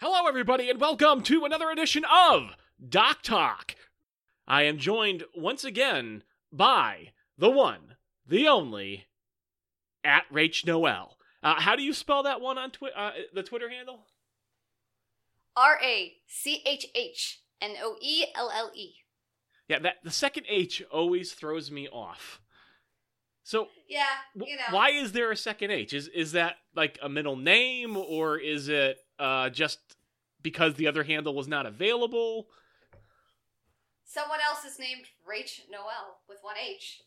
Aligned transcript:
Hello, 0.00 0.28
everybody, 0.28 0.70
and 0.70 0.80
welcome 0.80 1.22
to 1.24 1.44
another 1.44 1.70
edition 1.70 2.04
of 2.04 2.50
Doc 2.88 3.22
Talk. 3.22 3.74
I 4.46 4.62
am 4.62 4.78
joined 4.78 5.24
once 5.34 5.64
again 5.64 6.22
by 6.52 7.08
the 7.36 7.50
one, 7.50 7.96
the 8.26 8.46
only, 8.46 9.06
at 10.04 10.24
Rach 10.32 10.64
Noel. 10.64 11.16
Uh, 11.42 11.60
how 11.60 11.74
do 11.76 11.82
you 11.82 11.92
spell 11.92 12.22
that 12.22 12.40
one 12.40 12.58
on 12.58 12.70
twi- 12.70 12.90
uh, 12.96 13.10
the 13.34 13.42
Twitter 13.42 13.68
handle? 13.68 14.06
R 15.56 15.78
A 15.82 16.14
C 16.28 16.62
H 16.64 16.86
H 16.94 17.40
N 17.60 17.74
O 17.82 17.96
E 18.00 18.26
L 18.34 18.50
L 18.54 18.70
E. 18.74 18.92
Yeah, 19.68 19.80
that 19.80 19.96
the 20.04 20.10
second 20.12 20.46
H 20.48 20.82
always 20.92 21.32
throws 21.32 21.70
me 21.70 21.88
off. 21.88 22.40
So 23.42 23.68
Yeah, 23.88 24.04
you 24.34 24.56
know. 24.56 24.62
why 24.70 24.90
is 24.90 25.12
there 25.12 25.32
a 25.32 25.36
second 25.36 25.72
H? 25.72 25.92
Is 25.92 26.06
is 26.08 26.32
that 26.32 26.56
like 26.76 26.98
a 27.02 27.08
middle 27.08 27.36
name, 27.36 27.96
or 27.96 28.38
is 28.38 28.68
it 28.68 28.98
uh, 29.18 29.50
just 29.50 29.78
because 30.42 30.74
the 30.74 30.86
other 30.86 31.02
handle 31.04 31.34
was 31.34 31.48
not 31.48 31.66
available? 31.66 32.48
Someone 34.04 34.38
else 34.46 34.64
is 34.64 34.78
named 34.78 35.04
Rach 35.28 35.60
Noel 35.70 36.18
with 36.28 36.38
one 36.42 36.56
H. 36.56 37.02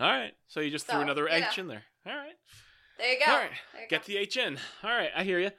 All 0.00 0.10
right, 0.10 0.32
so 0.46 0.60
you 0.60 0.70
just 0.70 0.86
threw 0.86 1.00
another 1.00 1.28
H 1.28 1.56
know. 1.56 1.62
in 1.62 1.68
there. 1.68 1.82
All 2.06 2.14
right. 2.14 2.34
There 2.98 3.12
you 3.12 3.18
go. 3.24 3.32
All 3.32 3.38
right, 3.38 3.50
you 3.74 3.88
Get 3.88 4.02
go. 4.02 4.12
the 4.12 4.18
H 4.18 4.36
in. 4.36 4.58
All 4.84 4.90
right, 4.90 5.10
I 5.16 5.24
hear 5.24 5.40
you. 5.40 5.50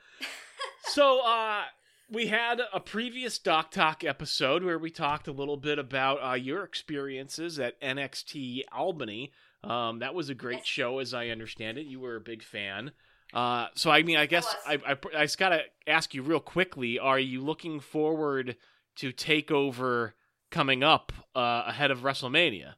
so, 0.84 1.22
uh, 1.26 1.64
we 2.12 2.28
had 2.28 2.62
a 2.74 2.80
previous 2.80 3.38
Doc 3.38 3.72
Talk 3.72 4.04
episode 4.04 4.64
where 4.64 4.80
we 4.80 4.90
talked 4.92 5.28
a 5.28 5.32
little 5.32 5.58
bit 5.58 5.78
about 5.80 6.18
uh, 6.28 6.34
your 6.36 6.64
experiences 6.64 7.60
at 7.60 7.80
NXT 7.82 8.62
Albany. 8.72 9.32
Um, 9.64 10.00
that 10.00 10.16
was 10.16 10.30
a 10.30 10.34
great 10.34 10.60
Yes. 10.60 10.68
show, 10.68 11.00
as 11.00 11.14
I 11.14 11.28
understand 11.28 11.78
it. 11.78 11.86
You 11.86 12.00
were 12.00 12.16
a 12.16 12.22
big 12.22 12.42
fan. 12.44 12.92
Uh, 13.34 13.68
so, 13.76 13.92
I 13.92 14.04
mean, 14.04 14.18
I 14.18 14.26
guess 14.26 14.56
I. 14.66 14.80
I, 14.86 14.98
I 15.16 15.24
just 15.24 15.38
got 15.38 15.50
to 15.50 15.62
ask 15.88 16.14
you 16.14 16.24
real 16.24 16.40
quickly 16.40 16.98
are 17.00 17.20
you 17.20 17.42
looking 17.42 17.80
forward 17.80 18.56
to 18.98 19.14
TakeOver 19.14 20.14
coming 20.52 20.84
up 20.84 21.12
uh, 21.36 21.64
ahead 21.68 21.92
of 21.92 22.00
WrestleMania? 22.00 22.74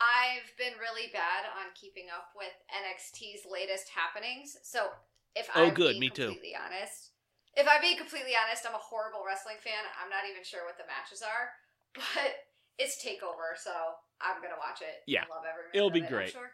I've 0.00 0.52
been 0.60 0.76
really 0.76 1.08
bad 1.12 1.48
on 1.56 1.72
keeping 1.72 2.12
up 2.12 2.36
with 2.36 2.52
NXT's 2.68 3.48
latest 3.48 3.88
happenings. 3.88 4.56
So 4.62 4.92
if 5.34 5.48
Oh, 5.56 5.68
I'm 5.68 5.74
good, 5.74 5.96
being 5.96 6.00
me 6.00 6.10
too. 6.10 6.28
completely 6.28 6.54
honest, 6.56 7.16
if 7.56 7.64
I'm 7.64 7.80
being 7.80 7.96
completely 7.96 8.36
honest, 8.36 8.68
I'm 8.68 8.76
a 8.76 8.82
horrible 8.82 9.24
wrestling 9.24 9.56
fan. 9.64 9.80
I'm 9.96 10.12
not 10.12 10.28
even 10.28 10.44
sure 10.44 10.68
what 10.68 10.76
the 10.76 10.84
matches 10.84 11.24
are, 11.24 11.56
but 11.96 12.44
it's 12.76 13.00
Takeover, 13.00 13.56
so 13.56 13.72
I'm 14.20 14.44
gonna 14.44 14.60
watch 14.60 14.84
it. 14.84 15.00
Yeah, 15.08 15.24
I 15.24 15.32
love 15.32 15.48
every 15.48 15.72
it'll 15.72 15.90
be 15.90 16.04
it, 16.04 16.12
great. 16.12 16.32
sure. 16.32 16.52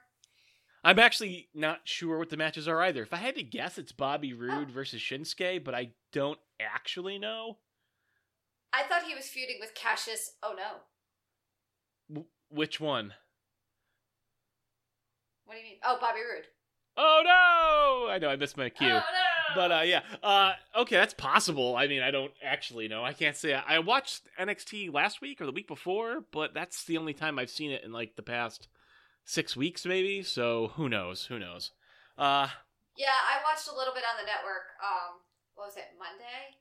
I'm 0.85 0.99
actually 0.99 1.49
not 1.55 1.81
sure 1.85 2.19
what 2.19 2.31
the 2.31 2.37
matches 2.37 2.67
are 2.67 2.81
either. 2.83 3.03
If 3.03 3.13
I 3.13 3.19
had 3.19 3.37
to 3.37 3.43
guess, 3.43 3.79
it's 3.79 3.93
Bobby 3.93 4.33
Roode 4.33 4.69
Oh. 4.71 4.73
versus 4.73 5.01
Shinsuke, 5.01 5.63
but 5.63 5.75
I 5.75 5.91
don't 6.13 6.41
actually 6.61 7.19
know. 7.19 7.59
I 8.73 8.83
thought 8.85 9.05
he 9.05 9.15
was 9.15 9.29
feuding 9.29 9.59
with 9.61 9.75
Cassius. 9.75 10.33
Oh 10.43 10.55
no. 10.57 10.81
W- 12.09 12.29
which 12.49 12.81
one? 12.81 13.15
What 15.45 15.55
do 15.55 15.61
you 15.61 15.65
mean? 15.67 15.79
Oh, 15.85 15.99
Bobby 16.01 16.21
Roode. 16.21 16.47
Oh 16.97 17.23
no! 17.25 18.11
I 18.13 18.19
know 18.19 18.29
I 18.29 18.37
missed 18.37 18.57
my 18.57 18.69
cue. 18.69 18.87
Oh 18.89 18.93
no! 19.01 19.55
But 19.55 19.73
uh, 19.73 19.81
yeah, 19.83 20.01
uh, 20.23 20.53
okay, 20.77 20.97
that's 20.97 21.15
possible. 21.15 21.75
I 21.77 21.87
mean, 21.87 22.03
I 22.03 22.11
don't 22.11 22.33
actually 22.43 22.89
know. 22.89 23.03
I 23.05 23.13
can't 23.13 23.37
say. 23.37 23.55
I 23.55 23.79
watched 23.79 24.23
NXT 24.39 24.93
last 24.93 25.21
week 25.21 25.41
or 25.41 25.47
the 25.47 25.53
week 25.53 25.69
before, 25.69 26.25
but 26.33 26.53
that's 26.55 26.85
the 26.85 26.99
only 26.99 27.15
time 27.15 27.39
I've 27.39 27.51
seen 27.51 27.71
it 27.71 27.83
in 27.85 27.93
like 27.93 28.17
the 28.17 28.23
past 28.23 28.69
six 29.25 29.57
weeks, 29.57 29.85
maybe. 29.87 30.23
So 30.23 30.73
who 30.77 30.89
knows? 30.89 31.27
Who 31.27 31.39
knows? 31.39 31.71
Uh, 32.19 32.49
Yeah, 32.97 33.15
I 33.15 33.41
watched 33.49 33.69
a 33.69 33.75
little 33.75 33.95
bit 33.95 34.05
on 34.05 34.17
the 34.21 34.27
network. 34.27 34.77
Um, 34.83 35.21
what 35.55 35.67
was 35.69 35.77
it? 35.77 35.95
Monday. 35.99 36.57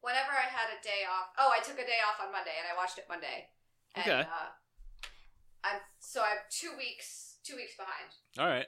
Whenever 0.00 0.32
I 0.32 0.48
had 0.50 0.68
a 0.68 0.82
day 0.82 1.02
off. 1.10 1.28
Oh, 1.38 1.50
I 1.52 1.62
took 1.62 1.78
a 1.78 1.86
day 1.86 2.00
off 2.06 2.24
on 2.24 2.30
Monday 2.32 2.52
and 2.58 2.66
I 2.70 2.76
watched 2.76 2.98
it 2.98 3.06
Monday. 3.08 3.48
And, 3.94 4.04
Okay. 4.06 4.20
Uh, 4.20 4.50
I'm 5.64 5.80
so 5.98 6.20
I'm 6.20 6.38
two 6.50 6.72
weeks 6.76 7.38
two 7.44 7.56
weeks 7.56 7.72
behind. 7.76 8.10
All 8.38 8.46
right. 8.46 8.66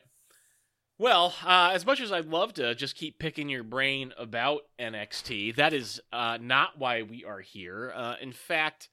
Well, 0.99 1.35
uh, 1.45 1.73
as 1.75 1.85
much 1.85 2.01
as 2.01 2.11
I'd 2.11 2.25
love 2.27 2.55
to 2.55 2.75
just 2.75 2.97
keep 2.97 3.19
picking 3.19 3.51
your 3.51 3.63
brain 3.63 4.15
about 4.17 4.63
NXT, 4.79 5.57
that 5.57 5.75
is 5.75 6.01
uh, 6.11 6.39
not 6.41 6.79
why 6.79 7.03
we 7.03 7.23
are 7.23 7.41
here. 7.41 7.93
Uh, 7.95 8.15
in 8.19 8.33
fact, 8.33 8.89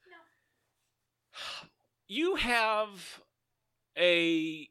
you 2.07 2.35
have 2.35 3.21
a 3.97 4.67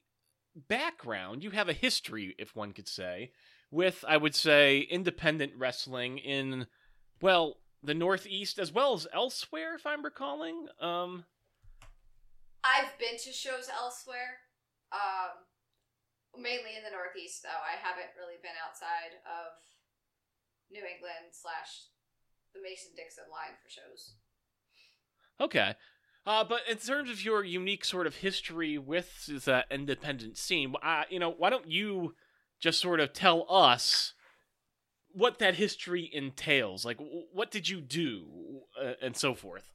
background, 0.69 1.43
you 1.43 1.51
have 1.51 1.69
a 1.69 1.75
history, 1.75 2.35
if 2.39 2.55
one 2.55 2.73
could 2.73 2.89
say, 2.89 3.33
with, 3.71 4.05
I 4.07 4.17
would 4.17 4.35
say, 4.35 4.81
independent 4.81 5.53
wrestling 5.57 6.19
in, 6.19 6.67
well, 7.21 7.57
the 7.83 7.95
Northeast 7.95 8.59
as 8.59 8.73
well 8.73 8.95
as 8.95 9.07
elsewhere, 9.13 9.75
if 9.75 9.87
I'm 9.87 10.05
recalling. 10.05 10.67
Um, 10.81 11.25
I've 12.63 12.97
been 12.99 13.19
to 13.19 13.33
shows 13.33 13.69
elsewhere. 13.75 14.39
Um, 14.93 15.43
mainly 16.39 16.77
in 16.77 16.85
the 16.85 16.95
Northeast, 16.95 17.43
though. 17.43 17.63
I 17.65 17.77
haven't 17.81 18.17
really 18.17 18.41
been 18.41 18.57
outside 18.61 19.21
of 19.25 19.57
New 20.71 20.85
England 20.85 21.33
slash 21.33 21.93
the 22.55 22.61
Mason 22.63 22.93
Dixon 22.97 23.29
line 23.33 23.57
for 23.61 23.69
shows. 23.69 24.17
Okay. 25.41 25.75
Uh, 26.25 26.45
but 26.45 26.61
in 26.71 26.77
terms 26.77 27.11
of 27.11 27.25
your 27.25 27.43
unique 27.43 27.85
sort 27.85 28.07
of 28.07 28.17
history 28.17 28.79
with 28.79 29.27
the 29.27 29.65
independent 29.71 30.39
scene, 30.39 30.75
uh, 30.83 31.03
you 31.11 31.19
know, 31.19 31.31
why 31.31 31.51
don't 31.51 31.69
you 31.69 32.15
just 32.61 32.81
sort 32.81 33.01
of 33.01 33.13
tell 33.13 33.45
us 33.51 34.15
what 35.11 35.41
that 35.41 35.57
history 35.57 36.09
entails? 36.13 36.85
Like, 36.85 36.99
w- 36.99 37.25
what 37.33 37.51
did 37.51 37.69
you 37.69 37.81
do, 37.81 38.63
uh, 38.81 38.93
and 39.03 39.17
so 39.17 39.35
forth? 39.35 39.69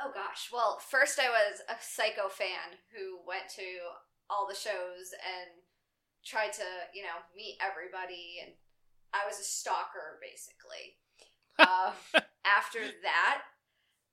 Oh 0.00 0.12
gosh. 0.14 0.50
Well, 0.52 0.78
first 0.78 1.18
I 1.18 1.28
was 1.28 1.60
a 1.68 1.74
psycho 1.80 2.28
fan 2.28 2.78
who 2.94 3.18
went 3.26 3.48
to 3.56 3.64
all 4.30 4.46
the 4.46 4.54
shows 4.54 5.10
and 5.16 5.50
tried 6.24 6.52
to, 6.52 6.68
you 6.94 7.02
know, 7.02 7.18
meet 7.34 7.56
everybody 7.58 8.38
and 8.44 8.52
I 9.12 9.26
was 9.26 9.40
a 9.40 9.44
stalker 9.44 10.20
basically. 10.20 10.98
um, 11.58 12.22
after 12.44 12.78
that, 13.02 13.42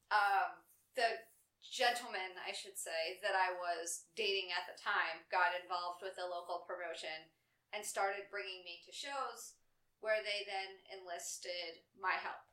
um, 0.09 0.64
the 0.95 1.23
gentleman, 1.61 2.39
I 2.39 2.55
should 2.55 2.79
say, 2.79 3.19
that 3.19 3.35
I 3.35 3.51
was 3.55 4.07
dating 4.15 4.55
at 4.55 4.67
the 4.67 4.79
time 4.79 5.27
got 5.27 5.55
involved 5.55 6.01
with 6.01 6.15
a 6.17 6.27
local 6.27 6.63
promotion 6.63 7.31
and 7.75 7.83
started 7.83 8.31
bringing 8.31 8.63
me 8.63 8.79
to 8.87 8.91
shows 8.95 9.59
where 9.99 10.23
they 10.23 10.47
then 10.47 10.79
enlisted 10.95 11.83
my 11.99 12.15
help. 12.19 12.43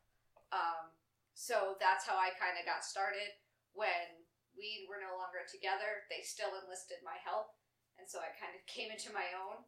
Um, 0.51 0.91
so 1.33 1.77
that's 1.79 2.05
how 2.05 2.17
I 2.19 2.35
kind 2.35 2.57
of 2.59 2.65
got 2.65 2.85
started. 2.85 3.33
When 3.73 4.25
we 4.53 4.85
were 4.85 5.01
no 5.01 5.17
longer 5.17 5.45
together, 5.49 6.05
they 6.09 6.21
still 6.21 6.53
enlisted 6.61 7.01
my 7.01 7.17
help, 7.21 7.57
and 7.97 8.05
so 8.05 8.21
I 8.21 8.29
kind 8.37 8.53
of 8.53 8.61
came 8.69 8.93
into 8.93 9.09
my 9.09 9.33
own. 9.33 9.65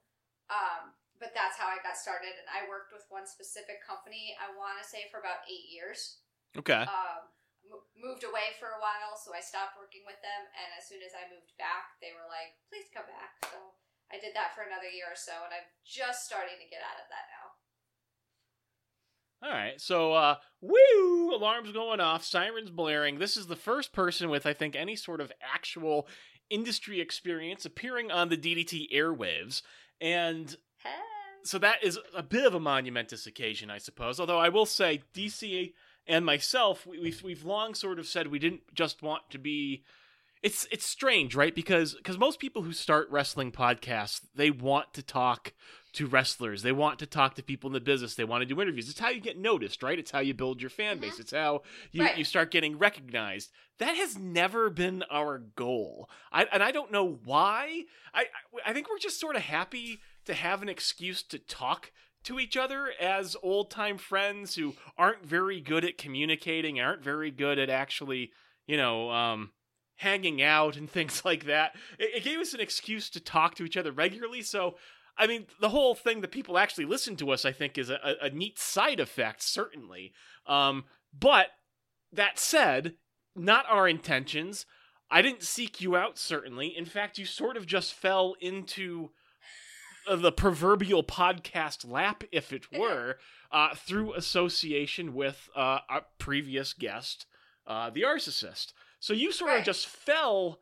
Um, 0.50 0.94
but 1.18 1.34
that's 1.34 1.58
how 1.58 1.72
I 1.72 1.82
got 1.82 1.98
started, 1.98 2.38
and 2.38 2.50
I 2.52 2.70
worked 2.70 2.94
with 2.94 3.08
one 3.10 3.26
specific 3.26 3.82
company. 3.82 4.38
I 4.38 4.54
want 4.54 4.78
to 4.78 4.86
say 4.86 5.10
for 5.10 5.18
about 5.18 5.48
eight 5.50 5.72
years. 5.74 6.22
Okay. 6.54 6.86
Um, 6.86 7.34
moved 8.06 8.22
away 8.22 8.54
for 8.62 8.70
a 8.78 8.82
while, 8.82 9.18
so 9.18 9.34
I 9.34 9.42
stopped 9.42 9.74
working 9.82 10.06
with 10.06 10.22
them. 10.22 10.42
And 10.54 10.70
as 10.78 10.86
soon 10.86 11.02
as 11.02 11.18
I 11.18 11.26
moved 11.34 11.58
back, 11.58 11.98
they 11.98 12.14
were 12.14 12.30
like, 12.30 12.54
"Please 12.70 12.86
come 12.94 13.10
back." 13.10 13.42
So 13.50 13.74
I 14.14 14.22
did 14.22 14.38
that 14.38 14.54
for 14.54 14.62
another 14.62 14.90
year 14.94 15.10
or 15.10 15.18
so, 15.18 15.34
and 15.42 15.50
I'm 15.50 15.66
just 15.82 16.30
starting 16.30 16.62
to 16.62 16.70
get 16.70 16.86
out 16.86 17.02
of 17.02 17.10
that 17.10 17.26
now. 17.34 17.46
All 19.44 19.52
right. 19.52 19.80
So, 19.82 20.14
uh, 20.14 20.38
woo! 20.62 21.34
Alarms 21.36 21.72
going 21.72 22.00
off, 22.00 22.24
sirens 22.24 22.70
blaring. 22.70 23.20
This 23.20 23.38
is 23.38 23.48
the 23.48 23.56
first 23.56 23.94
person 23.94 24.30
with, 24.30 24.46
I 24.46 24.54
think, 24.54 24.76
any 24.76 24.96
sort 24.96 25.22
of 25.22 25.32
actual 25.42 26.08
industry 26.50 27.02
experience 27.02 27.66
appearing 27.66 28.12
on 28.12 28.30
the 28.30 28.38
DDT 28.38 28.88
airwaves. 28.94 29.62
And 30.00 30.56
Hey. 30.78 30.90
so 31.44 31.60
that 31.60 31.84
is 31.84 32.00
a 32.16 32.24
bit 32.24 32.46
of 32.46 32.56
a 32.56 32.60
monumentous 32.60 33.28
occasion, 33.28 33.70
I 33.70 33.78
suppose. 33.78 34.20
Although 34.20 34.40
I 34.40 34.50
will 34.50 34.66
say, 34.66 35.04
DC 35.14 35.74
and 36.08 36.26
myself, 36.26 36.86
we, 36.86 37.00
we've 37.00 37.22
we've 37.24 37.44
long 37.44 37.74
sort 37.76 38.00
of 38.00 38.08
said 38.08 38.28
we 38.28 38.40
didn't 38.40 38.62
just 38.74 39.02
want 39.02 39.24
to 39.32 39.38
be. 39.38 39.84
It's 40.44 40.68
it's 40.72 40.86
strange, 40.86 41.34
right? 41.36 41.56
Because 41.56 41.96
because 41.96 42.18
most 42.20 42.40
people 42.40 42.62
who 42.62 42.74
start 42.74 43.10
wrestling 43.10 43.52
podcasts, 43.52 44.22
they 44.36 44.52
want 44.52 44.94
to 44.94 45.02
talk 45.02 45.54
to 45.94 46.06
wrestlers. 46.06 46.62
They 46.62 46.74
want 46.74 47.00
to 47.00 47.06
talk 47.06 47.36
to 47.36 47.44
people 47.44 47.70
in 47.70 47.74
the 47.74 47.80
business. 47.80 48.16
They 48.16 48.26
want 48.26 48.42
to 48.42 48.46
do 48.46 48.62
interviews. 48.62 48.90
It's 48.90 49.00
how 49.00 49.10
you 49.10 49.22
get 49.22 49.40
noticed, 49.40 49.82
right? 49.82 49.98
It's 49.98 50.12
how 50.12 50.20
you 50.20 50.34
build 50.34 50.62
your 50.62 50.70
fan 50.70 51.00
base. 51.00 51.14
Mm-hmm. 51.14 51.22
It's 51.22 51.32
how 51.32 51.62
you, 51.92 52.04
Right. 52.04 52.18
you 52.18 52.26
start 52.26 52.52
getting 52.52 52.78
recognized. 52.78 53.50
That 53.80 53.96
has 53.96 54.18
never 54.18 54.70
been 54.70 55.04
our 55.10 55.40
goal. 55.40 56.10
I, 56.32 56.46
and 56.52 56.62
I 56.62 56.72
don't 56.72 56.92
know 56.92 57.20
why. 57.24 57.84
I 58.14 58.26
I 58.66 58.74
think 58.74 58.90
we're 58.90 59.00
just 59.00 59.20
sort 59.20 59.36
of 59.38 59.42
happy 59.44 60.00
to 60.26 60.34
have 60.34 60.62
an 60.62 60.70
excuse 60.70 61.24
to 61.24 61.40
talk 61.40 61.92
to 62.26 62.40
each 62.40 62.58
other 62.58 62.92
as 63.00 63.36
old 63.42 63.72
time 63.72 63.98
friends 63.98 64.56
who 64.56 64.76
aren't 64.98 65.26
very 65.26 65.60
good 65.62 65.86
at 65.86 65.98
communicating, 65.98 66.80
aren't 66.80 67.04
very 67.04 67.32
good 67.32 67.60
at 67.60 67.70
actually, 67.70 68.32
you 68.68 68.78
know, 68.78 69.10
um, 69.12 69.52
hanging 69.98 70.42
out 70.42 70.78
and 70.78 70.90
things 70.92 71.24
like 71.26 71.46
that. 71.46 71.76
It, 71.98 72.18
it 72.18 72.24
gave 72.24 72.40
us 72.40 72.54
an 72.54 72.60
excuse 72.60 73.10
to 73.12 73.20
talk 73.20 73.56
to 73.56 73.64
each 73.64 73.78
other 73.78 73.92
regularly. 73.92 74.42
So 74.42 74.76
I 75.18 75.28
mean, 75.28 75.46
the 75.62 75.70
whole 75.70 75.96
thing 75.96 76.22
that 76.22 76.32
people 76.32 76.58
actually 76.58 76.86
listen 76.86 77.16
to 77.18 77.32
us, 77.32 77.46
I 77.46 77.52
think, 77.52 77.78
is 77.78 77.90
a, 77.90 78.16
a, 78.22 78.30
neat 78.30 78.60
side 78.60 79.00
effect, 79.00 79.42
certainly. 79.42 80.12
Um, 80.46 80.86
but 81.18 81.48
that 82.12 82.38
said, 82.38 82.96
not 83.36 83.66
our 83.70 83.88
intentions. 83.88 84.66
I 85.10 85.22
didn't 85.22 85.44
seek 85.44 85.80
you 85.80 85.96
out, 85.96 86.18
certainly. 86.18 86.76
In 86.76 86.86
fact, 86.86 87.18
you 87.18 87.26
sort 87.26 87.56
of 87.56 87.66
just 87.66 87.94
fell 87.94 88.36
into 88.42 89.12
the 90.10 90.32
proverbial 90.32 91.04
podcast 91.04 91.90
lap, 91.90 92.24
if 92.32 92.52
it 92.54 92.72
were, 92.72 93.18
uh, 93.52 93.74
through 93.76 94.14
association 94.14 95.14
with 95.14 95.50
uh, 95.56 95.80
a 95.90 96.02
previous 96.18 96.74
guest, 96.74 97.26
uh, 97.68 97.90
the 97.90 98.04
Arcist. 98.04 98.74
So 99.00 99.14
you 99.14 99.32
sort 99.32 99.52
Right. 99.52 99.60
of 99.60 99.66
just 99.66 99.88
fell 99.88 100.60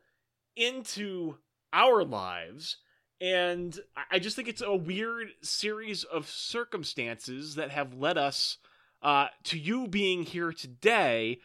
into 0.56 1.38
our 1.72 2.04
lives. 2.04 2.78
And 3.20 3.78
I- 3.96 4.04
I 4.12 4.18
just 4.18 4.36
think 4.36 4.48
it's 4.48 4.62
a 4.62 4.74
weird 4.74 5.34
series 5.42 6.04
of 6.04 6.28
circumstances 6.28 7.54
that 7.54 7.70
have 7.70 7.94
led 7.94 8.18
us 8.18 8.58
uh, 9.02 9.28
to 9.44 9.58
you 9.58 9.86
being 9.86 10.22
here 10.22 10.50
today 10.52 11.38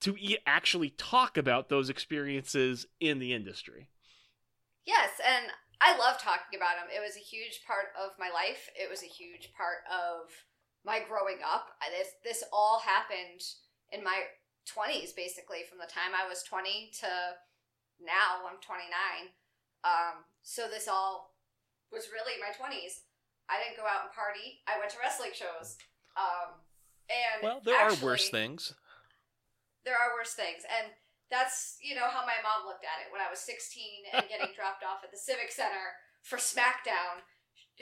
to 0.00 0.16
e- 0.18 0.38
actually 0.46 0.90
talk 0.90 1.36
about 1.36 1.68
those 1.68 1.90
experiences 1.90 2.86
in 3.00 3.18
the 3.18 3.34
industry. 3.34 3.88
Yes, 4.86 5.10
and 5.24 5.46
I 5.82 5.98
love 5.98 6.22
talking 6.22 6.54
about 6.54 6.78
them. 6.78 6.86
It 6.94 7.02
was 7.02 7.18
a 7.18 7.24
huge 7.26 7.66
part 7.66 7.90
of 7.98 8.14
my 8.14 8.30
life. 8.30 8.70
It 8.78 8.86
was 8.86 9.02
a 9.02 9.10
huge 9.10 9.50
part 9.58 9.82
of 9.90 10.30
my 10.86 11.02
growing 11.02 11.42
up. 11.42 11.74
This 11.90 12.14
this 12.22 12.40
all 12.54 12.78
happened 12.78 13.42
in 13.90 14.02
my 14.06 14.30
20s 14.70 15.10
basically 15.14 15.66
from 15.66 15.82
the 15.82 15.90
time 15.90 16.14
I 16.14 16.28
was 16.30 16.46
20 16.46 16.94
to 17.02 17.10
now 17.98 18.46
I'm 18.46 18.62
29. 18.62 18.86
Um 19.82 20.22
so 20.46 20.70
this 20.70 20.86
all 20.86 21.34
was 21.90 22.14
really 22.14 22.38
my 22.38 22.54
20s. 22.54 23.02
I 23.50 23.58
didn't 23.58 23.76
go 23.76 23.84
out 23.84 24.06
and 24.06 24.14
party. 24.14 24.62
I 24.70 24.78
went 24.78 24.94
to 24.94 25.02
wrestling 25.02 25.34
shows. 25.34 25.76
Um 26.14 26.62
and 27.10 27.42
Well, 27.42 27.60
there 27.64 27.78
are 27.78 27.94
worse 27.98 28.30
things. 28.30 28.74
there 29.84 29.98
are 29.98 30.14
worse 30.14 30.34
things 30.34 30.62
and 30.62 30.94
that's 31.32 31.80
you 31.80 31.96
know 31.96 32.12
how 32.12 32.28
my 32.28 32.36
mom 32.44 32.68
looked 32.68 32.84
at 32.84 33.00
it 33.00 33.08
when 33.08 33.24
i 33.24 33.32
was 33.32 33.40
16 33.40 34.12
and 34.12 34.28
getting 34.28 34.52
dropped 34.58 34.84
off 34.84 35.00
at 35.00 35.10
the 35.10 35.16
civic 35.16 35.50
center 35.50 35.96
for 36.22 36.38
smackdown. 36.38 37.26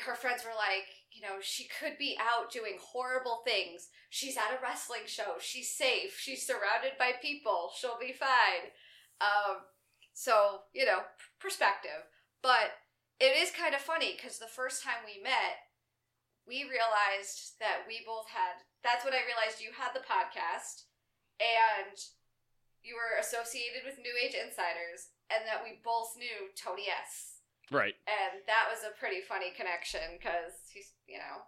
Her 0.01 0.15
friends 0.15 0.45
were 0.45 0.57
like 0.57 0.89
you 1.13 1.21
know 1.21 1.43
she 1.43 1.69
could 1.69 1.99
be 1.99 2.17
out 2.17 2.51
doing 2.51 2.79
horrible 2.81 3.43
things. 3.45 3.89
She's 4.09 4.37
at 4.37 4.57
a 4.57 4.63
wrestling 4.63 5.05
show. 5.07 5.37
She's 5.39 5.75
safe. 5.75 6.17
She's 6.19 6.47
surrounded 6.47 6.97
by 6.99 7.13
people. 7.21 7.71
She'll 7.77 8.01
be 8.01 8.13
fine. 8.13 8.73
Um 9.21 9.67
so 10.15 10.71
you 10.73 10.87
know 10.87 11.05
perspective. 11.39 12.09
But 12.43 12.81
it 13.21 13.37
is 13.37 13.51
kind 13.51 13.75
of 13.75 13.83
funny 13.85 14.17
because 14.17 14.39
the 14.39 14.49
first 14.49 14.83
time 14.83 15.05
we 15.05 15.21
met 15.23 15.69
we 16.49 16.65
realized 16.65 17.61
that 17.61 17.85
we 17.87 18.01
both 18.07 18.33
had 18.33 18.65
that's 18.83 19.05
when 19.05 19.13
i 19.13 19.29
realized 19.29 19.61
you 19.61 19.77
had 19.77 19.93
the 19.93 20.07
podcast. 20.07 20.89
And 21.41 21.97
you 22.83 22.95
were 22.95 23.19
associated 23.21 23.83
with 23.85 23.99
New 23.99 24.15
Age 24.23 24.35
Insiders, 24.35 25.09
and 25.31 25.47
that 25.47 25.63
we 25.63 25.81
both 25.85 26.17
knew 26.17 26.49
Tony 26.57 26.85
S. 26.89 27.41
Right. 27.71 27.95
And 28.09 28.43
that 28.47 28.67
was 28.71 28.81
a 28.85 28.99
pretty 28.99 29.21
funny 29.21 29.53
connection 29.57 30.01
because 30.19 30.53
he's, 30.73 30.93
you 31.07 31.19
know, 31.19 31.43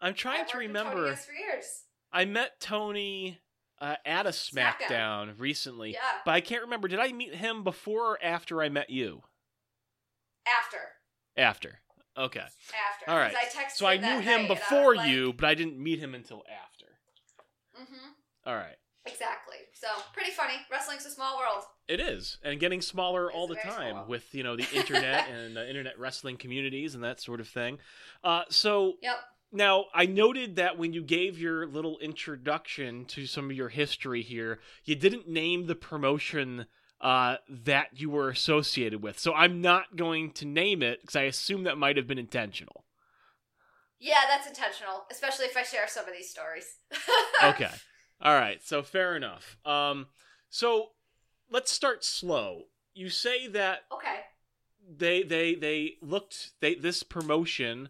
I'm 0.00 0.14
trying 0.14 0.46
to 0.46 0.58
remember. 0.58 0.94
Tony 0.94 1.10
S 1.10 1.24
for 1.26 1.32
years. 1.32 1.64
I 2.12 2.24
met 2.26 2.60
Tony 2.60 3.40
uh, 3.80 3.96
at 4.06 4.26
a 4.26 4.30
SmackDown, 4.30 4.88
SmackDown. 4.88 5.34
recently, 5.38 5.92
Yeah, 5.92 5.98
but 6.24 6.32
I 6.34 6.40
can't 6.40 6.62
remember. 6.62 6.86
Did 6.86 7.00
I 7.00 7.10
meet 7.12 7.34
him 7.34 7.64
before 7.64 8.12
or 8.12 8.18
after 8.24 8.62
I 8.62 8.68
met 8.68 8.90
you? 8.90 9.22
after, 10.46 10.78
After. 11.36 11.80
Okay. 12.16 12.38
after. 12.40 13.10
All 13.10 13.16
right. 13.16 13.34
I 13.34 13.46
texted 13.46 13.72
So 13.76 13.86
I 13.86 13.96
knew 13.96 14.20
him 14.20 14.46
before 14.46 14.94
like- 14.94 15.08
you, 15.10 15.32
but 15.32 15.46
I 15.46 15.54
didn't 15.54 15.82
meet 15.82 15.98
him 15.98 16.14
until 16.14 16.44
after. 16.48 16.86
Mhm. 17.80 18.12
All 18.46 18.54
right. 18.54 18.76
Exactly. 19.06 19.56
So 19.74 19.88
pretty 20.12 20.30
funny. 20.30 20.54
Wrestling's 20.70 21.04
a 21.04 21.10
small 21.10 21.36
world. 21.36 21.64
It 21.88 22.00
is, 22.00 22.38
and 22.42 22.58
getting 22.58 22.80
smaller 22.80 23.30
all 23.30 23.46
the 23.46 23.56
time 23.56 23.90
small. 23.92 24.06
with 24.08 24.34
you 24.34 24.42
know 24.42 24.56
the 24.56 24.66
internet 24.74 25.28
and 25.28 25.58
uh, 25.58 25.62
internet 25.62 25.98
wrestling 25.98 26.36
communities 26.38 26.94
and 26.94 27.04
that 27.04 27.20
sort 27.20 27.40
of 27.40 27.48
thing. 27.48 27.78
Uh, 28.22 28.42
so 28.48 28.94
Yep. 29.02 29.16
now 29.52 29.84
I 29.94 30.06
noted 30.06 30.56
that 30.56 30.78
when 30.78 30.94
you 30.94 31.02
gave 31.02 31.38
your 31.38 31.66
little 31.66 31.98
introduction 31.98 33.04
to 33.06 33.26
some 33.26 33.50
of 33.50 33.56
your 33.56 33.68
history 33.68 34.22
here, 34.22 34.60
you 34.84 34.94
didn't 34.96 35.28
name 35.28 35.66
the 35.66 35.74
promotion 35.74 36.64
uh, 37.02 37.36
that 37.50 37.88
you 37.92 38.08
were 38.08 38.30
associated 38.30 39.02
with. 39.02 39.18
So 39.18 39.34
I'm 39.34 39.60
not 39.60 39.96
going 39.96 40.30
to 40.32 40.46
name 40.46 40.82
it 40.82 41.02
because 41.02 41.16
I 41.16 41.24
assume 41.24 41.64
that 41.64 41.76
might 41.76 41.98
have 41.98 42.06
been 42.06 42.18
intentional. 42.18 42.84
Yeah, 44.00 44.20
that's 44.28 44.46
intentional, 44.46 45.04
especially 45.10 45.46
if 45.46 45.56
I 45.56 45.62
share 45.62 45.86
some 45.88 46.06
of 46.08 46.14
these 46.14 46.30
stories. 46.30 46.76
Okay. 47.42 47.70
All 48.24 48.34
right. 48.34 48.62
So 48.62 48.82
fair 48.82 49.16
enough. 49.16 49.56
Um, 49.64 50.06
so 50.48 50.90
let's 51.50 51.70
start 51.70 52.04
slow. 52.04 52.64
You 52.94 53.10
say 53.10 53.48
that 53.48 53.80
Okay. 53.92 54.20
they 54.96 55.22
they 55.22 55.54
they 55.54 55.94
looked 56.00 56.52
they 56.60 56.74
this 56.74 57.02
promotion 57.02 57.88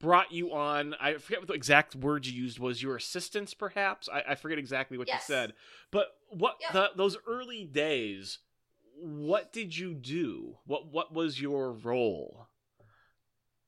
brought 0.00 0.30
you 0.30 0.52
on 0.52 0.94
i 1.00 1.14
forget 1.14 1.40
what 1.40 1.48
the 1.48 1.54
exact 1.54 1.96
word 1.96 2.24
you 2.24 2.32
used 2.32 2.60
was 2.60 2.80
your 2.80 2.94
assistance 2.94 3.52
perhaps 3.52 4.08
i, 4.08 4.22
I 4.28 4.34
forget 4.36 4.56
exactly 4.56 4.96
what 4.96 5.08
Yes. 5.08 5.28
you 5.28 5.34
said 5.34 5.54
but 5.90 6.14
what 6.28 6.56
Yep. 6.60 6.72
the, 6.72 6.90
those 6.94 7.16
early 7.26 7.64
days 7.64 8.38
what 8.96 9.52
did 9.52 9.76
you 9.76 9.92
do 9.92 10.58
what 10.66 10.86
what 10.92 11.12
was 11.12 11.40
your 11.40 11.72
role 11.72 12.46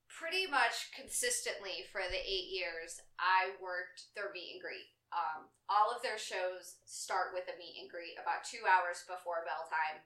pretty 0.07 0.45
much 0.45 0.91
consistently 0.95 1.83
for 1.91 2.01
the 2.09 2.17
eight 2.19 2.49
years, 2.51 3.01
I 3.19 3.57
worked 3.61 4.13
their 4.15 4.31
meet 4.33 4.53
and 4.53 4.61
greet. 4.61 4.85
Um, 5.11 5.51
all 5.67 5.91
of 5.91 5.99
their 5.99 6.19
shows 6.19 6.79
start 6.87 7.35
with 7.35 7.47
a 7.51 7.55
meet 7.59 7.79
and 7.79 7.91
greet 7.91 8.15
about 8.15 8.47
two 8.47 8.63
hours 8.63 9.03
before 9.07 9.43
bell 9.43 9.67
time. 9.67 9.99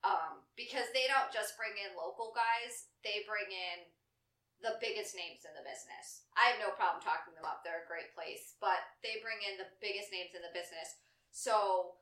Um, 0.00 0.44
because 0.56 0.88
they 0.96 1.04
don't 1.12 1.28
just 1.28 1.60
bring 1.60 1.76
in 1.76 1.92
local 1.92 2.32
guys, 2.32 2.88
they 3.04 3.20
bring 3.28 3.52
in 3.52 3.84
the 4.64 4.80
biggest 4.80 5.12
names 5.12 5.44
in 5.44 5.52
the 5.52 5.64
business. 5.64 6.24
I 6.36 6.52
have 6.52 6.60
no 6.60 6.72
problem 6.72 7.04
talking 7.04 7.36
them 7.36 7.44
up. 7.44 7.60
They're 7.64 7.84
a 7.84 7.88
great 7.88 8.12
place, 8.16 8.56
but 8.64 8.80
they 9.04 9.20
bring 9.20 9.40
in 9.44 9.60
the 9.60 9.68
biggest 9.80 10.08
names 10.08 10.32
in 10.32 10.40
the 10.40 10.56
business. 10.56 11.00
So 11.32 12.00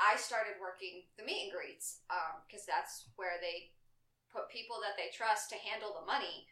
I 0.00 0.16
started 0.16 0.56
working 0.56 1.08
the 1.20 1.24
meet 1.24 1.48
and 1.48 1.52
greets 1.52 2.04
because 2.48 2.64
that's 2.64 3.12
where 3.20 3.36
they 3.40 3.76
put 4.32 4.48
people 4.52 4.80
that 4.84 4.96
they 4.96 5.12
trust 5.12 5.52
to 5.52 5.60
handle 5.60 5.96
the 5.96 6.08
money 6.08 6.48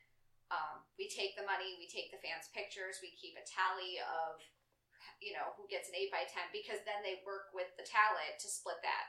um, 0.50 0.87
we 0.94 1.11
take 1.11 1.35
the 1.35 1.47
money, 1.47 1.75
we 1.75 1.91
take 1.91 2.15
the 2.15 2.23
fans' 2.23 2.50
pictures, 2.55 3.03
we 3.03 3.19
keep 3.19 3.35
a 3.35 3.43
tally 3.43 3.99
of, 3.99 4.39
you 5.21 5.33
know, 5.33 5.57
who 5.57 5.65
gets 5.69 5.89
an 5.89 5.97
eight 5.97 6.13
by 6.13 6.29
ten 6.29 6.49
because 6.53 6.82
then 6.85 7.01
they 7.01 7.25
work 7.25 7.51
with 7.56 7.73
the 7.81 7.87
talent 7.87 8.37
to 8.41 8.49
split 8.49 8.81
that, 8.85 9.06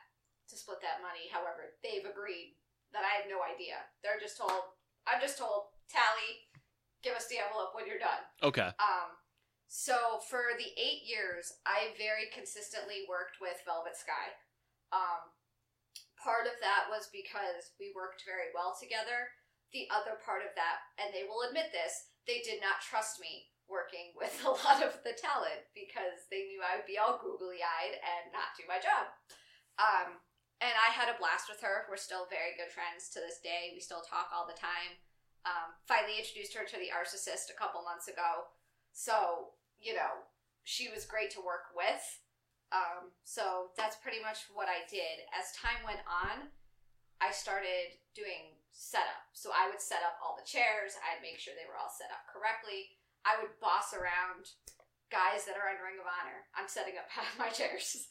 to 0.48 0.56
split 0.56 0.80
that 0.84 1.04
money. 1.04 1.28
However, 1.28 1.76
they've 1.84 2.08
agreed 2.08 2.56
that 2.96 3.04
I 3.04 3.20
have 3.20 3.28
no 3.28 3.44
idea. 3.44 3.84
They're 4.00 4.22
just 4.22 4.40
told, 4.40 4.76
I'm 5.04 5.20
just 5.20 5.36
told, 5.36 5.76
tally, 5.92 6.48
give 7.04 7.16
us 7.16 7.28
the 7.28 7.44
envelope 7.44 7.76
when 7.76 7.88
you're 7.88 8.02
done. 8.02 8.24
okay 8.44 8.72
Um, 8.80 9.20
so 9.68 10.24
for 10.32 10.56
the 10.56 10.72
eight 10.80 11.04
years, 11.04 11.52
I 11.68 11.92
very 12.00 12.32
consistently 12.32 13.04
worked 13.04 13.44
with 13.44 13.60
Velvet 13.68 14.00
Sky. 14.00 14.32
Um, 14.96 15.36
part 16.16 16.48
of 16.48 16.56
that 16.64 16.88
was 16.88 17.12
because 17.12 17.76
we 17.76 17.92
worked 17.92 18.24
very 18.24 18.56
well 18.56 18.72
together. 18.80 19.36
The 19.76 19.92
other 19.92 20.16
part 20.24 20.48
of 20.48 20.56
that, 20.56 20.88
and 20.96 21.12
they 21.12 21.28
will 21.28 21.44
admit 21.44 21.76
this, 21.76 22.16
they 22.24 22.40
did 22.40 22.64
not 22.64 22.80
trust 22.80 23.20
me 23.20 23.52
working 23.68 24.16
with 24.16 24.34
a 24.48 24.52
lot 24.52 24.84
of 24.84 25.00
the 25.04 25.16
talent 25.16 25.68
because 25.76 26.28
they 26.32 26.48
knew 26.48 26.64
I 26.64 26.80
would 26.80 26.90
be 26.90 27.00
all 27.00 27.20
googly 27.20 27.64
eyed 27.64 27.96
and 28.00 28.32
not 28.32 28.56
do 28.56 28.68
my 28.68 28.80
job. 28.80 29.12
Um, 29.78 30.20
and 30.58 30.74
I 30.74 30.90
had 30.90 31.12
a 31.12 31.20
blast 31.22 31.52
with 31.52 31.62
her. 31.62 31.86
We're 31.86 32.02
still 32.02 32.26
very 32.34 32.58
good 32.58 32.74
friends 32.74 33.14
to 33.14 33.22
this 33.22 33.38
day. 33.46 33.78
We 33.78 33.84
still 33.84 34.02
talk 34.02 34.34
all 34.34 34.50
the 34.50 34.58
time. 34.58 34.98
Um, 35.46 35.78
finally 35.86 36.18
introduced 36.18 36.58
her 36.58 36.66
to 36.66 36.80
the 36.82 36.90
Arcist 36.90 37.30
a 37.30 37.60
couple 37.60 37.86
months 37.86 38.10
ago. 38.10 38.50
So, 38.92 39.54
you 39.78 39.94
know, 39.94 40.26
she 40.66 40.90
was 40.90 41.06
great 41.06 41.30
to 41.38 41.46
work 41.46 41.72
with. 41.78 42.04
Um, 42.74 43.16
so 43.24 43.72
that's 43.78 44.02
pretty 44.02 44.20
much 44.20 44.50
what 44.52 44.68
I 44.68 44.84
did. 44.90 45.24
As 45.32 45.56
time 45.56 45.80
went 45.86 46.04
on, 46.04 46.52
I 47.24 47.32
started 47.32 47.96
doing 48.12 48.60
setup. 48.74 49.32
So 49.32 49.54
I 49.56 49.70
would 49.72 49.80
set 49.80 50.04
up 50.04 50.20
all 50.20 50.36
the 50.36 50.46
chairs, 50.46 51.00
I'd 51.00 51.24
make 51.24 51.40
sure 51.40 51.56
they 51.56 51.70
were 51.70 51.80
all 51.80 51.94
set 51.94 52.12
up 52.12 52.28
correctly. 52.28 52.98
I 53.28 53.42
would 53.42 53.52
boss 53.62 53.94
around 53.94 54.46
guys 55.12 55.46
that 55.46 55.56
are 55.56 55.70
in 55.70 55.82
Ring 55.84 56.00
of 56.00 56.06
Honor. 56.08 56.46
I'm 56.56 56.68
setting 56.68 56.94
up 56.98 57.08
my 57.40 57.50
chairs. 57.50 58.08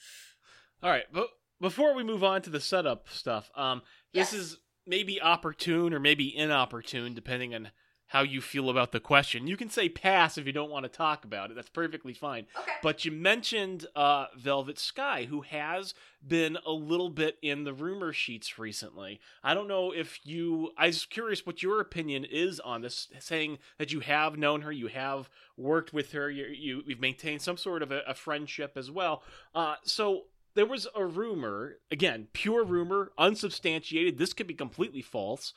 all 0.82 0.90
right 0.90 1.04
but 1.12 1.28
before 1.60 1.94
we 1.94 2.04
move 2.04 2.22
on 2.22 2.42
to 2.42 2.50
the 2.50 2.60
setup 2.60 3.08
stuff 3.08 3.50
um 3.56 3.80
this 4.12 4.32
Yes. 4.32 4.40
is 4.40 4.58
maybe 4.86 5.20
opportune 5.20 5.92
or 5.94 6.00
maybe 6.00 6.34
inopportune 6.36 7.14
depending 7.14 7.54
on 7.54 7.70
how 8.08 8.22
you 8.22 8.40
feel 8.40 8.70
about 8.70 8.92
the 8.92 9.00
question. 9.00 9.46
You 9.46 9.56
can 9.56 9.68
say 9.68 9.88
pass 9.88 10.38
if 10.38 10.46
you 10.46 10.52
don't 10.52 10.70
want 10.70 10.84
to 10.84 10.88
talk 10.88 11.24
about 11.24 11.50
it. 11.50 11.56
That's 11.56 11.68
perfectly 11.70 12.14
fine. 12.14 12.46
Okay. 12.58 12.72
But 12.82 13.04
you 13.04 13.10
mentioned 13.10 13.86
uh, 13.96 14.26
Velvet 14.36 14.78
Sky, 14.78 15.26
who 15.28 15.40
has 15.42 15.92
been 16.26 16.56
a 16.64 16.72
little 16.72 17.10
bit 17.10 17.36
in 17.42 17.64
the 17.64 17.74
rumor 17.74 18.12
sheets 18.12 18.58
recently. 18.58 19.20
I 19.42 19.54
don't 19.54 19.68
know 19.68 19.92
if 19.92 20.20
you. 20.24 20.70
I 20.76 20.86
was 20.86 21.04
curious 21.04 21.44
what 21.44 21.62
your 21.62 21.80
opinion 21.80 22.24
is 22.24 22.60
on 22.60 22.82
this, 22.82 23.08
saying 23.18 23.58
that 23.78 23.92
you 23.92 24.00
have 24.00 24.38
known 24.38 24.62
her, 24.62 24.72
you 24.72 24.86
have 24.88 25.28
worked 25.56 25.92
with 25.92 26.12
her, 26.12 26.30
you, 26.30 26.46
you 26.46 26.82
you've 26.86 27.00
maintained 27.00 27.42
some 27.42 27.56
sort 27.56 27.82
of 27.82 27.90
a, 27.90 28.02
a 28.06 28.14
friendship 28.14 28.72
as 28.76 28.90
well. 28.90 29.22
Uh, 29.54 29.76
so 29.82 30.24
there 30.54 30.66
was 30.66 30.86
a 30.94 31.04
rumor, 31.04 31.78
again, 31.90 32.28
pure 32.32 32.64
rumor, 32.64 33.12
unsubstantiated. 33.18 34.16
This 34.16 34.32
could 34.32 34.46
be 34.46 34.54
completely 34.54 35.02
false. 35.02 35.52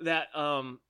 That 0.00 0.34
um, 0.36 0.80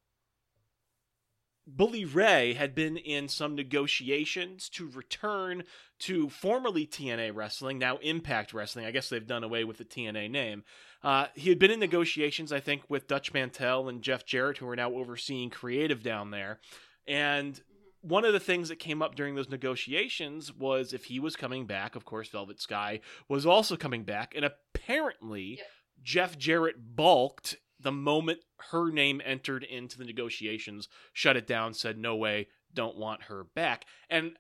Bully 1.67 2.05
Ray 2.05 2.55
had 2.55 2.75
been 2.75 2.97
in 2.97 3.29
some 3.29 3.55
negotiations 3.55 4.69
to 4.71 4.89
return 4.89 5.63
to 6.01 6.29
formerly 6.29 6.87
TNA 6.87 7.35
Wrestling, 7.35 7.79
now 7.79 7.99
Impact 7.99 8.53
Wrestling. 8.53 8.85
I 8.85 8.91
guess 8.91 9.09
they've 9.09 9.27
done 9.27 9.45
away 9.45 9.63
with 9.65 9.79
the 9.79 9.85
TNA 9.85 10.31
name. 10.31 10.65
Uh, 11.03 11.27
he 11.35 11.49
had 11.49 11.59
been 11.59 11.71
in 11.71 11.81
negotiations, 11.81 12.53
I 12.53 12.61
think, 12.61 12.83
with 12.89 13.07
Dutch 13.07 13.33
Mantell 13.33 13.89
and 13.89 14.03
Jeff 14.03 14.25
Jarrett, 14.27 14.59
who 14.59 14.69
are 14.69 14.77
now 14.77 14.93
overseeing 14.93 15.51
creative 15.51 16.03
down 16.03 16.31
there. 16.31 16.59
And 17.07 17.61
one 18.01 18.25
of 18.25 18.33
the 18.33 18.41
things 18.41 18.69
that 18.69 18.81
came 18.81 19.01
up 19.01 19.15
during 19.15 19.37
those 19.37 19.49
negotiations 19.49 20.53
was 20.53 20.93
if 20.93 21.05
he 21.05 21.21
was 21.21 21.37
coming 21.37 21.67
back, 21.67 21.95
of 21.95 22.05
course, 22.05 22.29
Velvet 22.29 22.61
Sky 22.61 23.01
was 23.29 23.47
also 23.47 23.77
coming 23.77 24.03
back. 24.03 24.35
And 24.35 24.45
apparently, 24.45 25.59
Yep. 25.59 25.67
Jeff 26.03 26.39
Jarrett 26.39 26.97
balked 26.97 27.57
the 27.83 27.93
moment 27.93 28.41
her 28.71 28.91
name 28.91 29.21
entered 29.25 29.65
into 29.65 29.99
the 29.99 30.05
negotiations, 30.05 30.89
shut 31.13 31.37
it 31.37 31.47
down, 31.47 31.75
said, 31.75 31.99
no 31.99 32.17
way, 32.17 32.49
don't 32.73 32.97
want 32.97 33.25
her 33.25 33.45
back. 33.45 33.85
And 34.09 34.33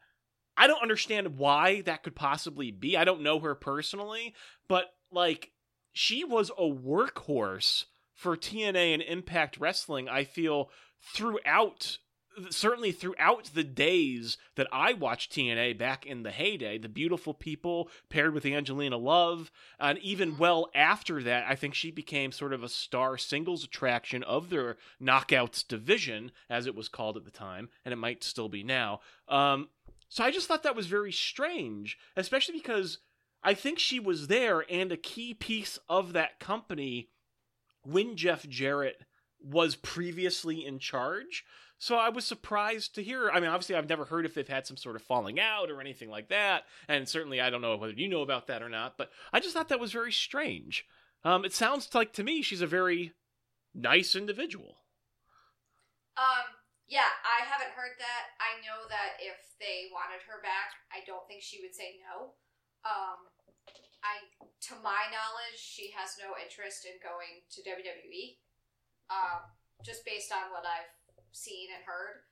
I 0.56 0.66
don't 0.66 0.82
understand 0.82 1.38
why 1.38 1.80
that 1.82 2.02
could 2.02 2.14
possibly 2.14 2.70
be. 2.70 2.96
I 2.96 3.04
don't 3.04 3.22
know 3.22 3.40
her 3.40 3.54
personally, 3.54 4.34
but 4.68 4.86
like 5.10 5.52
she 5.92 6.24
was 6.24 6.50
a 6.50 6.62
workhorse 6.62 7.84
for 8.14 8.36
TNA 8.36 8.94
and 8.94 9.02
Impact 9.02 9.58
Wrestling, 9.58 10.08
I 10.08 10.24
feel, 10.24 10.70
throughout 11.14 11.98
certainly 12.50 12.92
throughout 12.92 13.50
the 13.54 13.64
days 13.64 14.36
that 14.56 14.66
I 14.72 14.92
watched 14.92 15.32
TNA 15.32 15.78
back 15.78 16.06
in 16.06 16.22
the 16.22 16.30
heyday, 16.30 16.78
the 16.78 16.88
beautiful 16.88 17.34
people 17.34 17.88
paired 18.08 18.34
with 18.34 18.46
Angelina 18.46 18.96
Love, 18.96 19.50
and 19.78 19.98
even 19.98 20.38
well 20.38 20.70
after 20.74 21.22
that, 21.22 21.44
I 21.48 21.54
think 21.54 21.74
she 21.74 21.90
became 21.90 22.32
sort 22.32 22.52
of 22.52 22.62
a 22.62 22.68
star 22.68 23.18
singles 23.18 23.64
attraction 23.64 24.22
of 24.22 24.50
their 24.50 24.76
knockouts 25.00 25.66
division, 25.66 26.32
as 26.48 26.66
it 26.66 26.74
was 26.74 26.88
called 26.88 27.16
at 27.16 27.24
the 27.24 27.30
time, 27.30 27.68
and 27.84 27.92
it 27.92 27.96
might 27.96 28.24
still 28.24 28.48
be 28.48 28.62
now. 28.62 29.00
Um, 29.28 29.68
so 30.08 30.22
I 30.24 30.30
just 30.30 30.46
thought 30.46 30.62
that 30.64 30.76
was 30.76 30.86
very 30.86 31.12
strange, 31.12 31.98
especially 32.16 32.58
because 32.58 32.98
I 33.42 33.54
think 33.54 33.78
she 33.78 33.98
was 33.98 34.26
there 34.26 34.64
and 34.70 34.92
a 34.92 34.96
key 34.96 35.34
piece 35.34 35.78
of 35.88 36.12
that 36.12 36.38
company 36.38 37.08
when 37.82 38.16
Jeff 38.16 38.48
Jarrett 38.48 39.02
was 39.42 39.74
previously 39.74 40.64
in 40.64 40.78
charge. 40.78 41.44
So 41.82 41.98
I 41.98 42.14
was 42.14 42.22
surprised 42.24 42.94
to 42.94 43.02
hear. 43.02 43.26
I 43.26 43.42
mean, 43.42 43.50
obviously, 43.50 43.74
I've 43.74 43.90
never 43.90 44.06
heard 44.06 44.22
if 44.22 44.38
they've 44.38 44.46
had 44.46 44.70
some 44.70 44.78
sort 44.78 44.94
of 44.94 45.02
falling 45.02 45.42
out 45.42 45.66
or 45.66 45.82
anything 45.82 46.06
like 46.14 46.30
that, 46.30 46.62
and 46.86 47.10
certainly 47.10 47.42
I 47.42 47.50
don't 47.50 47.58
know 47.58 47.74
whether 47.74 47.98
you 47.98 48.06
know 48.06 48.22
about 48.22 48.46
that 48.46 48.62
or 48.62 48.70
not. 48.70 48.94
But 48.94 49.10
I 49.34 49.42
just 49.42 49.50
thought 49.50 49.66
that 49.66 49.82
was 49.82 49.90
very 49.90 50.14
strange. 50.14 50.86
Um, 51.26 51.42
it 51.44 51.50
sounds 51.50 51.90
like 51.90 52.14
to 52.14 52.22
me 52.22 52.38
she's 52.38 52.62
a 52.62 52.70
very 52.70 53.18
nice 53.74 54.14
individual. 54.14 54.78
Um, 56.14 56.54
yeah, 56.86 57.10
I 57.26 57.42
haven't 57.50 57.74
heard 57.74 57.98
that. 57.98 58.38
I 58.38 58.62
know 58.62 58.86
that 58.86 59.18
if 59.18 59.42
they 59.58 59.90
wanted 59.90 60.22
her 60.30 60.38
back, 60.38 60.78
I 60.94 61.02
don't 61.02 61.26
think 61.26 61.42
she 61.42 61.58
would 61.66 61.74
say 61.74 61.98
no. 61.98 62.38
Um, 62.86 63.26
I, 64.06 64.30
to 64.70 64.78
my 64.86 65.10
knowledge, 65.10 65.58
she 65.58 65.90
has 65.98 66.14
no 66.14 66.38
interest 66.38 66.86
in 66.86 67.02
going 67.02 67.42
to 67.42 67.58
WWE. 67.66 68.38
Um, 69.10 69.50
just 69.82 70.06
based 70.06 70.30
on 70.30 70.54
what 70.54 70.62
I've 70.62 71.01
seen 71.32 71.72
and 71.72 71.84
heard. 71.84 72.28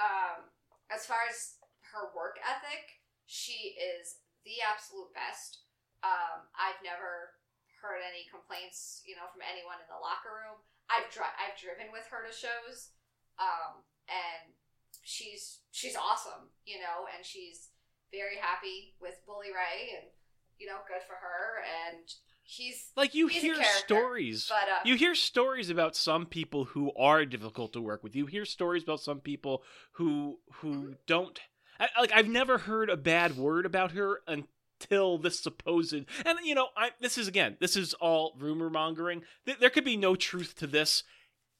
Um, 0.00 0.52
as 0.88 1.04
far 1.04 1.28
as 1.28 1.60
her 1.92 2.12
work 2.16 2.40
ethic, 2.44 3.04
she 3.28 3.76
is 3.76 4.24
the 4.44 4.64
absolute 4.64 5.12
best. 5.12 5.68
Um, 6.00 6.48
I've 6.56 6.80
never 6.80 7.36
heard 7.84 8.02
any 8.02 8.26
complaints, 8.26 9.04
you 9.04 9.14
know, 9.14 9.28
from 9.30 9.44
anyone 9.44 9.78
in 9.78 9.88
the 9.90 10.00
locker 10.00 10.32
room. 10.32 10.58
I've 10.88 11.12
dri- 11.12 11.36
I've 11.36 11.58
driven 11.60 11.92
with 11.92 12.08
her 12.08 12.24
to 12.24 12.32
shows, 12.32 12.96
um, 13.36 13.84
and 14.08 14.56
she's 15.04 15.60
she's 15.70 15.94
awesome, 15.94 16.48
you 16.64 16.80
know, 16.80 17.04
and 17.12 17.20
she's 17.20 17.70
very 18.08 18.40
happy 18.40 18.96
with 18.96 19.20
Bully 19.28 19.52
Ray, 19.52 19.92
and 20.00 20.08
you 20.56 20.66
know, 20.66 20.80
good 20.88 21.04
for 21.04 21.20
her. 21.20 21.60
And 21.62 22.08
he's 22.48 22.86
Like 22.96 23.14
you 23.14 23.26
He's 23.28 23.42
hear 23.42 23.56
stories. 23.62 24.48
but 24.48 24.68
uh, 24.68 24.78
You 24.84 24.94
hear 24.96 25.14
stories 25.14 25.68
about 25.70 25.94
some 25.94 26.26
people 26.26 26.64
who 26.64 26.92
are 26.94 27.24
difficult 27.24 27.72
to 27.74 27.80
work 27.80 28.02
with. 28.02 28.16
You 28.16 28.26
hear 28.26 28.44
stories 28.44 28.82
about 28.82 29.00
some 29.00 29.20
people 29.20 29.62
who 29.92 30.38
who 30.54 30.68
Mm-hmm. 30.72 30.92
don't 31.06 31.38
I, 31.80 31.88
like 32.00 32.12
I've 32.12 32.28
never 32.28 32.58
heard 32.58 32.90
a 32.90 32.96
bad 32.96 33.36
word 33.36 33.64
about 33.66 33.92
her 33.92 34.20
until 34.26 35.18
this 35.18 35.38
supposed 35.38 35.92
and 35.92 36.06
you 36.42 36.54
know 36.54 36.68
I 36.76 36.90
this 37.00 37.18
is 37.18 37.28
again 37.28 37.56
this 37.60 37.76
is 37.76 37.94
all 37.94 38.34
rumor 38.38 38.70
mongering. 38.70 39.22
Th- 39.46 39.58
There 39.58 39.70
could 39.70 39.84
be 39.84 39.96
no 39.96 40.16
truth 40.16 40.56
to 40.56 40.66
this 40.66 41.04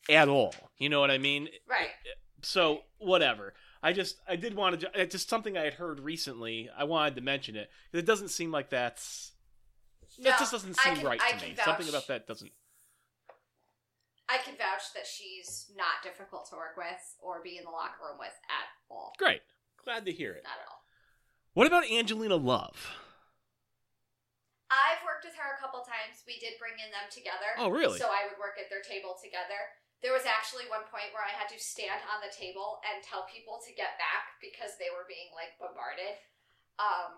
at 0.08 0.28
all. 0.28 0.54
You 0.78 0.88
know 0.88 1.00
what 1.00 1.10
I 1.10 1.18
mean? 1.18 1.48
right. 1.68 1.90
So 2.42 2.80
whatever. 2.98 3.52
I 3.82 3.92
just 3.92 4.16
I 4.28 4.36
did 4.36 4.54
want 4.54 4.80
to 4.80 4.90
it's 4.94 5.12
just 5.12 5.28
something 5.28 5.56
I 5.56 5.64
had 5.64 5.74
heard 5.74 6.00
recently. 6.00 6.68
I 6.76 6.84
wanted 6.84 7.14
to 7.16 7.20
mention 7.20 7.54
it. 7.56 7.68
It 7.92 8.06
doesn't 8.06 8.28
seem 8.30 8.50
like 8.50 8.70
that's 8.70 9.32
that 10.18 10.30
No, 10.30 10.38
just 10.38 10.52
doesn't 10.52 10.74
seem 10.74 10.96
can- 10.96 11.06
right 11.06 11.20
to 11.20 11.46
me. 11.46 11.54
Something 11.64 11.88
about 11.88 12.06
that 12.08 12.26
doesn't 12.26 12.52
I 14.28 14.36
can 14.44 14.60
vouch 14.60 14.92
that 14.92 15.08
she's 15.08 15.72
not 15.72 16.04
difficult 16.04 16.44
to 16.52 16.56
work 16.60 16.76
with 16.76 17.00
or 17.18 17.40
be 17.40 17.56
in 17.56 17.64
the 17.64 17.72
locker 17.72 18.04
room 18.04 18.20
with 18.20 18.36
at 18.52 18.68
all. 18.92 19.16
Great. 19.16 19.40
Glad 19.82 20.04
to 20.04 20.12
hear 20.12 20.36
it. 20.36 20.44
Not 20.44 20.60
at 20.60 20.68
all. 20.68 20.84
What 21.56 21.64
about 21.66 21.88
Angelina 21.88 22.36
Love? 22.36 22.76
I've 24.68 25.00
worked 25.00 25.24
with 25.24 25.32
her 25.40 25.56
a 25.56 25.60
couple 25.60 25.80
times. 25.80 26.20
We 26.28 26.36
did 26.36 26.60
bring 26.60 26.76
in 26.76 26.92
them 26.92 27.08
together. 27.08 27.56
Oh, 27.56 27.72
really? 27.72 27.96
So 27.96 28.12
I 28.12 28.28
would 28.28 28.36
work 28.36 28.60
at 28.60 28.68
their 28.68 28.84
table 28.84 29.16
together. 29.16 29.56
There 30.04 30.12
was 30.12 30.28
actually 30.28 30.68
one 30.68 30.84
point 30.92 31.16
where 31.16 31.24
I 31.24 31.32
had 31.32 31.48
to 31.48 31.56
stand 31.58 32.04
on 32.12 32.20
the 32.20 32.28
table 32.30 32.84
and 32.84 33.00
tell 33.00 33.24
people 33.32 33.58
to 33.64 33.72
get 33.72 33.96
back 33.96 34.36
because 34.44 34.76
they 34.76 34.92
were 34.92 35.08
being 35.08 35.32
like 35.32 35.56
bombarded. 35.56 36.20
Um, 36.76 37.16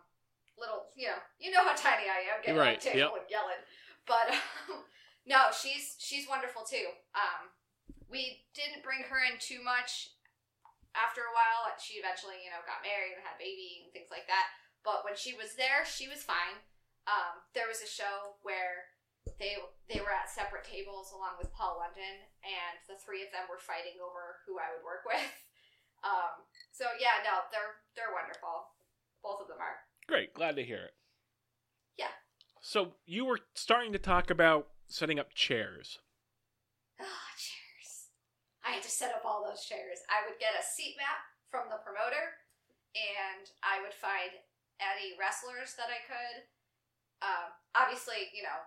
little, 0.59 0.90
you 0.97 1.09
know, 1.09 1.21
you 1.38 1.50
know 1.50 1.62
how 1.62 1.75
tiny 1.75 2.09
I 2.09 2.26
am, 2.33 2.42
getting 2.42 2.59
Right, 2.59 2.80
table 2.80 3.19
and 3.19 3.28
yelling. 3.30 3.61
But 4.07 4.35
um, 4.35 4.83
no, 5.26 5.50
she's 5.54 5.95
she's 5.99 6.26
wonderful 6.28 6.66
too. 6.66 6.90
Um, 7.14 7.52
we 8.11 8.42
didn't 8.54 8.83
bring 8.83 9.07
her 9.07 9.21
in 9.23 9.38
too 9.38 9.62
much. 9.62 10.11
After 10.90 11.23
a 11.23 11.30
while, 11.30 11.71
she 11.78 12.02
eventually, 12.02 12.42
you 12.42 12.50
know, 12.50 12.66
got 12.66 12.83
married 12.83 13.14
and 13.14 13.23
had 13.23 13.38
a 13.38 13.42
baby 13.42 13.87
and 13.87 13.95
things 13.95 14.11
like 14.11 14.26
that. 14.26 14.50
But 14.83 15.07
when 15.07 15.14
she 15.14 15.38
was 15.38 15.54
there, 15.54 15.87
she 15.87 16.11
was 16.11 16.26
fine. 16.26 16.59
Um, 17.07 17.47
there 17.54 17.71
was 17.71 17.78
a 17.78 17.87
show 17.87 18.35
where 18.42 18.90
they 19.38 19.54
they 19.87 20.02
were 20.02 20.11
at 20.11 20.33
separate 20.33 20.66
tables 20.66 21.14
along 21.14 21.38
with 21.38 21.54
Paul 21.54 21.78
London, 21.78 22.26
and 22.42 22.75
the 22.90 22.99
three 22.99 23.23
of 23.23 23.30
them 23.30 23.47
were 23.47 23.62
fighting 23.62 24.02
over 24.02 24.42
who 24.45 24.59
I 24.59 24.75
would 24.75 24.83
work 24.83 25.07
with. 25.11 25.30
Um, 26.02 26.42
so 26.73 26.90
yeah, 26.99 27.23
no, 27.23 27.47
they're 27.54 27.78
they're 27.95 28.16
wonderful. 28.16 28.75
Both 29.23 29.45
of 29.45 29.49
them 29.52 29.61
are. 29.61 29.85
Great. 30.11 30.35
Glad 30.35 30.59
to 30.59 30.67
hear 30.67 30.90
it. 30.90 30.99
Yeah. 31.95 32.11
So 32.59 32.99
you 33.07 33.23
were 33.23 33.38
starting 33.55 33.95
to 33.95 34.02
talk 34.02 34.26
about 34.26 34.67
setting 34.90 35.23
up 35.23 35.31
chairs. 35.38 36.02
Ah, 36.99 37.31
chairs. 37.38 38.11
I 38.67 38.75
had 38.75 38.83
to 38.83 38.90
set 38.90 39.14
up 39.14 39.23
all 39.23 39.47
those 39.47 39.62
chairs. 39.62 40.02
I 40.11 40.26
would 40.26 40.43
get 40.43 40.59
a 40.59 40.67
seat 40.67 40.99
map 40.99 41.23
from 41.47 41.71
the 41.71 41.79
promoter, 41.87 42.43
and 42.99 43.55
I 43.62 43.79
would 43.87 43.95
find 43.95 44.35
any 44.83 45.14
wrestlers 45.14 45.79
that 45.79 45.95
I 45.95 46.02
could. 46.02 46.50
Um, 47.23 47.55
obviously, 47.79 48.35
you 48.35 48.43
know, 48.43 48.67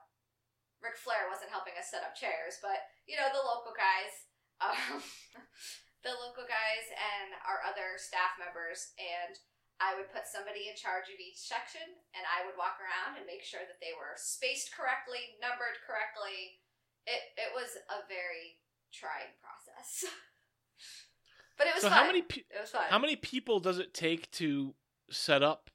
Ric 0.79 0.95
Flair 0.95 1.27
wasn't 1.27 1.51
helping 1.51 1.75
us 1.75 1.91
set 1.91 2.07
up 2.07 2.15
chairs, 2.15 2.63
but 2.63 2.87
you 3.03 3.19
know 3.19 3.27
the 3.27 3.43
local 3.43 3.75
guys, 3.75 4.15
um, 4.63 5.03
the 6.07 6.15
local 6.23 6.47
guys, 6.47 6.87
and 6.87 7.35
our 7.43 7.67
other 7.67 7.99
staff 7.99 8.39
members, 8.39 8.95
and 8.95 9.35
I 9.83 9.99
would 9.99 10.07
put 10.15 10.23
somebody 10.31 10.71
in 10.71 10.79
charge 10.79 11.11
of 11.11 11.19
each 11.19 11.35
section, 11.43 11.83
and 12.15 12.23
I 12.23 12.47
would 12.47 12.55
walk 12.55 12.79
around 12.79 13.19
and 13.19 13.27
make 13.27 13.43
sure 13.43 13.67
that 13.67 13.83
they 13.83 13.91
were 13.91 14.15
spaced 14.15 14.71
correctly, 14.71 15.35
numbered 15.43 15.75
correctly. 15.83 16.63
It 17.03 17.19
it 17.35 17.51
was 17.51 17.75
a 17.91 18.07
very 18.07 18.63
trying 18.95 19.35
process, 19.43 20.07
but 21.59 21.67
it 21.67 21.75
was 21.75 21.83
so 21.83 21.89
fun. 21.91 21.97
how 21.99 22.07
many 22.07 22.21
pe- 22.23 22.47
it 22.47 22.61
was 22.63 22.71
fun. 22.71 22.87
how 22.87 22.99
many 22.99 23.15
people 23.19 23.59
does 23.59 23.77
it 23.77 23.93
take 23.93 24.31
to 24.39 24.71
set 25.11 25.43
up 25.43 25.69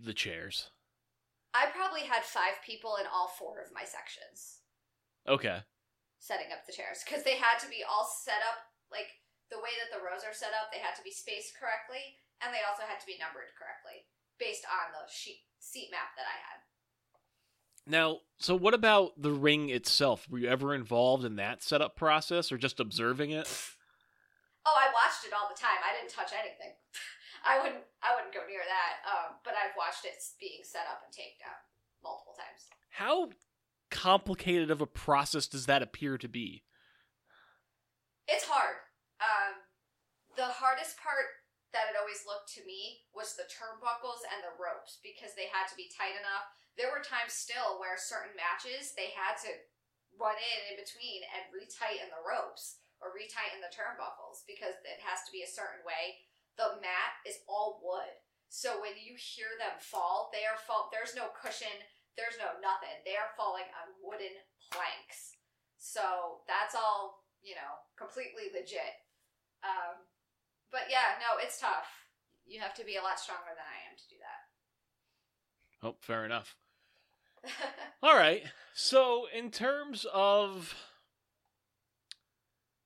the 0.00 0.14
chairs? 0.16 0.70
I 1.52 1.66
probably 1.70 2.02
had 2.08 2.24
five 2.24 2.58
people 2.66 2.96
in 2.98 3.06
all 3.06 3.28
four 3.28 3.60
of 3.62 3.70
my 3.70 3.84
sections 3.86 4.64
Okay. 5.28 5.62
setting 6.18 6.50
up 6.50 6.66
the 6.66 6.72
chairs 6.74 7.04
because 7.06 7.22
they 7.22 7.36
had 7.38 7.60
to 7.62 7.68
be 7.70 7.84
all 7.86 8.08
set 8.08 8.42
up 8.42 8.72
like 8.90 9.20
the 9.54 9.60
way 9.62 9.70
that 9.78 9.92
the 9.94 10.02
rows 10.02 10.24
are 10.26 10.34
set 10.34 10.50
up, 10.56 10.72
they 10.72 10.80
had 10.82 10.96
to 10.98 11.04
be 11.06 11.12
spaced 11.14 11.54
correctly, 11.54 12.18
and 12.44 12.52
they 12.52 12.62
also 12.68 12.84
had 12.84 13.00
to 13.00 13.08
be 13.08 13.16
numbered 13.16 13.48
correctly 13.56 14.04
based 14.38 14.68
on 14.68 14.92
the 14.92 15.08
sheet 15.08 15.48
seat 15.58 15.88
map 15.90 16.12
that 16.20 16.28
I 16.28 16.36
had. 16.36 16.58
Now, 17.86 18.24
so 18.38 18.56
what 18.56 18.72
about 18.72 19.20
the 19.20 19.32
ring 19.32 19.68
itself? 19.68 20.28
Were 20.28 20.38
you 20.38 20.48
ever 20.48 20.74
involved 20.74 21.24
in 21.24 21.36
that 21.36 21.62
setup 21.62 21.96
process 21.96 22.52
or 22.52 22.56
just 22.56 22.80
observing 22.80 23.30
it? 23.30 23.48
Oh, 24.64 24.76
I 24.76 24.88
watched 24.92 25.24
it 25.28 25.36
all 25.36 25.48
the 25.52 25.60
time. 25.60 25.80
I 25.84 25.92
didn't 25.92 26.12
touch 26.12 26.32
anything. 26.32 26.72
I 27.44 27.60
wouldn't. 27.60 27.84
I 28.00 28.16
wouldn't 28.16 28.32
go 28.32 28.40
near 28.48 28.64
that. 28.64 28.94
Um, 29.04 29.36
but 29.44 29.52
I've 29.52 29.76
watched 29.76 30.04
it 30.04 30.16
being 30.40 30.64
set 30.64 30.88
up 30.88 31.04
and 31.04 31.12
taken 31.12 31.36
down 31.44 31.60
multiple 32.00 32.32
times. 32.32 32.64
How 32.88 33.36
complicated 33.90 34.70
of 34.70 34.80
a 34.80 34.86
process 34.86 35.46
does 35.46 35.66
that 35.66 35.82
appear 35.82 36.16
to 36.16 36.28
be? 36.28 36.64
It's 38.26 38.48
hard. 38.48 38.80
Um, 39.20 39.60
the 40.36 40.48
hardest 40.48 40.96
part 40.96 41.43
that 41.74 41.90
it 41.90 41.98
always 41.98 42.22
looked 42.24 42.48
to 42.54 42.62
me 42.64 43.04
was 43.10 43.34
the 43.34 43.50
turnbuckles 43.50 44.22
and 44.24 44.40
the 44.40 44.54
ropes 44.56 45.02
because 45.02 45.34
they 45.34 45.50
had 45.50 45.66
to 45.68 45.76
be 45.76 45.90
tight 45.90 46.14
enough. 46.14 46.46
There 46.78 46.94
were 46.94 47.02
times 47.02 47.34
still 47.34 47.82
where 47.82 47.98
certain 47.98 48.34
matches 48.38 48.94
they 48.94 49.10
had 49.12 49.36
to 49.44 49.50
run 50.14 50.38
in 50.38 50.60
in 50.70 50.76
between 50.78 51.26
and 51.34 51.50
retighten 51.50 52.10
the 52.10 52.22
ropes 52.22 52.78
or 53.02 53.10
retighten 53.10 53.58
the 53.58 53.74
turnbuckles 53.74 54.46
because 54.46 54.78
it 54.86 55.02
has 55.02 55.26
to 55.26 55.34
be 55.34 55.42
a 55.42 55.50
certain 55.50 55.82
way 55.82 56.22
the 56.54 56.78
mat 56.78 57.18
is 57.26 57.42
all 57.50 57.82
wood. 57.82 58.14
So 58.46 58.78
when 58.78 58.94
you 58.94 59.18
hear 59.18 59.58
them 59.58 59.74
fall, 59.82 60.30
they 60.30 60.46
are 60.46 60.54
fall. 60.54 60.86
There's 60.94 61.18
no 61.18 61.34
cushion. 61.34 61.74
There's 62.14 62.38
no 62.38 62.54
nothing. 62.62 62.94
They 63.02 63.18
are 63.18 63.34
falling 63.34 63.66
on 63.74 63.98
wooden 63.98 64.38
planks. 64.70 65.34
So 65.74 66.46
that's 66.46 66.78
all 66.78 67.24
you 67.44 67.52
know, 67.52 67.76
completely 68.00 68.48
legit. 68.56 69.04
Um, 69.60 70.00
but 70.74 70.90
yeah, 70.90 71.14
no, 71.22 71.38
it's 71.38 71.60
tough. 71.62 71.86
You 72.44 72.58
have 72.58 72.74
to 72.74 72.84
be 72.84 72.96
a 72.96 73.02
lot 73.02 73.22
stronger 73.22 73.54
than 73.54 73.62
I 73.62 73.78
am 73.86 73.94
to 73.96 74.06
do 74.10 74.18
that. 74.18 75.86
Oh, 75.86 75.94
fair 76.02 76.26
enough. 76.26 76.56
All 78.02 78.18
right. 78.18 78.42
So, 78.74 79.26
in 79.30 79.54
terms 79.54 80.04
of, 80.12 80.74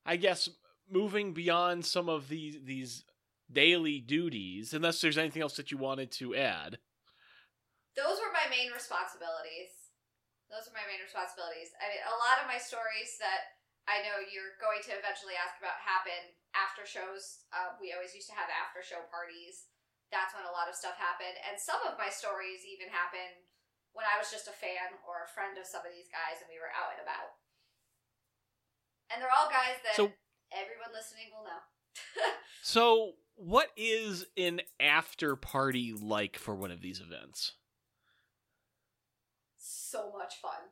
I 0.05 0.15
guess, 0.21 0.47
moving 0.85 1.33
beyond 1.33 1.83
some 1.83 2.07
of 2.07 2.29
these 2.29 2.61
these 2.63 3.03
daily 3.51 3.99
duties, 3.99 4.71
unless 4.71 5.01
there's 5.01 5.17
anything 5.17 5.41
else 5.41 5.57
that 5.57 5.71
you 5.71 5.81
wanted 5.81 6.11
to 6.21 6.37
add. 6.37 6.77
Those 7.97 8.21
were 8.21 8.29
my 8.29 8.45
main 8.53 8.69
responsibilities. 8.69 9.89
Those 10.53 10.69
are 10.69 10.77
my 10.77 10.85
main 10.85 11.01
responsibilities. 11.01 11.73
I 11.81 11.89
mean, 11.89 12.05
a 12.05 12.17
lot 12.21 12.37
of 12.37 12.45
my 12.45 12.61
stories 12.61 13.17
that 13.17 13.57
I 13.89 14.05
know 14.05 14.21
you're 14.29 14.53
going 14.61 14.85
to 14.85 14.93
eventually 14.93 15.33
ask 15.33 15.57
about 15.57 15.81
happen 15.81 16.37
after 16.57 16.85
shows. 16.85 17.45
Uh, 17.53 17.77
we 17.77 17.93
always 17.93 18.13
used 18.13 18.29
to 18.29 18.37
have 18.37 18.49
after 18.49 18.81
show 18.81 19.01
parties. 19.09 19.69
That's 20.09 20.33
when 20.33 20.45
a 20.45 20.55
lot 20.55 20.69
of 20.69 20.77
stuff 20.77 20.97
happened. 20.97 21.37
And 21.45 21.57
some 21.57 21.81
of 21.85 22.01
my 22.01 22.09
stories 22.09 22.65
even 22.65 22.89
happened 22.89 23.45
when 23.93 24.05
I 24.05 24.17
was 24.17 24.33
just 24.33 24.49
a 24.49 24.55
fan 24.55 24.97
or 25.05 25.25
a 25.25 25.33
friend 25.33 25.57
of 25.57 25.65
some 25.65 25.85
of 25.85 25.93
these 25.93 26.09
guys 26.09 26.41
and 26.41 26.49
we 26.49 26.61
were 26.61 26.73
out 26.73 26.93
and 26.97 27.01
about. 27.01 27.37
And 29.09 29.17
they're 29.21 29.33
all 29.33 29.49
guys 29.49 29.81
that 29.85 29.97
so, 29.97 30.13
everyone 30.53 30.93
listening 30.93 31.33
will 31.33 31.45
know. 31.45 31.61
so, 32.61 33.17
what 33.35 33.73
is 33.73 34.25
an 34.37 34.61
after 34.77 35.35
party 35.35 35.93
like 35.93 36.37
for 36.37 36.53
one 36.53 36.69
of 36.69 36.81
these 36.81 37.01
events? 37.01 37.57
So 39.57 40.13
much 40.13 40.37
fun. 40.37 40.69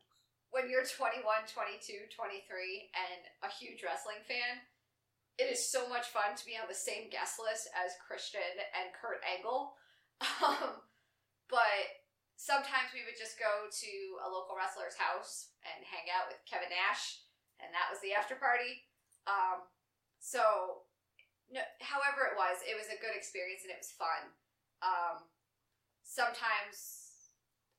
When 0.51 0.69
you're 0.69 0.85
21, 0.85 1.25
22, 1.49 2.13
23, 2.13 2.89
and 2.93 3.21
a 3.41 3.49
huge 3.49 3.81
wrestling 3.81 4.21
fan, 4.29 4.61
it 5.37 5.47
is 5.53 5.61
so 5.61 5.85
much 5.85 6.09
fun 6.09 6.33
to 6.33 6.45
be 6.45 6.57
on 6.57 6.65
the 6.65 6.77
same 6.77 7.13
guest 7.13 7.37
list 7.37 7.69
as 7.77 7.93
Christian 8.01 8.57
and 8.73 8.93
Kurt 8.93 9.21
Angle. 9.25 9.73
Um, 10.41 10.81
but 11.45 12.01
sometimes 12.41 12.89
we 12.89 13.05
would 13.05 13.17
just 13.17 13.37
go 13.37 13.69
to 13.69 13.93
a 14.25 14.27
local 14.29 14.57
wrestler's 14.57 14.97
house 14.97 15.53
and 15.61 15.85
hang 15.85 16.09
out 16.09 16.25
with 16.25 16.41
Kevin 16.49 16.73
Nash, 16.73 17.21
and 17.61 17.69
that 17.69 17.93
was 17.93 18.01
the 18.01 18.17
after 18.17 18.33
party. 18.33 18.81
Um, 19.29 19.69
so 20.17 20.85
no, 21.53 21.61
however 21.85 22.27
it 22.27 22.35
was, 22.35 22.65
it 22.65 22.73
was 22.73 22.89
a 22.89 22.97
good 22.97 23.13
experience 23.13 23.61
and 23.61 23.73
it 23.73 23.81
was 23.81 23.93
fun. 23.93 24.33
Um, 24.81 25.29
sometimes, 26.03 27.29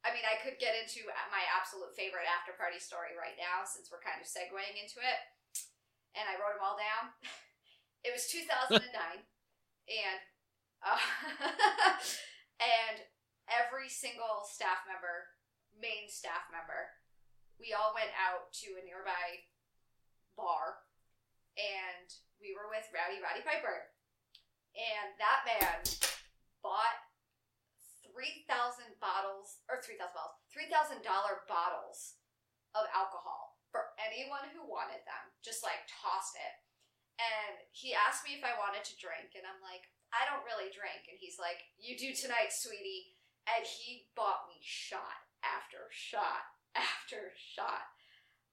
I 0.07 0.15
mean, 0.15 0.25
I 0.25 0.41
could 0.41 0.63
get 0.63 0.79
into 0.79 1.07
my 1.11 1.43
absolute 1.53 1.93
favorite 1.93 2.31
after 2.31 2.55
party 2.55 2.79
story 2.79 3.19
right 3.19 3.37
now 3.37 3.67
since 3.67 3.91
we're 3.91 4.03
kind 4.03 4.23
of 4.23 4.31
segueing 4.31 4.79
into 4.79 5.03
it, 5.03 5.21
and 6.15 6.27
I 6.27 6.39
wrote 6.39 6.55
them 6.55 6.65
all 6.67 6.79
down. 6.79 7.15
it 8.05 8.13
was 8.15 8.31
2009, 8.31 8.79
and 8.83 10.21
uh, 10.85 10.99
and 12.63 12.97
every 13.51 13.89
single 13.91 14.47
staff 14.47 14.87
member, 14.87 15.33
main 15.75 16.07
staff 16.07 16.47
member, 16.53 16.95
we 17.59 17.75
all 17.75 17.91
went 17.97 18.15
out 18.15 18.53
to 18.63 18.79
a 18.79 18.87
nearby 18.87 19.43
bar 20.39 20.87
and 21.59 22.07
we 22.39 22.55
were 22.55 22.71
with 22.71 22.87
Rowdy 22.95 23.19
Roddy 23.19 23.43
Piper. 23.43 23.91
And 24.79 25.11
that 25.19 25.43
man 25.43 25.83
bought 26.63 27.03
3,000 28.07 28.95
bottles, 29.03 29.67
or 29.67 29.83
3,000 29.83 29.99
bottles, 30.15 30.39
$3,000 30.55 31.03
bottles 31.51 32.23
of 32.79 32.87
alcohol 32.95 33.59
for 33.75 33.91
anyone 33.99 34.47
who 34.55 34.63
wanted 34.63 35.03
them. 35.03 35.35
Just 35.43 35.67
like 35.67 35.83
tossed 35.91 36.39
it. 36.39 36.55
And 37.19 37.59
he 37.75 37.99
asked 37.99 38.23
me 38.23 38.39
if 38.39 38.47
I 38.47 38.55
wanted 38.55 38.87
to 38.87 39.01
drink, 39.03 39.35
and 39.35 39.43
I'm 39.43 39.59
like, 39.59 39.91
I 40.15 40.25
don't 40.25 40.47
really 40.47 40.71
drink. 40.71 41.11
And 41.11 41.19
he's 41.19 41.37
like, 41.37 41.67
You 41.77 41.99
do 41.99 42.15
tonight, 42.15 42.55
sweetie. 42.55 43.19
And 43.49 43.65
he 43.65 44.09
bought 44.13 44.47
me 44.47 44.61
shot 44.61 45.25
after 45.43 45.89
shot 45.91 46.47
after 46.79 47.35
shot. 47.35 47.91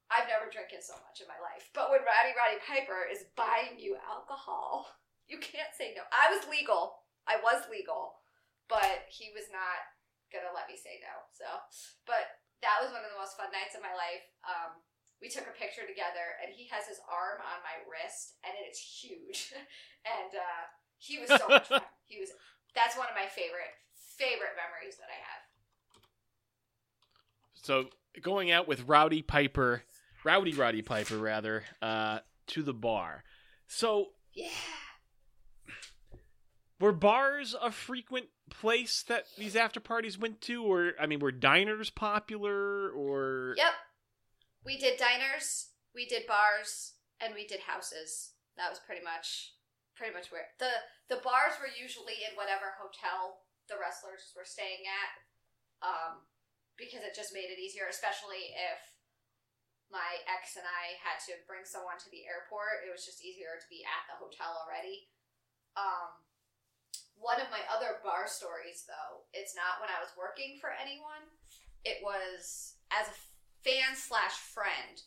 I've 0.10 0.30
never 0.30 0.54
drinking 0.54 0.86
so 0.86 0.94
much 1.02 1.18
in 1.22 1.28
my 1.30 1.42
life. 1.42 1.66
But 1.74 1.90
when 1.90 2.06
Rowdy 2.06 2.38
Roddy 2.38 2.62
Piper 2.62 3.10
is 3.10 3.26
buying 3.34 3.82
you 3.82 3.98
alcohol, 4.06 4.86
you 5.30 5.42
can't 5.42 5.74
say 5.74 5.98
no. 5.98 6.06
I 6.14 6.30
was 6.30 6.46
legal. 6.46 7.06
I 7.26 7.42
was 7.42 7.66
legal, 7.74 8.22
but 8.70 9.10
he 9.10 9.34
was 9.34 9.50
not 9.50 9.82
gonna 10.30 10.54
let 10.54 10.70
me 10.70 10.78
say 10.78 11.02
no. 11.02 11.26
So, 11.34 11.48
but 12.06 12.46
that 12.62 12.82
was 12.86 12.94
one 12.94 13.02
of 13.02 13.10
the 13.10 13.18
most 13.18 13.34
fun 13.34 13.50
nights 13.50 13.74
of 13.74 13.82
my 13.82 13.94
life. 13.98 14.26
Um, 14.46 14.78
we 15.22 15.30
took 15.30 15.48
a 15.48 15.56
picture 15.56 15.88
together, 15.88 16.38
and 16.44 16.54
he 16.54 16.68
has 16.72 16.88
his 16.88 17.00
arm 17.08 17.40
on 17.42 17.60
my 17.64 17.82
wrist, 17.88 18.36
and 18.44 18.54
it 18.56 18.70
is 18.70 18.80
huge. 18.80 19.54
and 20.06 20.32
uh, 20.36 20.64
he 20.98 21.20
was 21.20 21.30
so 21.30 21.48
much 21.48 21.68
fun. 21.68 21.82
He 22.06 22.20
was. 22.20 22.30
That's 22.76 22.96
one 22.96 23.08
of 23.10 23.16
my 23.16 23.26
favorite 23.26 23.74
favorite 24.18 24.54
memories 24.54 24.96
that 24.98 25.10
I 25.10 25.18
have. 25.18 25.42
So 27.56 27.90
going 28.22 28.52
out 28.52 28.68
with 28.68 28.88
Rowdy 28.88 29.24
Piper 29.24 29.82
Rowdy 30.26 30.54
Roddy 30.54 30.82
Piper 30.82 31.18
rather, 31.18 31.64
uh, 31.82 32.20
to 32.48 32.64
the 32.64 32.74
bar. 32.74 33.24
So 33.68 34.10
yeah, 34.34 34.50
were 36.80 36.92
bars 36.92 37.56
a 37.62 37.72
frequent 37.72 38.26
place 38.50 39.04
that 39.08 39.26
these 39.38 39.56
after 39.56 39.80
parties 39.80 40.18
went 40.18 40.42
to, 40.42 40.64
or 40.64 40.94
I 41.00 41.06
mean, 41.06 41.20
were 41.20 41.32
diners 41.32 41.92
popular, 41.92 42.90
or 42.90 43.54
yep, 43.56 43.74
we 44.66 44.82
did 44.82 44.98
diners, 44.98 45.70
we 45.94 46.10
did 46.10 46.26
bars, 46.26 46.98
and 47.22 47.38
we 47.38 47.46
did 47.46 47.64
houses. 47.64 48.34
That 48.58 48.74
was 48.74 48.82
pretty 48.82 49.06
much 49.06 49.54
pretty 49.96 50.12
much 50.12 50.28
where 50.28 50.52
the 50.60 50.84
the 51.08 51.24
bars 51.24 51.56
were 51.62 51.72
usually 51.72 52.28
in 52.28 52.36
whatever 52.36 52.76
hotel 52.76 53.46
the 53.72 53.80
wrestlers 53.80 54.34
were 54.36 54.46
staying 54.46 54.84
at, 54.90 55.12
um, 55.86 56.28
because 56.76 57.06
it 57.06 57.16
just 57.16 57.34
made 57.34 57.48
it 57.48 57.62
easier, 57.62 57.88
especially 57.88 58.52
if 58.54 58.82
my 59.90 60.22
ex 60.26 60.58
and 60.58 60.66
I 60.66 60.98
had 61.02 61.22
to 61.30 61.38
bring 61.46 61.64
someone 61.64 62.02
to 62.02 62.10
the 62.10 62.26
airport, 62.26 62.86
it 62.86 62.92
was 62.92 63.06
just 63.06 63.22
easier 63.22 63.58
to 63.58 63.68
be 63.70 63.86
at 63.86 64.06
the 64.10 64.18
hotel 64.18 64.54
already. 64.66 65.14
Um, 65.78 66.26
one 67.16 67.40
of 67.40 67.54
my 67.54 67.64
other 67.70 68.02
bar 68.02 68.28
stories, 68.28 68.84
though, 68.90 69.30
it's 69.32 69.56
not 69.56 69.80
when 69.80 69.94
I 69.94 70.02
was 70.02 70.12
working 70.18 70.58
for 70.60 70.74
anyone. 70.74 71.32
It 71.86 72.02
was 72.02 72.76
as 72.90 73.08
a 73.08 73.18
fan 73.66 73.98
slash 73.98 74.38
friend. 74.54 75.02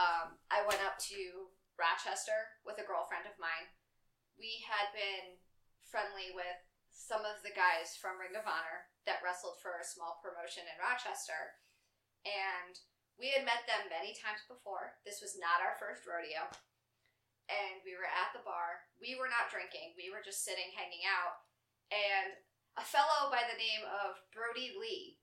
Um, 0.00 0.40
I 0.48 0.64
went 0.64 0.80
up 0.80 0.96
to 1.12 1.52
Rochester 1.76 2.56
with 2.64 2.80
a 2.80 2.88
girlfriend 2.88 3.28
of 3.28 3.36
mine. 3.36 3.68
We 4.40 4.64
had 4.64 4.88
been 4.96 5.36
friendly 5.84 6.32
with 6.32 6.56
some 6.88 7.28
of 7.28 7.44
the 7.44 7.52
guys 7.52 7.92
from 8.00 8.16
Ring 8.16 8.32
of 8.32 8.48
Honor 8.48 8.88
that 9.04 9.20
wrestled 9.20 9.60
for 9.60 9.76
a 9.76 9.84
small 9.84 10.24
promotion 10.24 10.64
in 10.64 10.80
Rochester. 10.80 11.60
And 12.24 12.80
we 13.20 13.28
had 13.28 13.44
met 13.44 13.68
them 13.68 13.92
many 13.92 14.16
times 14.16 14.40
before. 14.48 14.96
This 15.04 15.20
was 15.20 15.36
not 15.36 15.60
our 15.60 15.76
first 15.76 16.08
rodeo. 16.08 16.48
And 17.52 17.84
we 17.84 17.92
were 17.92 18.08
at 18.08 18.32
the 18.32 18.40
bar. 18.40 18.88
We 18.96 19.20
were 19.20 19.28
not 19.28 19.52
drinking, 19.52 19.92
we 20.00 20.08
were 20.08 20.24
just 20.24 20.48
sitting, 20.48 20.72
hanging 20.72 21.04
out. 21.04 21.44
And 21.92 22.40
a 22.80 22.84
fellow 22.88 23.28
by 23.28 23.44
the 23.44 23.60
name 23.60 23.84
of 23.84 24.16
Brodie 24.32 24.72
Lee 24.80 25.20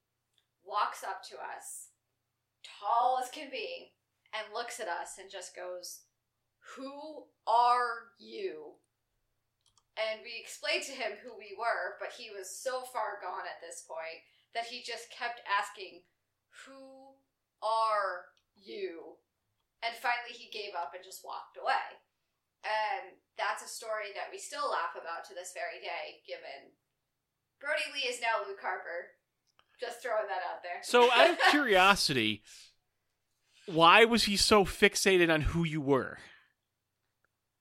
walks 0.62 1.01
up 1.01 1.25
to 1.34 1.41
us, 1.41 1.89
tall 2.63 3.19
as 3.21 3.29
can 3.29 3.49
be, 3.49 3.93
and 4.33 4.53
looks 4.53 4.79
at 4.79 4.87
us 4.87 5.17
and 5.19 5.31
just 5.31 5.55
goes, 5.55 6.05
Who 6.75 7.27
are 7.47 8.13
you? 8.19 8.79
And 9.97 10.23
we 10.23 10.39
explained 10.39 10.87
to 10.87 10.95
him 10.95 11.19
who 11.19 11.35
we 11.35 11.57
were, 11.57 11.99
but 11.99 12.15
he 12.15 12.31
was 12.31 12.47
so 12.47 12.87
far 12.87 13.19
gone 13.19 13.43
at 13.49 13.59
this 13.59 13.83
point 13.83 14.23
that 14.55 14.71
he 14.71 14.85
just 14.85 15.11
kept 15.11 15.43
asking, 15.43 16.07
Who 16.65 17.19
are 17.59 18.31
you? 18.55 19.19
And 19.83 19.95
finally 19.95 20.35
he 20.35 20.51
gave 20.51 20.75
up 20.75 20.95
and 20.95 21.03
just 21.03 21.23
walked 21.23 21.59
away. 21.59 21.99
And 22.63 23.15
that's 23.39 23.63
a 23.63 23.71
story 23.71 24.11
that 24.15 24.27
we 24.31 24.39
still 24.39 24.67
laugh 24.67 24.95
about 24.99 25.23
to 25.27 25.33
this 25.35 25.55
very 25.55 25.79
day, 25.79 26.19
given 26.27 26.75
Brodie 27.59 27.91
Lee 27.91 28.07
is 28.07 28.23
now 28.23 28.39
Luke 28.43 28.63
Harper. 28.63 29.18
Just 29.79 30.01
throwing 30.01 30.27
that 30.27 30.41
out 30.51 30.61
there. 30.63 30.79
So, 30.83 31.11
out 31.11 31.29
of 31.31 31.37
curiosity, 31.51 32.43
why 33.65 34.03
was 34.05 34.23
he 34.23 34.35
so 34.35 34.65
fixated 34.65 35.31
on 35.33 35.41
who 35.55 35.63
you 35.63 35.79
were? 35.79 36.17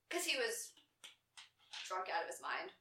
Because 0.08 0.24
he 0.24 0.36
was 0.36 0.72
drunk 1.86 2.08
out 2.10 2.24
of 2.24 2.30
his 2.32 2.40
mind. 2.42 2.72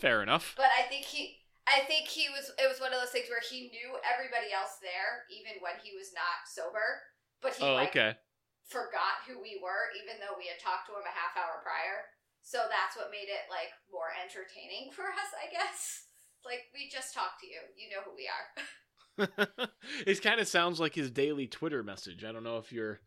Fair 0.00 0.22
enough. 0.22 0.54
But 0.56 0.70
I 0.74 0.82
think 0.90 1.04
he 1.06 1.38
I 1.66 1.86
think 1.86 2.10
he 2.10 2.26
was 2.30 2.50
it 2.58 2.66
was 2.66 2.82
one 2.82 2.90
of 2.90 2.98
those 2.98 3.14
things 3.14 3.30
where 3.30 3.42
he 3.42 3.70
knew 3.70 3.94
everybody 4.02 4.50
else 4.50 4.82
there, 4.82 5.26
even 5.30 5.62
when 5.62 5.78
he 5.78 5.94
was 5.94 6.10
not 6.10 6.46
sober. 6.50 7.02
But 7.38 7.54
he 7.54 7.62
Oh, 7.62 7.74
like 7.78 7.94
okay. 7.94 8.18
forgot 8.66 9.22
who 9.26 9.38
we 9.38 9.58
were, 9.62 9.90
even 9.98 10.18
though 10.18 10.34
we 10.38 10.50
had 10.50 10.58
talked 10.58 10.90
to 10.90 10.94
him 10.98 11.06
a 11.06 11.14
half 11.14 11.38
hour 11.38 11.62
prior. 11.62 12.10
So 12.42 12.66
that's 12.66 12.98
what 12.98 13.14
made 13.14 13.30
it 13.30 13.46
like 13.46 13.70
more 13.94 14.10
entertaining 14.18 14.90
for 14.96 15.06
us, 15.06 15.30
I 15.38 15.46
guess. 15.50 16.10
Like 16.44 16.64
we 16.74 16.88
just 16.90 17.14
talked 17.14 17.40
to 17.40 17.46
you. 17.46 17.60
You 17.76 17.90
know 17.90 18.02
who 18.04 18.12
we 18.16 18.28
are. 18.28 19.68
it 20.06 20.22
kind 20.22 20.40
of 20.40 20.48
sounds 20.48 20.80
like 20.80 20.94
his 20.94 21.10
daily 21.10 21.46
Twitter 21.46 21.82
message. 21.82 22.24
I 22.24 22.32
don't 22.32 22.44
know 22.44 22.58
if 22.58 22.72
you're. 22.72 23.00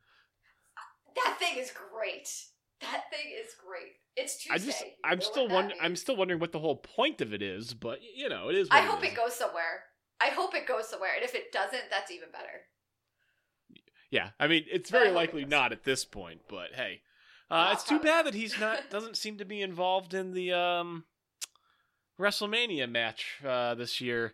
That 1.15 1.37
thing 1.39 1.57
is 1.57 1.71
great. 1.71 2.29
That 2.81 3.03
thing 3.09 3.31
is 3.41 3.53
great. 3.65 3.93
It's 4.15 4.37
Tuesday. 4.37 4.53
I 4.53 4.57
just, 4.57 4.83
I'm 5.03 5.21
still 5.21 5.47
wondering. 5.47 5.79
I'm 5.81 5.95
still 5.95 6.15
wondering 6.15 6.39
what 6.39 6.51
the 6.51 6.59
whole 6.59 6.77
point 6.77 7.21
of 7.21 7.33
it 7.33 7.41
is. 7.41 7.73
But 7.73 7.99
you 8.15 8.29
know, 8.29 8.49
it 8.49 8.55
is. 8.55 8.69
What 8.69 8.79
I 8.79 8.81
hope 8.81 9.03
is. 9.03 9.11
it 9.11 9.15
goes 9.15 9.35
somewhere. 9.35 9.83
I 10.21 10.27
hope 10.27 10.55
it 10.55 10.67
goes 10.67 10.87
somewhere, 10.87 11.11
and 11.15 11.25
if 11.25 11.35
it 11.35 11.51
doesn't, 11.51 11.83
that's 11.89 12.11
even 12.11 12.29
better. 12.31 12.67
Yeah, 14.11 14.29
I 14.39 14.47
mean, 14.47 14.63
it's 14.71 14.89
very 14.89 15.09
it 15.09 15.13
likely 15.13 15.41
does. 15.41 15.51
not 15.51 15.71
at 15.73 15.83
this 15.83 16.05
point. 16.05 16.41
But 16.47 16.73
hey, 16.73 17.01
uh, 17.49 17.71
it's 17.73 17.83
too 17.83 17.99
bad 17.99 18.25
that 18.25 18.33
he's 18.33 18.59
not. 18.59 18.89
Doesn't 18.89 19.17
seem 19.17 19.37
to 19.37 19.45
be 19.45 19.61
involved 19.61 20.13
in 20.13 20.33
the 20.33 20.53
um, 20.53 21.03
WrestleMania 22.19 22.89
match 22.89 23.39
uh, 23.45 23.75
this 23.75 23.99
year. 24.01 24.33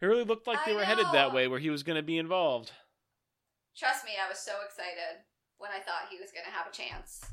It 0.00 0.06
really 0.06 0.24
looked 0.24 0.46
like 0.46 0.64
they 0.66 0.72
I 0.72 0.76
were 0.76 0.84
headed 0.84 1.06
that 1.12 1.32
way, 1.32 1.48
where 1.48 1.58
he 1.58 1.70
was 1.70 1.82
going 1.82 1.96
to 1.96 2.02
be 2.02 2.18
involved. 2.18 2.72
Trust 3.76 4.04
me, 4.04 4.12
I 4.24 4.28
was 4.28 4.38
so 4.38 4.52
excited 4.64 5.22
when 5.58 5.70
I 5.70 5.80
thought 5.80 6.08
he 6.10 6.18
was 6.20 6.30
going 6.32 6.44
to 6.44 6.50
have 6.52 6.66
a 6.66 6.72
chance. 6.72 7.24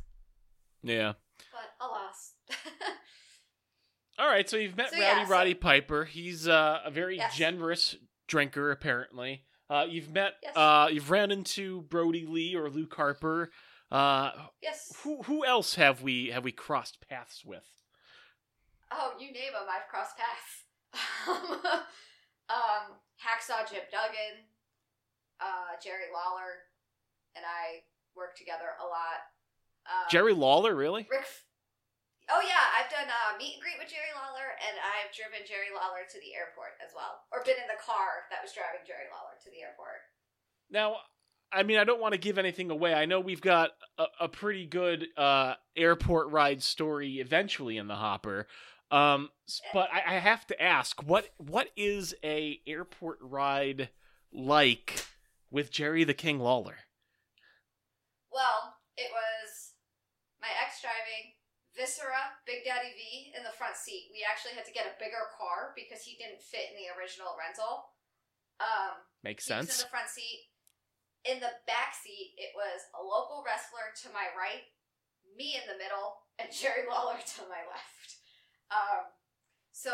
Yeah. 0.81 1.13
But 1.51 1.85
alas. 1.85 2.33
All 4.19 4.27
right, 4.27 4.47
so 4.49 4.57
you've 4.57 4.77
met 4.77 4.91
So, 4.91 4.97
Rowdy 4.99 5.05
yeah, 5.19 5.25
so- 5.25 5.31
Roddy 5.31 5.53
Piper. 5.55 6.05
He's 6.05 6.47
uh, 6.47 6.79
a 6.85 6.91
very 6.91 7.17
Yes. 7.17 7.35
generous 7.35 7.95
drinker, 8.27 8.71
apparently. 8.71 9.43
Uh, 9.69 9.85
you've 9.89 10.11
met, 10.13 10.33
Yes. 10.43 10.55
uh, 10.55 10.87
you've 10.91 11.09
ran 11.09 11.31
into 11.31 11.81
Brodie 11.83 12.25
Lee 12.27 12.55
or 12.55 12.69
Luke 12.69 12.93
Harper. 12.95 13.51
Uh, 13.91 14.31
yes. 14.61 14.91
who 15.03 15.21
who 15.23 15.45
else 15.45 15.75
have 15.75 16.01
we 16.01 16.27
have 16.29 16.43
we 16.43 16.51
crossed 16.51 16.97
paths 17.07 17.43
with? 17.45 17.63
Oh, 18.93 19.17
you 19.17 19.33
name 19.33 19.57
them, 19.57 19.65
I've 19.65 19.89
crossed 19.89 20.15
paths. 20.15 20.69
um, 22.53 23.01
Hacksaw 23.17 23.65
Jim 23.65 23.81
Duggan, 23.89 24.45
uh, 25.41 25.73
Jerry 25.81 26.13
Lawler, 26.13 26.69
and 27.35 27.41
I 27.41 27.81
work 28.15 28.37
together 28.37 28.77
a 28.77 28.85
lot. 28.85 29.25
Um, 29.89 30.05
Jerry 30.13 30.33
Lawler, 30.33 30.75
really? 30.75 31.07
Ric. 31.09 31.25
F- 31.25 31.45
Oh 32.31 32.39
yeah, 32.39 32.71
I've 32.79 32.87
done 32.87 33.11
uh, 33.11 33.35
meet 33.35 33.59
and 33.59 33.61
greet 33.61 33.75
with 33.75 33.91
Jerry 33.91 34.15
Lawler, 34.15 34.55
and 34.63 34.79
I've 34.79 35.11
driven 35.11 35.43
Jerry 35.43 35.75
Lawler 35.75 36.07
to 36.07 36.17
the 36.23 36.31
airport 36.31 36.79
as 36.79 36.95
well, 36.95 37.27
or 37.35 37.43
been 37.43 37.59
in 37.59 37.67
the 37.67 37.75
car 37.83 38.31
that 38.31 38.39
was 38.39 38.55
driving 38.55 38.87
Jerry 38.87 39.11
Lawler 39.11 39.35
to 39.43 39.49
the 39.51 39.59
airport. 39.59 40.07
Now, 40.71 41.03
I 41.51 41.63
mean, 41.63 41.77
I 41.77 41.83
don't 41.83 41.99
want 41.99 42.13
to 42.13 42.19
give 42.19 42.37
anything 42.39 42.71
away. 42.71 42.93
I 42.93 43.05
know 43.05 43.19
we've 43.19 43.41
got 43.43 43.71
a, 43.97 44.05
a 44.21 44.29
pretty 44.29 44.65
good 44.65 45.07
uh, 45.17 45.55
airport 45.75 46.31
ride 46.31 46.63
story 46.63 47.19
eventually 47.19 47.75
in 47.77 47.87
the 47.87 47.99
hopper. 47.99 48.47
Um, 48.93 49.33
but 49.73 49.89
I, 49.89 50.15
I 50.15 50.19
have 50.19 50.45
to 50.53 50.61
ask, 50.61 51.01
what 51.01 51.33
what 51.37 51.69
is 51.75 52.13
a 52.23 52.61
airport 52.67 53.17
ride 53.21 53.89
like 54.31 55.07
with 55.49 55.71
Jerry 55.71 56.03
the 56.03 56.13
King 56.13 56.37
Lawler? 56.37 56.85
Well, 58.29 58.77
it 58.95 59.09
was 59.09 59.73
my 60.39 60.53
ex 60.61 60.77
driving 60.77 61.33
Viscera 61.73 62.37
Big 62.45 62.61
Daddy 62.69 62.93
V 62.93 63.33
in 63.33 63.41
the 63.41 63.57
front 63.57 63.73
seat. 63.81 64.13
We 64.13 64.21
actually 64.21 64.53
had 64.53 64.69
to 64.69 64.75
get 64.77 64.85
a 64.85 65.01
bigger 65.01 65.25
car 65.33 65.73
because 65.73 66.05
he 66.05 66.13
didn't 66.21 66.45
fit 66.45 66.69
in 66.69 66.77
the 66.77 66.93
original 66.93 67.33
rental. 67.33 67.97
Um, 68.61 69.01
Makes 69.25 69.49
sense. 69.49 69.81
in 69.81 69.89
the 69.89 69.89
front 69.89 70.13
seat. 70.13 70.53
In 71.25 71.41
the 71.41 71.57
back 71.65 71.97
seat, 71.97 72.37
it 72.37 72.53
was 72.53 72.85
a 72.93 73.01
local 73.01 73.41
wrestler 73.41 73.89
to 74.05 74.13
my 74.13 74.29
right, 74.37 74.69
me 75.33 75.57
in 75.57 75.65
the 75.65 75.81
middle, 75.81 76.29
and 76.37 76.53
Jerry 76.53 76.85
Lawler 76.85 77.17
to 77.17 77.41
my 77.49 77.65
left. 77.65 78.22
Um, 78.73 79.13
so 79.69 79.93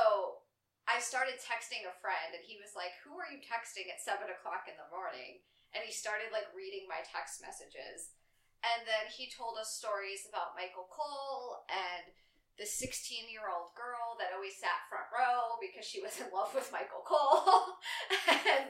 I 0.87 1.03
started 1.03 1.43
texting 1.43 1.83
a 1.83 1.99
friend, 1.99 2.31
and 2.31 2.43
he 2.47 2.55
was 2.55 2.73
like, 2.73 2.95
"Who 3.03 3.19
are 3.19 3.27
you 3.27 3.43
texting 3.43 3.91
at 3.91 3.99
seven 3.99 4.31
o'clock 4.31 4.71
in 4.71 4.79
the 4.79 4.87
morning?" 4.87 5.43
And 5.75 5.83
he 5.83 5.91
started 5.91 6.31
like 6.31 6.47
reading 6.55 6.87
my 6.87 7.03
text 7.03 7.43
messages, 7.43 8.15
and 8.63 8.87
then 8.87 9.11
he 9.11 9.27
told 9.27 9.59
us 9.59 9.75
stories 9.75 10.23
about 10.25 10.55
Michael 10.55 10.87
Cole 10.87 11.67
and 11.67 12.15
the 12.59 12.67
16 12.67 13.31
year 13.31 13.47
old 13.47 13.71
girl 13.71 14.19
that 14.19 14.35
always 14.35 14.59
sat 14.59 14.83
front 14.91 15.07
row 15.15 15.55
because 15.63 15.87
she 15.87 16.03
was 16.03 16.19
in 16.23 16.27
love 16.35 16.51
with 16.51 16.67
Michael 16.75 17.03
Cole. 17.07 17.79
and 18.27 18.67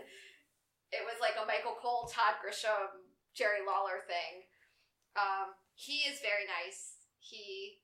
it 0.94 1.04
was 1.06 1.18
like 1.18 1.38
a 1.42 1.50
Michael 1.50 1.78
Cole, 1.82 2.06
Todd 2.06 2.38
Grisham, 2.38 3.02
Jerry 3.34 3.66
Lawler 3.66 4.06
thing. 4.06 4.46
Um, 5.18 5.58
he 5.74 6.06
is 6.06 6.22
very 6.22 6.46
nice. 6.46 7.02
He 7.18 7.82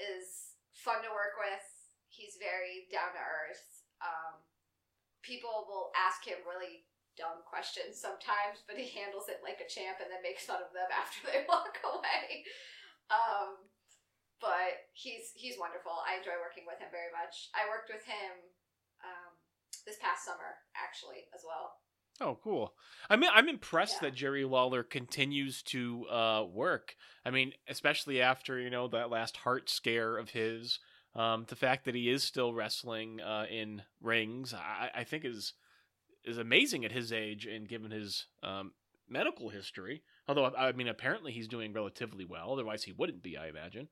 is 0.00 0.55
fun 0.76 1.00
to 1.00 1.10
work 1.10 1.40
with. 1.40 1.64
He's 2.12 2.36
very 2.36 2.88
down 2.92 3.16
to 3.16 3.22
earth. 3.24 3.64
Um, 4.04 4.44
people 5.24 5.64
will 5.66 5.90
ask 5.96 6.22
him 6.22 6.44
really 6.44 6.86
dumb 7.16 7.40
questions 7.48 7.96
sometimes, 7.96 8.60
but 8.68 8.76
he 8.76 8.92
handles 8.92 9.32
it 9.32 9.40
like 9.40 9.64
a 9.64 9.68
champ 9.68 9.98
and 10.04 10.12
then 10.12 10.20
makes 10.20 10.44
fun 10.44 10.60
of 10.60 10.70
them 10.76 10.88
after 11.02 11.24
they 11.24 11.48
walk 11.48 11.80
away. 11.82 12.44
Um, 13.08 13.66
but 14.36 14.92
he's 14.92 15.32
he's 15.32 15.56
wonderful. 15.56 15.96
I 16.04 16.20
enjoy 16.20 16.36
working 16.44 16.68
with 16.68 16.76
him 16.76 16.92
very 16.92 17.08
much. 17.08 17.48
I 17.56 17.64
worked 17.72 17.88
with 17.88 18.04
him 18.04 18.36
um, 19.00 19.32
this 19.88 19.96
past 19.96 20.28
summer 20.28 20.60
actually 20.76 21.24
as 21.32 21.40
well. 21.40 21.80
Oh, 22.20 22.38
cool. 22.42 22.74
I 23.10 23.16
mean, 23.16 23.30
I'm 23.32 23.48
impressed 23.48 23.96
Yeah. 24.00 24.08
that 24.08 24.16
Jerry 24.16 24.44
Lawler 24.44 24.82
continues 24.82 25.62
to 25.64 26.06
uh, 26.08 26.44
work. 26.50 26.96
I 27.24 27.30
mean, 27.30 27.52
especially 27.68 28.22
after 28.22 28.58
you 28.58 28.70
know 28.70 28.88
that 28.88 29.10
last 29.10 29.38
heart 29.38 29.68
scare 29.68 30.16
of 30.16 30.30
his. 30.30 30.78
Um, 31.14 31.46
the 31.48 31.56
fact 31.56 31.84
that 31.86 31.94
he 31.94 32.10
is 32.10 32.22
still 32.22 32.52
wrestling 32.52 33.20
uh, 33.22 33.46
in 33.50 33.82
rings, 34.02 34.52
I, 34.52 34.90
I 34.94 35.04
think 35.04 35.24
is 35.24 35.54
is 36.24 36.38
amazing 36.38 36.84
at 36.84 36.92
his 36.92 37.12
age 37.12 37.46
and 37.46 37.68
given 37.68 37.90
his 37.90 38.26
um, 38.42 38.72
medical 39.08 39.48
history. 39.48 40.02
Although, 40.26 40.52
I 40.58 40.72
mean, 40.72 40.88
apparently 40.88 41.32
he's 41.32 41.48
doing 41.48 41.72
relatively 41.72 42.24
well. 42.24 42.52
Otherwise, 42.52 42.82
he 42.82 42.92
wouldn't 42.92 43.22
be, 43.22 43.36
I 43.36 43.46
imagine. 43.46 43.88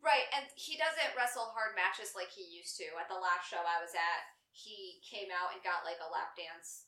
Right, 0.00 0.30
and 0.32 0.46
he 0.54 0.78
doesn't 0.78 1.16
wrestle 1.18 1.50
hard 1.52 1.74
matches 1.74 2.14
like 2.14 2.30
he 2.30 2.46
used 2.56 2.78
to. 2.78 2.86
At 3.02 3.10
the 3.10 3.18
last 3.18 3.50
show 3.50 3.58
I 3.58 3.82
was 3.82 3.92
at, 3.98 4.22
he 4.52 5.02
came 5.02 5.28
out 5.34 5.52
and 5.52 5.62
got 5.62 5.84
like 5.84 5.98
a 5.98 6.08
lap 6.08 6.38
dance. 6.38 6.87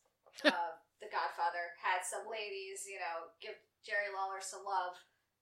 The 1.01 1.09
Godfather 1.09 1.73
had 1.81 2.05
some 2.05 2.29
ladies, 2.29 2.85
you 2.85 3.01
know, 3.01 3.33
give 3.40 3.57
Jerry 3.81 4.12
Lawler 4.12 4.45
some 4.45 4.69
love. 4.69 5.01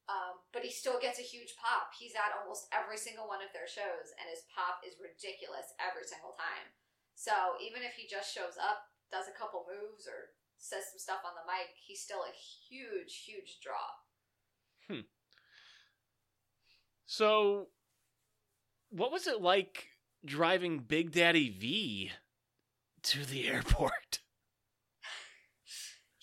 Um, 0.09 0.41
but 0.55 0.65
he 0.65 0.73
still 0.73 0.97
gets 0.97 1.21
a 1.21 1.25
huge 1.25 1.53
pop. 1.59 1.93
He's 1.93 2.17
at 2.17 2.33
almost 2.33 2.65
every 2.73 2.97
single 2.97 3.29
one 3.29 3.45
of 3.45 3.53
their 3.53 3.69
shows, 3.69 4.09
and 4.17 4.25
his 4.25 4.47
pop 4.49 4.81
is 4.81 4.97
ridiculous 4.97 5.69
every 5.77 6.07
single 6.07 6.33
time. 6.33 6.73
So 7.13 7.59
even 7.61 7.85
if 7.85 7.93
he 7.93 8.09
just 8.09 8.33
shows 8.33 8.57
up, 8.57 8.89
does 9.13 9.29
a 9.29 9.37
couple 9.37 9.69
moves, 9.69 10.09
or 10.09 10.33
says 10.57 10.89
some 10.89 10.97
stuff 10.97 11.21
on 11.21 11.37
the 11.37 11.45
mic, 11.45 11.77
he's 11.77 12.01
still 12.01 12.25
a 12.25 12.33
huge, 12.33 13.21
huge 13.21 13.59
draw. 13.61 13.85
Hmm. 14.87 15.05
So, 17.05 17.67
what 18.89 19.11
was 19.11 19.27
it 19.27 19.41
like 19.41 19.87
driving 20.25 20.79
Big 20.79 21.11
Daddy 21.11 21.49
V 21.49 22.11
to 23.03 23.25
the 23.25 23.47
airport? 23.53 24.18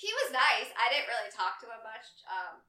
He 0.07 0.14
was 0.23 0.31
nice. 0.31 0.71
I 0.79 0.87
didn't 0.95 1.11
really 1.11 1.35
talk 1.35 1.59
to 1.59 1.66
him 1.66 1.83
much 1.83 2.07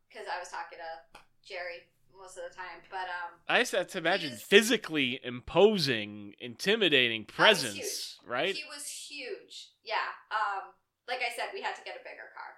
because 0.09 0.25
I 0.25 0.41
was 0.41 0.49
talking 0.49 0.81
to 0.81 1.21
Jerry 1.45 1.85
most 2.17 2.33
of 2.33 2.49
the 2.49 2.55
time. 2.57 2.81
But 2.89 3.13
um, 3.13 3.37
I 3.45 3.61
just 3.61 3.77
have 3.77 3.93
to 3.93 4.01
imagine 4.01 4.33
physically 4.33 5.21
imposing, 5.21 6.33
intimidating 6.41 7.29
presence, 7.29 8.17
right? 8.25 8.57
he 8.57 8.65
was 8.65 8.89
huge. 8.89 9.69
Yeah. 9.85 10.17
Um, 10.33 10.73
like 11.05 11.21
I 11.21 11.29
said, 11.29 11.53
we 11.53 11.61
had 11.61 11.77
to 11.77 11.85
get 11.85 11.93
a 11.93 12.01
bigger 12.01 12.33
car. 12.33 12.57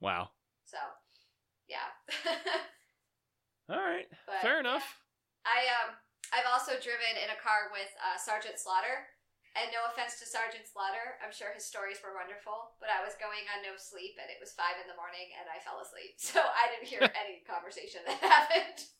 Wow. 0.00 0.32
So 0.64 0.80
yeah. 1.68 1.92
All 3.68 3.80
right, 3.80 4.08
But, 4.24 4.40
fair 4.40 4.60
enough. 4.60 5.00
I 5.44 5.68
um 5.84 5.96
I've 6.32 6.48
also 6.48 6.80
driven 6.80 7.12
in 7.20 7.28
a 7.28 7.38
car 7.40 7.68
with 7.72 7.92
uh, 8.00 8.16
Sergeant 8.16 8.56
Slaughter. 8.56 9.12
And 9.54 9.70
no 9.70 9.86
offense 9.86 10.18
to 10.18 10.26
Sergeant 10.26 10.66
Slaughter, 10.66 11.22
I'm 11.22 11.30
sure 11.30 11.54
his 11.54 11.62
stories 11.62 12.02
were 12.02 12.10
wonderful, 12.10 12.74
but 12.82 12.90
I 12.90 13.06
was 13.06 13.14
going 13.22 13.46
on 13.54 13.62
no 13.62 13.78
sleep 13.78 14.18
and 14.18 14.26
it 14.26 14.42
was 14.42 14.50
five 14.50 14.82
in 14.82 14.90
the 14.90 14.98
morning 14.98 15.30
and 15.38 15.46
I 15.46 15.62
fell 15.62 15.78
asleep. 15.78 16.18
So 16.34 16.42
I 16.42 16.66
didn't 16.74 16.90
hear 16.90 17.06
any 17.22 17.46
conversation 17.46 18.02
that 18.06 18.18
happened. 18.18 18.90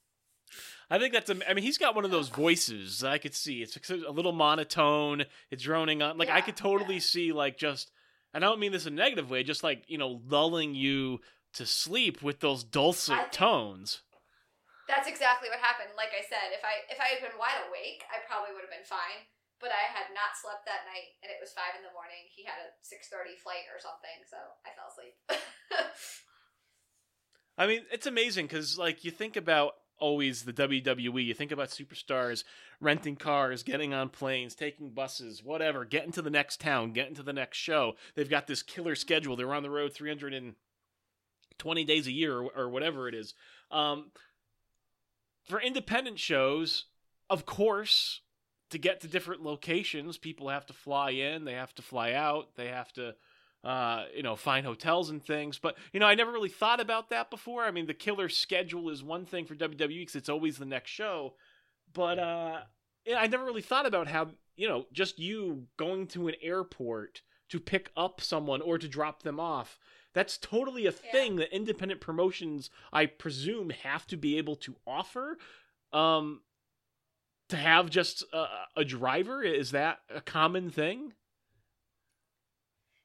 I 0.90 0.98
think 0.98 1.12
that's. 1.12 1.30
am- 1.30 1.42
I 1.48 1.54
mean, 1.54 1.64
he's 1.64 1.78
got 1.78 1.94
one 1.96 2.04
of 2.04 2.10
those 2.10 2.28
voices 2.28 3.02
I 3.02 3.18
could 3.18 3.34
see. 3.34 3.62
It's 3.62 3.74
a 3.90 4.12
little 4.12 4.32
monotone. 4.32 5.24
It's 5.50 5.64
droning 5.64 6.02
on. 6.02 6.18
Like 6.18 6.30
I 6.30 6.40
could 6.40 6.56
totally 6.56 7.02
yeah. 7.02 7.10
see, 7.10 7.32
like 7.32 7.58
just. 7.58 7.90
And 8.34 8.44
I 8.44 8.48
don't 8.48 8.60
mean 8.60 8.72
this 8.72 8.86
in 8.86 8.92
a 8.92 8.96
negative 8.96 9.30
way. 9.30 9.42
Just 9.42 9.64
like 9.64 9.84
you 9.88 9.98
know, 9.98 10.20
lulling 10.28 10.74
you 10.74 11.20
to 11.54 11.66
sleep 11.66 12.22
with 12.22 12.40
those 12.40 12.62
dulcet 12.62 13.18
think- 13.18 13.32
tones. 13.32 14.02
That's 14.86 15.08
exactly 15.08 15.48
what 15.48 15.64
happened. 15.64 15.96
Like 15.96 16.12
I 16.12 16.20
said, 16.20 16.52
if 16.52 16.60
I 16.62 16.84
if 16.92 17.00
I 17.00 17.16
had 17.16 17.24
been 17.24 17.38
wide 17.40 17.64
awake, 17.66 18.04
I 18.12 18.20
probably 18.28 18.52
would 18.52 18.62
have 18.62 18.70
been 18.70 18.84
fine. 18.84 19.24
But 19.64 19.72
I 19.72 19.88
had 19.88 20.12
not 20.12 20.36
slept 20.36 20.68
that 20.68 20.84
night, 20.84 21.16
and 21.24 21.32
it 21.32 21.40
was 21.40 21.56
five 21.56 21.72
in 21.72 21.80
the 21.80 21.88
morning. 21.96 22.28
He 22.28 22.44
had 22.44 22.60
a 22.60 22.68
six 22.84 23.08
thirty 23.08 23.32
flight 23.40 23.64
or 23.72 23.80
something, 23.80 24.20
so 24.28 24.36
I 24.60 24.76
fell 24.76 24.92
asleep. 24.92 25.16
I 27.56 27.66
mean, 27.66 27.88
it's 27.90 28.04
amazing 28.04 28.44
because 28.44 28.76
like 28.76 29.08
you 29.08 29.10
think 29.10 29.40
about 29.40 29.80
always 29.98 30.42
the 30.42 30.52
WWE. 30.52 31.24
You 31.24 31.32
think 31.32 31.50
about 31.50 31.70
superstars 31.70 32.44
renting 32.78 33.16
cars, 33.16 33.62
getting 33.62 33.94
on 33.94 34.10
planes, 34.10 34.54
taking 34.54 34.90
buses, 34.90 35.42
whatever, 35.42 35.86
getting 35.86 36.12
to 36.12 36.20
the 36.20 36.28
next 36.28 36.60
town, 36.60 36.92
getting 36.92 37.14
to 37.14 37.22
the 37.22 37.32
next 37.32 37.56
show. 37.56 37.96
They've 38.14 38.28
got 38.28 38.46
this 38.46 38.62
killer 38.62 38.94
schedule. 38.94 39.34
They're 39.34 39.54
on 39.54 39.62
the 39.62 39.70
road 39.70 39.94
320 39.94 41.84
days 41.84 42.06
a 42.06 42.12
year 42.12 42.38
or, 42.38 42.50
or 42.54 42.68
whatever 42.68 43.08
it 43.08 43.14
is. 43.14 43.32
Um, 43.70 44.10
for 45.44 45.60
independent 45.60 46.18
shows, 46.18 46.86
of 47.30 47.46
course, 47.46 48.20
to 48.74 48.78
get 48.78 49.00
to 49.00 49.08
different 49.08 49.42
locations, 49.42 50.18
people 50.18 50.50
have 50.50 50.66
to 50.66 50.72
fly 50.74 51.10
in, 51.10 51.44
they 51.44 51.54
have 51.54 51.74
to 51.76 51.82
fly 51.82 52.12
out, 52.12 52.54
they 52.56 52.68
have 52.68 52.92
to 52.92 53.14
uh, 53.64 54.04
you 54.14 54.22
know, 54.22 54.36
find 54.36 54.66
hotels 54.66 55.08
and 55.08 55.24
things. 55.24 55.58
But 55.58 55.78
you 55.92 55.98
know, 55.98 56.06
I 56.06 56.14
never 56.14 56.30
really 56.30 56.50
thought 56.50 56.80
about 56.80 57.08
that 57.08 57.30
before. 57.30 57.64
I 57.64 57.70
mean, 57.70 57.86
the 57.86 57.94
killer 57.94 58.28
schedule 58.28 58.90
is 58.90 59.02
one 59.02 59.24
thing 59.24 59.46
for 59.46 59.54
WWE 59.54 59.88
because 59.88 60.16
it's 60.16 60.28
always 60.28 60.58
the 60.58 60.66
next 60.66 60.90
show. 60.90 61.32
But 61.94 62.18
uh, 62.18 62.58
I 63.16 63.26
never 63.26 63.44
really 63.44 63.62
thought 63.62 63.86
about 63.86 64.08
how 64.08 64.28
you 64.56 64.68
know, 64.68 64.86
just 64.92 65.18
you 65.18 65.66
going 65.76 66.06
to 66.08 66.28
an 66.28 66.34
airport 66.42 67.22
to 67.48 67.58
pick 67.58 67.90
up 67.96 68.20
someone 68.20 68.60
or 68.60 68.78
to 68.78 68.86
drop 68.88 69.22
them 69.22 69.40
off. 69.40 69.78
That's 70.12 70.36
totally 70.38 70.86
a 70.86 70.90
Yeah. 70.92 71.12
thing 71.12 71.36
that 71.36 71.54
independent 71.54 72.00
promotions, 72.00 72.70
I 72.92 73.06
presume, 73.06 73.70
have 73.70 74.06
to 74.08 74.16
be 74.16 74.38
able 74.38 74.56
to 74.56 74.76
offer. 74.86 75.38
Um, 75.92 76.42
to 77.54 77.62
have 77.62 77.90
just 77.90 78.26
a, 78.34 78.46
a 78.76 78.84
driver 78.84 79.42
is 79.42 79.70
that 79.70 80.02
a 80.10 80.20
common 80.20 80.70
thing? 80.70 81.14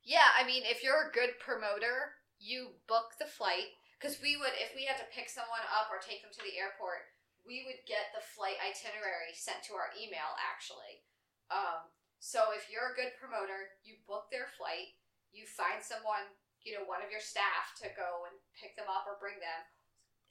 Yeah, 0.01 0.25
I 0.33 0.41
mean, 0.41 0.65
if 0.65 0.81
you're 0.81 1.05
a 1.05 1.13
good 1.13 1.37
promoter, 1.37 2.17
you 2.41 2.73
book 2.89 3.13
the 3.21 3.29
flight. 3.29 3.77
Because 3.99 4.17
we 4.23 4.39
would, 4.39 4.55
if 4.55 4.71
we 4.73 4.87
had 4.87 4.95
to 4.97 5.11
pick 5.11 5.27
someone 5.27 5.61
up 5.75 5.91
or 5.91 5.99
take 5.99 6.23
them 6.23 6.31
to 6.31 6.39
the 6.41 6.55
airport, 6.55 7.11
we 7.43 7.67
would 7.67 7.83
get 7.83 8.15
the 8.15 8.23
flight 8.23 8.55
itinerary 8.63 9.35
sent 9.35 9.59
to 9.67 9.75
our 9.75 9.91
email, 9.99 10.39
actually. 10.39 11.03
Um, 11.51 11.91
so 12.23 12.55
if 12.55 12.71
you're 12.71 12.95
a 12.95 12.99
good 12.99 13.11
promoter, 13.19 13.75
you 13.83 13.99
book 14.07 14.31
their 14.31 14.47
flight, 14.55 14.95
you 15.35 15.43
find 15.43 15.83
someone, 15.83 16.31
you 16.63 16.79
know, 16.79 16.87
one 16.87 17.03
of 17.03 17.11
your 17.11 17.19
staff 17.19 17.75
to 17.83 17.91
go 17.91 18.23
and 18.23 18.39
pick 18.55 18.79
them 18.79 18.87
up 18.87 19.03
or 19.03 19.19
bring 19.19 19.35
them. 19.43 19.61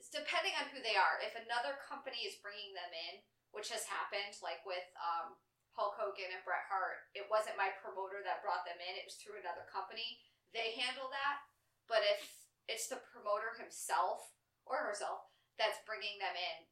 It's 0.01 0.09
depending 0.09 0.57
on 0.57 0.73
who 0.73 0.81
they 0.81 0.97
are. 0.97 1.21
If 1.21 1.37
another 1.37 1.77
company 1.85 2.25
is 2.25 2.41
bringing 2.41 2.73
them 2.73 2.89
in, 2.89 3.21
which 3.53 3.73
has 3.73 3.89
happened, 3.89 4.37
like 4.45 4.63
with 4.69 4.85
um, 4.99 5.37
Hulk 5.73 5.97
Hogan 5.97 6.35
and 6.35 6.45
Bret 6.45 6.67
Hart, 6.69 7.09
it 7.15 7.31
wasn't 7.31 7.61
my 7.61 7.71
promoter 7.79 8.21
that 8.23 8.45
brought 8.45 8.67
them 8.69 8.79
in, 8.83 8.99
it 8.99 9.09
was 9.09 9.17
through 9.17 9.41
another 9.41 9.65
company. 9.69 10.21
They 10.53 10.75
handle 10.75 11.09
that. 11.13 11.45
But 11.89 12.05
if 12.05 12.21
it's 12.69 12.91
the 12.93 13.01
promoter 13.09 13.57
himself 13.57 14.37
or 14.69 14.85
herself 14.85 15.25
that's 15.57 15.81
bringing 15.89 16.21
them 16.21 16.37
in, 16.37 16.69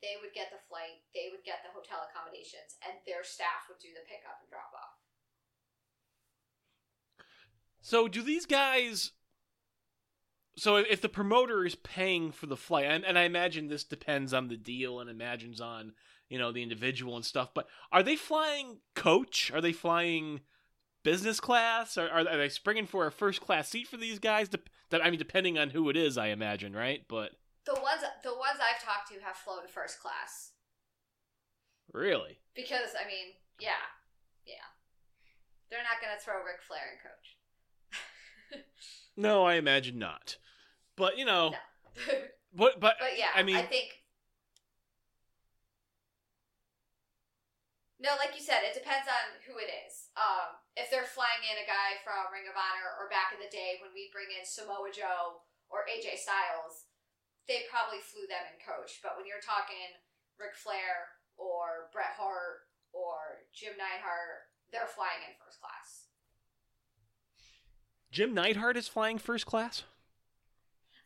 they 0.00 0.16
would 0.20 0.32
get 0.32 0.48
the 0.52 0.60
flight, 0.68 1.04
they 1.12 1.28
would 1.32 1.44
get 1.44 1.64
the 1.64 1.72
hotel 1.72 2.04
accommodations, 2.04 2.76
and 2.84 2.96
their 3.04 3.24
staff 3.24 3.68
would 3.68 3.80
do 3.80 3.92
the 3.92 4.04
pickup 4.08 4.40
and 4.40 4.48
drop 4.48 4.72
off. 4.72 5.00
So 7.80 8.08
do 8.08 8.22
these 8.22 8.46
guys? 8.46 9.12
So 10.56 10.76
if 10.76 11.00
the 11.00 11.08
promoter 11.08 11.64
is 11.64 11.74
paying 11.74 12.32
for 12.32 12.46
the 12.46 12.56
flight, 12.56 12.86
and, 12.86 13.04
and 13.04 13.18
I 13.18 13.22
imagine 13.22 13.68
this 13.68 13.84
depends 13.84 14.32
on 14.32 14.48
the 14.48 14.56
deal 14.56 15.00
and 15.00 15.10
imagines 15.10 15.60
on 15.60 15.92
you 16.28 16.38
know 16.38 16.52
the 16.52 16.62
individual 16.62 17.16
and 17.16 17.24
stuff, 17.24 17.50
but 17.54 17.66
are 17.92 18.02
they 18.02 18.16
flying 18.16 18.78
coach? 18.94 19.50
Are 19.52 19.60
they 19.60 19.72
flying 19.72 20.40
business 21.02 21.38
class? 21.40 21.96
Are, 21.98 22.08
are 22.08 22.24
they 22.24 22.48
springing 22.48 22.86
for 22.86 23.06
a 23.06 23.12
first 23.12 23.40
class 23.40 23.68
seat 23.68 23.86
for 23.88 23.96
these 23.96 24.18
guys? 24.18 24.48
That 24.90 25.04
I 25.04 25.10
mean, 25.10 25.18
depending 25.18 25.58
on 25.58 25.70
who 25.70 25.88
it 25.90 25.96
is, 25.96 26.16
I 26.18 26.28
imagine, 26.28 26.72
right? 26.74 27.02
But 27.08 27.32
The 27.66 27.74
ones 27.74 28.02
the 28.22 28.30
ones 28.34 28.58
I've 28.60 28.82
talked 28.82 29.08
to 29.12 29.20
have 29.24 29.36
flown 29.36 29.66
first 29.68 30.00
class. 30.00 30.52
really, 31.92 32.38
Because 32.54 32.94
I 33.02 33.06
mean, 33.06 33.34
yeah. 33.60 33.70
Yeah. 34.46 34.54
They're 35.70 35.82
not 35.82 36.00
gonna 36.02 36.20
throw 36.20 36.42
Ric 36.44 36.62
Flair 36.66 36.82
in 36.92 38.58
coach. 38.60 38.64
no, 39.16 39.44
I 39.44 39.54
imagine 39.54 39.98
not. 39.98 40.36
But 40.96 41.18
you 41.18 41.24
know, 41.24 41.50
No. 41.50 41.56
but 42.54 42.80
but, 42.80 42.96
But 43.00 43.18
yeah, 43.18 43.28
I 43.34 43.42
mean, 43.42 43.56
I 43.56 43.62
think. 43.62 44.03
No, 48.04 48.20
like 48.20 48.36
you 48.36 48.44
said, 48.44 48.60
it 48.60 48.76
depends 48.76 49.08
on 49.08 49.40
who 49.48 49.56
it 49.56 49.72
is. 49.72 50.12
Um, 50.12 50.60
if 50.76 50.92
they're 50.92 51.08
flying 51.08 51.40
in 51.48 51.56
a 51.56 51.64
guy 51.64 51.96
from 52.04 52.28
Ring 52.28 52.44
of 52.44 52.52
Honor, 52.52 52.92
or 53.00 53.08
back 53.08 53.32
in 53.32 53.40
the 53.40 53.48
day 53.48 53.80
when 53.80 53.96
we 53.96 54.12
bring 54.12 54.28
in 54.28 54.44
Samoa 54.44 54.92
Joe 54.92 55.40
or 55.72 55.88
AJ 55.88 56.20
Styles, 56.20 56.84
they 57.48 57.64
probably 57.72 58.04
flew 58.04 58.28
them 58.28 58.44
in 58.52 58.60
coach. 58.60 59.00
But 59.00 59.16
when 59.16 59.24
you're 59.24 59.40
talking 59.40 59.96
Ric 60.36 60.52
Flair 60.52 61.16
or 61.40 61.88
Bret 61.96 62.12
Hart 62.20 62.68
or 62.92 63.48
Jim 63.56 63.72
Neidhart, 63.80 64.52
they're 64.68 64.84
flying 64.84 65.24
in 65.24 65.32
first 65.40 65.64
class. 65.64 66.12
Jim 68.12 68.36
Neidhart 68.36 68.76
is 68.76 68.84
flying 68.84 69.16
first 69.16 69.48
class. 69.48 69.88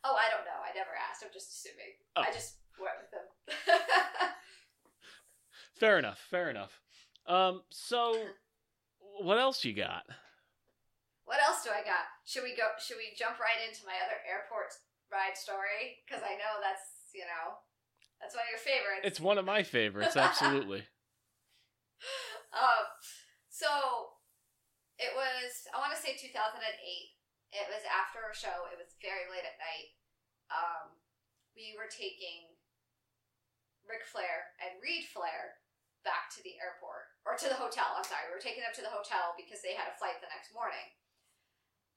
Oh, 0.02 0.18
I 0.18 0.26
don't 0.34 0.42
know. 0.42 0.66
I 0.66 0.74
never 0.74 0.98
asked. 0.98 1.22
I'm 1.22 1.30
just 1.30 1.62
assuming. 1.62 1.94
Oh. 2.18 2.26
I 2.26 2.34
just 2.34 2.58
went 2.74 2.98
with 2.98 3.14
them. 3.14 3.26
Fair 5.78 6.02
enough. 6.02 6.18
Fair 6.18 6.50
enough. 6.50 6.82
Um, 7.29 7.61
so 7.69 8.17
what 9.21 9.37
else 9.38 9.64
you 9.64 9.77
got? 9.77 10.09
What 11.29 11.45
else 11.45 11.61
do 11.61 11.69
I 11.69 11.85
got? 11.85 12.09
Should 12.25 12.43
we 12.43 12.57
go? 12.57 12.73
Should 12.81 12.97
we 12.97 13.12
jump 13.12 13.37
right 13.37 13.61
into 13.61 13.85
my 13.85 14.01
other 14.01 14.17
airport 14.25 14.73
ride 15.12 15.37
story? 15.37 16.01
Because 16.01 16.25
I 16.25 16.41
know 16.41 16.57
that's 16.64 17.12
you 17.12 17.29
know 17.29 17.61
that's 18.17 18.33
one 18.33 18.49
of 18.49 18.53
your 18.57 18.64
favorites. 18.64 19.05
It's 19.05 19.21
one 19.21 19.37
of 19.37 19.45
my 19.45 19.61
favorites, 19.61 20.17
absolutely. 20.17 20.88
um, 22.57 22.88
so 23.53 24.17
it 24.97 25.12
was 25.12 25.69
I 25.69 25.77
want 25.77 25.93
to 25.93 26.01
say 26.01 26.17
2008. 26.17 26.33
It 27.53 27.69
was 27.69 27.85
after 27.85 28.25
a 28.25 28.33
show. 28.33 28.64
It 28.73 28.81
was 28.81 28.97
very 29.05 29.29
late 29.29 29.45
at 29.45 29.61
night. 29.61 29.93
Um, 30.49 30.97
we 31.53 31.77
were 31.77 31.93
taking 31.93 32.57
Ric 33.85 34.09
Flair 34.09 34.57
and 34.64 34.81
Reid 34.81 35.05
Flair 35.12 35.58
back 36.09 36.33
to 36.33 36.40
the 36.40 36.57
airport 36.57 37.12
or 37.29 37.37
to 37.37 37.53
the 37.53 37.61
hotel. 37.61 37.92
I'm 37.92 38.09
sorry, 38.09 38.25
we 38.25 38.33
were 38.33 38.40
taking 38.40 38.64
them 38.64 38.73
to 38.73 38.85
the 38.85 38.88
hotel 38.88 39.37
because 39.37 39.61
they 39.61 39.77
had 39.77 39.92
a 39.92 39.99
flight 40.01 40.16
the 40.25 40.33
next 40.33 40.57
morning. 40.57 40.97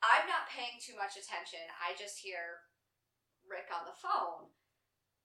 I'm 0.04 0.28
not 0.28 0.52
paying 0.52 0.84
too 0.84 1.00
much 1.00 1.16
attention. 1.16 1.64
I 1.80 1.96
just 1.96 2.20
hear 2.20 2.68
Ric 3.48 3.72
on 3.72 3.88
the 3.88 3.96
phone, 3.96 4.52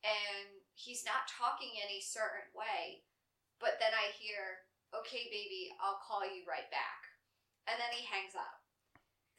and 0.07 0.63
he's 0.79 1.03
not 1.03 1.27
talking 1.27 1.75
any 1.83 1.99
certain 1.99 2.47
way. 2.55 3.03
But 3.59 3.81
then 3.81 3.97
I 3.97 4.13
hear, 4.15 4.69
"Okay, 4.93 5.27
baby, 5.33 5.75
I'll 5.81 5.99
call 5.99 6.23
you 6.23 6.45
right 6.47 6.71
back," 6.71 7.09
and 7.67 7.81
then 7.81 7.91
he 7.91 8.05
hangs 8.05 8.37
up. 8.37 8.63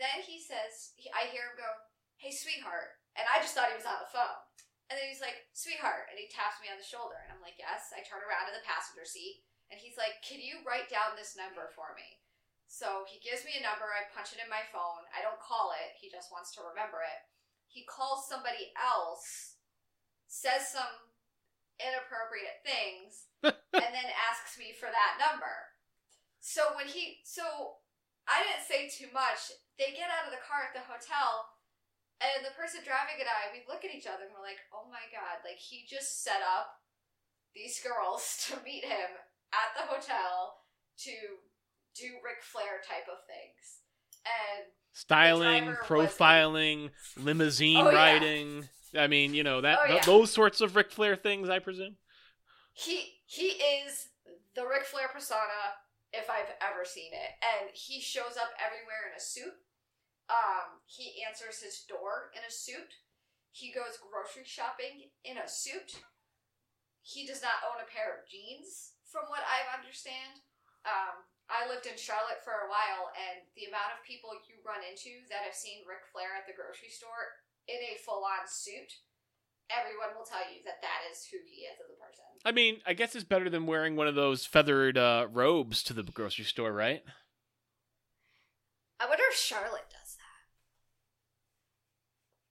Then 0.02 0.26
he 0.26 0.42
says, 0.42 0.98
I 1.14 1.30
hear 1.30 1.54
him 1.54 1.58
go, 1.58 1.70
"Hey, 2.18 2.34
sweetheart," 2.34 3.00
and 3.16 3.30
I 3.30 3.40
just 3.40 3.54
thought 3.54 3.70
he 3.70 3.78
was 3.78 3.86
on 3.86 4.02
the 4.02 4.10
phone. 4.10 4.42
And 4.88 4.96
then 4.96 5.12
he's 5.12 5.24
like, 5.24 5.52
"Sweetheart," 5.52 6.08
and 6.08 6.16
he 6.16 6.32
taps 6.32 6.64
me 6.64 6.72
on 6.72 6.80
the 6.80 6.86
shoulder, 6.86 7.20
and 7.20 7.32
I'm 7.32 7.44
like, 7.44 7.60
"Yes." 7.60 7.92
I 7.92 8.04
turn 8.08 8.24
around 8.24 8.48
in 8.48 8.56
the 8.56 8.64
passenger 8.64 9.04
seat, 9.04 9.44
and 9.68 9.80
he's 9.80 10.00
like, 10.00 10.24
"Can 10.24 10.40
you 10.40 10.64
write 10.64 10.88
down 10.88 11.20
this 11.20 11.36
number 11.36 11.68
for 11.76 11.92
me?" 11.92 12.24
So 12.68 13.04
he 13.08 13.20
gives 13.20 13.44
me 13.44 13.60
a 13.60 13.64
number. 13.64 13.88
I 13.92 14.08
punch 14.12 14.32
it 14.32 14.44
in 14.44 14.52
my 14.52 14.64
phone. 14.72 15.08
I 15.12 15.24
don't 15.24 15.40
call 15.40 15.72
it. 15.76 15.96
He 16.00 16.12
just 16.12 16.32
wants 16.32 16.52
to 16.56 16.64
remember 16.64 17.04
it. 17.04 17.20
He 17.68 17.84
calls 17.84 18.28
somebody 18.28 18.72
else, 18.80 19.60
says 20.28 20.72
some 20.72 21.12
inappropriate 21.80 22.64
things, 22.64 23.28
and 23.44 23.92
then 23.92 24.08
asks 24.32 24.60
me 24.60 24.72
for 24.72 24.88
that 24.88 25.20
number. 25.20 25.76
So 26.40 26.76
when 26.76 26.88
he, 26.88 27.24
so 27.24 27.84
I 28.28 28.44
didn't 28.44 28.68
say 28.68 28.92
too 28.92 29.12
much. 29.16 29.56
They 29.80 29.96
get 29.96 30.12
out 30.12 30.28
of 30.28 30.36
the 30.36 30.44
car 30.44 30.68
at 30.68 30.76
the 30.76 30.84
hotel, 30.84 31.48
And 32.18 32.42
the 32.46 32.54
person 32.58 32.82
driving 32.82 33.22
and 33.22 33.30
I, 33.30 33.54
we 33.54 33.62
look 33.70 33.86
at 33.86 33.94
each 33.94 34.10
other 34.10 34.26
and 34.26 34.34
we're 34.34 34.42
like, 34.46 34.62
oh 34.74 34.90
my 34.90 35.06
god, 35.14 35.46
like 35.46 35.62
he 35.62 35.86
just 35.88 36.24
set 36.24 36.42
up 36.42 36.82
these 37.54 37.80
girls 37.86 38.42
to 38.50 38.58
meet 38.66 38.86
him 38.86 39.12
at 39.54 39.70
the 39.78 39.86
hotel 39.86 40.66
to 41.06 41.14
do 41.96 42.08
Ric 42.26 42.42
Flair 42.42 42.82
type 42.88 43.06
of 43.06 43.22
things. 43.30 43.86
And 44.26 44.66
Styling, 44.94 45.76
profiling, 45.86 46.90
limousine 47.18 47.78
Oh, 47.86 47.90
yeah. 47.92 47.96
riding. 47.96 48.70
I 48.98 49.06
mean, 49.08 49.34
you 49.34 49.44
know 49.44 49.62
that 49.62 49.78
Oh, 49.84 49.88
th- 49.88 50.00
yeah. 50.00 50.06
those 50.06 50.32
sorts 50.32 50.60
of 50.62 50.76
Ric 50.76 50.92
Flair 50.92 51.16
things, 51.16 51.50
I 51.50 51.60
presume. 51.60 51.98
he 52.74 53.14
he 53.28 53.48
is 53.86 54.08
the 54.56 54.66
Ric 54.66 54.86
Flair 54.86 55.08
persona 55.14 55.78
if 56.14 56.30
I've 56.30 56.50
ever 56.62 56.84
seen 56.84 57.12
it. 57.14 57.32
And 57.46 57.70
he 57.74 58.00
shows 58.02 58.38
up 58.42 58.50
everywhere 58.58 59.06
in 59.12 59.18
a 59.18 59.22
suit. 59.22 59.54
Um, 60.28 60.84
he 60.86 61.24
answers 61.24 61.64
his 61.64 61.88
door 61.88 62.36
in 62.36 62.44
a 62.44 62.52
suit. 62.52 63.00
He 63.52 63.72
goes 63.72 64.00
grocery 64.04 64.44
shopping 64.44 65.10
in 65.24 65.40
a 65.40 65.48
suit. 65.48 66.04
He 67.02 67.24
does 67.24 67.40
not 67.40 67.64
own 67.64 67.80
a 67.80 67.88
pair 67.88 68.12
of 68.12 68.28
jeans, 68.28 69.00
from 69.08 69.32
what 69.32 69.48
I 69.48 69.64
understand. 69.72 70.44
Um, 70.84 71.24
I 71.48 71.64
lived 71.72 71.88
in 71.88 71.96
Charlotte 71.96 72.44
for 72.44 72.68
a 72.68 72.68
while, 72.68 73.08
and 73.16 73.48
the 73.56 73.72
amount 73.72 73.96
of 73.96 74.04
people 74.04 74.36
you 74.52 74.60
run 74.68 74.84
into 74.84 75.24
that 75.32 75.48
have 75.48 75.56
seen 75.56 75.88
Ric 75.88 76.04
Flair 76.12 76.36
at 76.36 76.44
the 76.44 76.56
grocery 76.56 76.92
store 76.92 77.40
in 77.72 77.80
a 77.80 78.00
full-on 78.04 78.44
suit, 78.52 79.00
everyone 79.72 80.16
will 80.16 80.28
tell 80.28 80.44
you 80.52 80.60
that 80.68 80.84
that 80.84 81.08
is 81.08 81.24
who 81.32 81.40
he 81.48 81.68
is 81.68 81.80
as 81.80 81.88
a 81.88 82.00
person. 82.00 82.28
I 82.44 82.52
mean, 82.52 82.84
I 82.84 82.92
guess 82.92 83.16
it's 83.16 83.24
better 83.24 83.50
than 83.50 83.68
wearing 83.68 83.96
one 83.96 84.08
of 84.08 84.16
those 84.16 84.46
feathered 84.46 85.00
uh, 85.00 85.28
robes 85.32 85.84
to 85.88 85.96
the 85.96 86.04
grocery 86.04 86.46
store, 86.46 86.72
right? 86.72 87.04
I 89.00 89.08
wonder 89.08 89.24
if 89.32 89.38
Charlotte. 89.40 89.96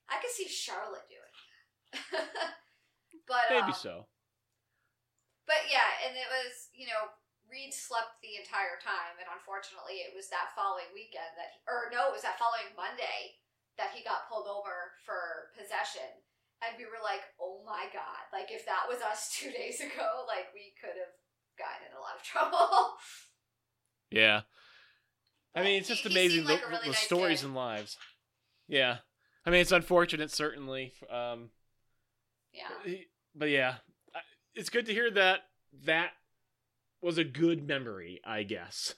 I 0.07 0.23
could 0.23 0.31
see 0.31 0.47
Charlotte 0.47 1.07
doing 1.11 1.35
that. 1.35 2.59
but 3.31 3.47
Maybe 3.51 3.75
um, 3.75 3.79
so. 3.79 3.95
But 5.47 5.71
yeah, 5.71 6.07
and 6.07 6.15
it 6.15 6.27
was 6.31 6.71
you 6.75 6.87
know 6.91 7.15
Reid 7.47 7.71
slept 7.71 8.19
the 8.23 8.39
entire 8.39 8.79
time, 8.83 9.19
and 9.23 9.31
unfortunately, 9.31 10.03
it 10.03 10.11
was 10.11 10.27
that 10.35 10.55
following 10.59 10.91
weekend 10.91 11.31
that, 11.39 11.55
he, 11.55 11.59
or 11.71 11.87
no, 11.95 12.11
it 12.11 12.17
was 12.19 12.27
that 12.27 12.43
following 12.43 12.75
Monday 12.75 13.39
that 13.79 13.95
he 13.95 14.03
got 14.03 14.27
pulled 14.27 14.51
over 14.51 14.99
for 15.07 15.55
possession, 15.55 16.11
and 16.67 16.75
we 16.75 16.91
were 16.91 17.03
like, 17.03 17.23
oh 17.39 17.63
my 17.63 17.87
god, 17.95 18.27
like 18.35 18.51
if 18.51 18.67
that 18.67 18.91
was 18.91 18.99
us 18.99 19.31
two 19.39 19.55
days 19.55 19.79
ago, 19.79 20.27
like 20.27 20.51
we 20.51 20.75
could 20.79 20.99
have 20.99 21.15
gotten 21.55 21.87
in 21.87 21.95
a 21.95 22.03
lot 22.03 22.19
of 22.19 22.27
trouble. 22.27 22.99
Yeah. 24.11 24.43
I 25.55 25.63
mean, 25.63 25.81
it's 25.81 25.89
just 25.89 26.03
he 26.03 26.11
amazing 26.11 26.45
like 26.45 26.61
the, 26.63 26.69
really 26.69 26.85
the 26.85 26.91
nice 26.91 26.99
stories 26.99 27.43
and 27.43 27.55
lives. 27.55 27.97
Yeah. 28.69 28.99
I 29.47 29.51
mean, 29.51 29.61
it's 29.61 29.73
unfortunate, 29.73 30.31
certainly. 30.31 30.93
Um, 31.09 31.51
yeah. 32.53 32.95
but 33.35 33.49
yeah, 33.51 33.77
it's 34.55 34.69
good 34.71 34.87
to 34.87 34.93
hear 34.93 35.11
that 35.13 35.41
that 35.85 36.11
was 37.01 37.19
a 37.19 37.25
good 37.25 37.67
memory, 37.67 38.21
I 38.25 38.43
guess. 38.43 38.95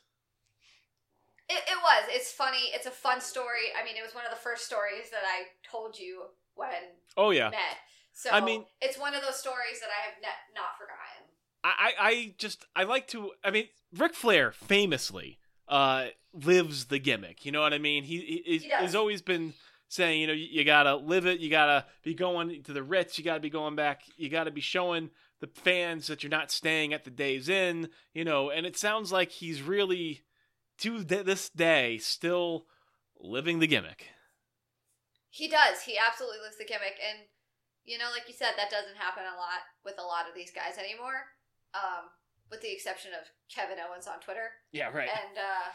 It, 1.50 1.62
it 1.66 1.78
was. 1.82 2.04
It's 2.10 2.30
funny. 2.32 2.70
It's 2.74 2.86
a 2.86 2.90
fun 2.90 3.20
story. 3.20 3.72
I 3.80 3.84
mean, 3.84 3.96
it 3.96 4.02
was 4.04 4.14
one 4.14 4.24
of 4.24 4.30
the 4.30 4.36
first 4.38 4.64
stories 4.66 5.10
that 5.10 5.22
I 5.24 5.44
told 5.70 5.98
you 5.98 6.24
when 6.54 6.68
Oh 7.16 7.28
we 7.30 7.38
yeah, 7.38 7.50
met. 7.50 7.78
So 8.12 8.30
I 8.30 8.40
mean- 8.40 8.64
it's 8.80 8.98
one 8.98 9.14
of 9.14 9.22
those 9.22 9.38
stories 9.38 9.80
that 9.80 9.88
I 9.88 10.06
have 10.06 10.14
ne- 10.22 10.54
not 10.54 10.76
forgotten. 10.78 11.24
I, 11.64 11.92
I 11.98 12.34
just 12.38 12.64
I 12.76 12.84
like 12.84 13.08
to. 13.08 13.32
I 13.44 13.50
mean, 13.50 13.66
Ric 13.96 14.14
Flair 14.14 14.52
famously 14.52 15.38
uh 15.66 16.06
lives 16.32 16.86
the 16.86 16.98
gimmick. 16.98 17.44
You 17.44 17.52
know 17.52 17.60
what 17.60 17.74
I 17.74 17.78
mean? 17.78 18.04
He, 18.04 18.42
he, 18.46 18.58
He 18.58 18.72
he's 18.80 18.94
always 18.94 19.22
been 19.22 19.54
saying, 19.88 20.20
you 20.20 20.26
know, 20.26 20.32
you, 20.32 20.46
you 20.50 20.64
gotta 20.64 20.96
live 20.96 21.26
it. 21.26 21.40
You 21.40 21.50
gotta 21.50 21.86
be 22.02 22.14
going 22.14 22.62
to 22.62 22.72
the 22.72 22.82
Ritz. 22.82 23.18
You 23.18 23.24
gotta 23.24 23.40
be 23.40 23.50
going 23.50 23.76
back. 23.76 24.02
You 24.16 24.28
gotta 24.28 24.50
be 24.50 24.60
showing 24.60 25.10
the 25.40 25.46
fans 25.46 26.06
that 26.06 26.22
you're 26.22 26.30
not 26.30 26.50
staying 26.50 26.92
at 26.92 27.04
the 27.04 27.10
Days 27.10 27.48
Inn. 27.48 27.88
You 28.12 28.24
know, 28.24 28.50
and 28.50 28.66
it 28.66 28.76
sounds 28.76 29.12
like 29.12 29.30
he's 29.30 29.62
really 29.62 30.22
to 30.78 31.02
this 31.02 31.48
day 31.48 31.98
still 31.98 32.66
living 33.18 33.58
the 33.58 33.66
gimmick. 33.66 34.06
He 35.30 35.48
does. 35.48 35.82
He 35.84 35.98
absolutely 35.98 36.38
lives 36.38 36.58
the 36.58 36.64
gimmick, 36.64 36.98
and 37.02 37.26
you 37.84 37.98
know, 37.98 38.10
like 38.12 38.28
you 38.28 38.34
said, 38.34 38.52
that 38.56 38.70
doesn't 38.70 38.96
happen 38.96 39.24
a 39.24 39.36
lot 39.36 39.64
with 39.84 39.94
a 39.98 40.02
lot 40.02 40.28
of 40.28 40.34
these 40.34 40.50
guys 40.50 40.78
anymore. 40.78 41.32
Um, 41.74 42.08
with 42.50 42.60
the 42.62 42.72
exception 42.72 43.12
of 43.12 43.28
Kevin 43.52 43.76
Owens 43.78 44.06
on 44.06 44.20
Twitter. 44.20 44.50
Yeah, 44.72 44.88
right. 44.88 45.08
and 45.08 45.36
uh 45.36 45.68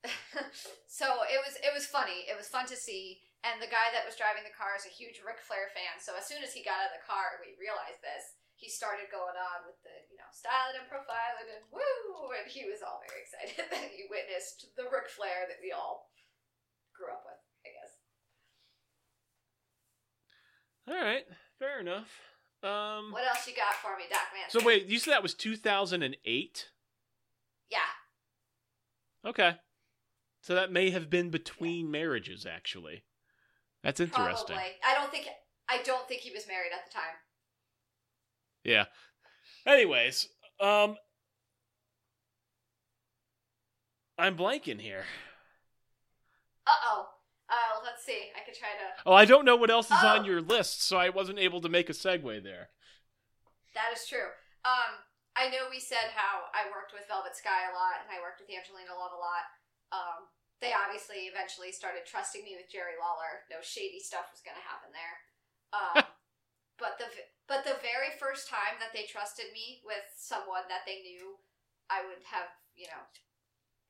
so 0.86 1.04
it 1.28 1.40
was 1.44 1.56
it 1.60 1.74
was 1.74 1.84
funny 1.84 2.24
it 2.24 2.34
was 2.34 2.48
fun 2.48 2.66
to 2.66 2.76
see 2.76 3.18
and 3.46 3.56
the 3.56 3.70
guy 3.70 3.88
that 3.92 4.04
was 4.04 4.18
driving 4.18 4.44
the 4.44 4.52
car 4.52 4.76
is 4.76 4.84
a 4.84 4.92
huge 4.92 5.24
Ric 5.24 5.40
Flair 5.40 5.72
fan 5.72 5.96
so 5.98 6.12
as 6.16 6.28
soon 6.28 6.44
as 6.44 6.52
he 6.52 6.60
got 6.64 6.80
out 6.80 6.92
of 6.92 6.96
the 7.00 7.06
car 7.08 7.40
we 7.40 7.56
realized 7.56 8.00
this 8.04 8.36
he 8.56 8.68
started 8.68 9.08
going 9.08 9.36
on 9.36 9.64
with 9.64 9.80
the 9.80 9.96
you 10.12 10.20
know 10.20 10.28
styling 10.32 10.76
and 10.76 10.88
profiling 10.88 11.48
and 11.48 11.64
woo 11.72 12.32
and 12.36 12.48
he 12.48 12.68
was 12.68 12.84
all 12.84 13.00
very 13.08 13.24
excited 13.24 13.56
that 13.72 13.88
he 13.92 14.04
witnessed 14.12 14.72
the 14.76 14.88
Ric 14.88 15.08
Flair 15.08 15.48
that 15.48 15.62
we 15.64 15.72
all 15.72 16.12
grew 16.92 17.08
up 17.08 17.24
with 17.24 17.40
I 17.64 17.70
guess 17.72 17.92
All 20.88 20.98
right, 20.98 21.24
fair 21.58 21.78
enough. 21.78 22.10
Um, 22.64 23.12
what 23.12 23.24
else 23.24 23.46
you 23.46 23.54
got 23.54 23.74
for 23.80 23.96
me 23.96 24.04
Doc 24.10 24.32
Man 24.34 24.48
so 24.48 24.60
wait, 24.64 24.86
you 24.86 24.98
said 24.98 25.12
that 25.12 25.22
was 25.22 25.34
2008? 25.34 26.68
yeah 27.70 27.78
Okay. 29.24 29.56
So 30.42 30.54
that 30.54 30.72
may 30.72 30.90
have 30.90 31.10
been 31.10 31.30
between 31.30 31.90
marriages, 31.90 32.46
actually. 32.46 33.04
That's 33.82 34.00
interesting. 34.00 34.56
probably 34.56 34.72
I 34.86 34.94
don't 34.94 35.10
think 35.10 35.26
I 35.68 35.82
don't 35.82 36.06
think 36.08 36.20
he 36.22 36.30
was 36.32 36.46
married 36.46 36.72
at 36.74 36.84
the 36.88 36.92
time 36.92 37.16
Yeah. 38.64 38.84
Anyways, 39.66 40.28
um, 40.60 40.96
I'm 44.18 44.36
blanking 44.36 44.80
here. 44.80 45.04
uh 46.66 46.70
oh 46.84 47.06
uh 47.48 47.80
let's 47.84 48.04
see 48.04 48.28
I 48.36 48.44
could 48.44 48.54
try 48.54 48.68
to 48.76 49.02
Oh, 49.08 49.14
I 49.14 49.24
don't 49.24 49.44
know 49.44 49.56
what 49.56 49.70
else 49.70 49.86
is 49.90 49.96
Oh. 50.02 50.08
on 50.18 50.24
your 50.24 50.40
list, 50.42 50.82
so 50.84 50.96
I 50.98 51.08
wasn't 51.08 51.38
able 51.38 51.60
to 51.62 51.68
make 51.68 51.88
a 51.88 51.94
segue 51.94 52.42
there. 52.44 52.68
That 53.74 53.92
is 53.96 54.06
true. 54.06 54.28
Um, 54.64 55.00
I 55.36 55.48
know 55.48 55.70
we 55.70 55.80
said 55.80 56.12
how 56.14 56.50
I 56.52 56.68
worked 56.68 56.92
with 56.92 57.06
Velvet 57.08 57.34
Sky 57.36 57.70
a 57.70 57.72
lot, 57.72 58.02
and 58.04 58.10
I 58.12 58.20
worked 58.20 58.40
with 58.44 58.50
Angelina 58.52 58.92
Love 58.92 59.14
a 59.14 59.20
lot. 59.22 59.46
Um, 59.94 60.20
they 60.60 60.76
obviously 60.76 61.24
eventually 61.28 61.72
started 61.72 62.04
trusting 62.04 62.44
me 62.44 62.56
with 62.56 62.68
Jerry 62.68 63.00
Lawler. 63.00 63.48
No 63.48 63.64
shady 63.64 64.00
stuff 64.00 64.28
was 64.28 64.44
going 64.44 64.60
to 64.60 64.68
happen 64.68 64.92
there. 64.92 65.16
Um, 65.72 66.04
but 66.80 67.00
the 67.00 67.08
but 67.48 67.64
the 67.64 67.80
very 67.80 68.14
first 68.20 68.46
time 68.46 68.78
that 68.78 68.92
they 68.94 69.08
trusted 69.08 69.50
me 69.56 69.80
with 69.82 70.04
someone 70.14 70.68
that 70.68 70.84
they 70.84 71.02
knew 71.02 71.40
I 71.90 72.06
would 72.06 72.22
have, 72.28 72.52
you 72.78 72.86
know, 72.86 73.02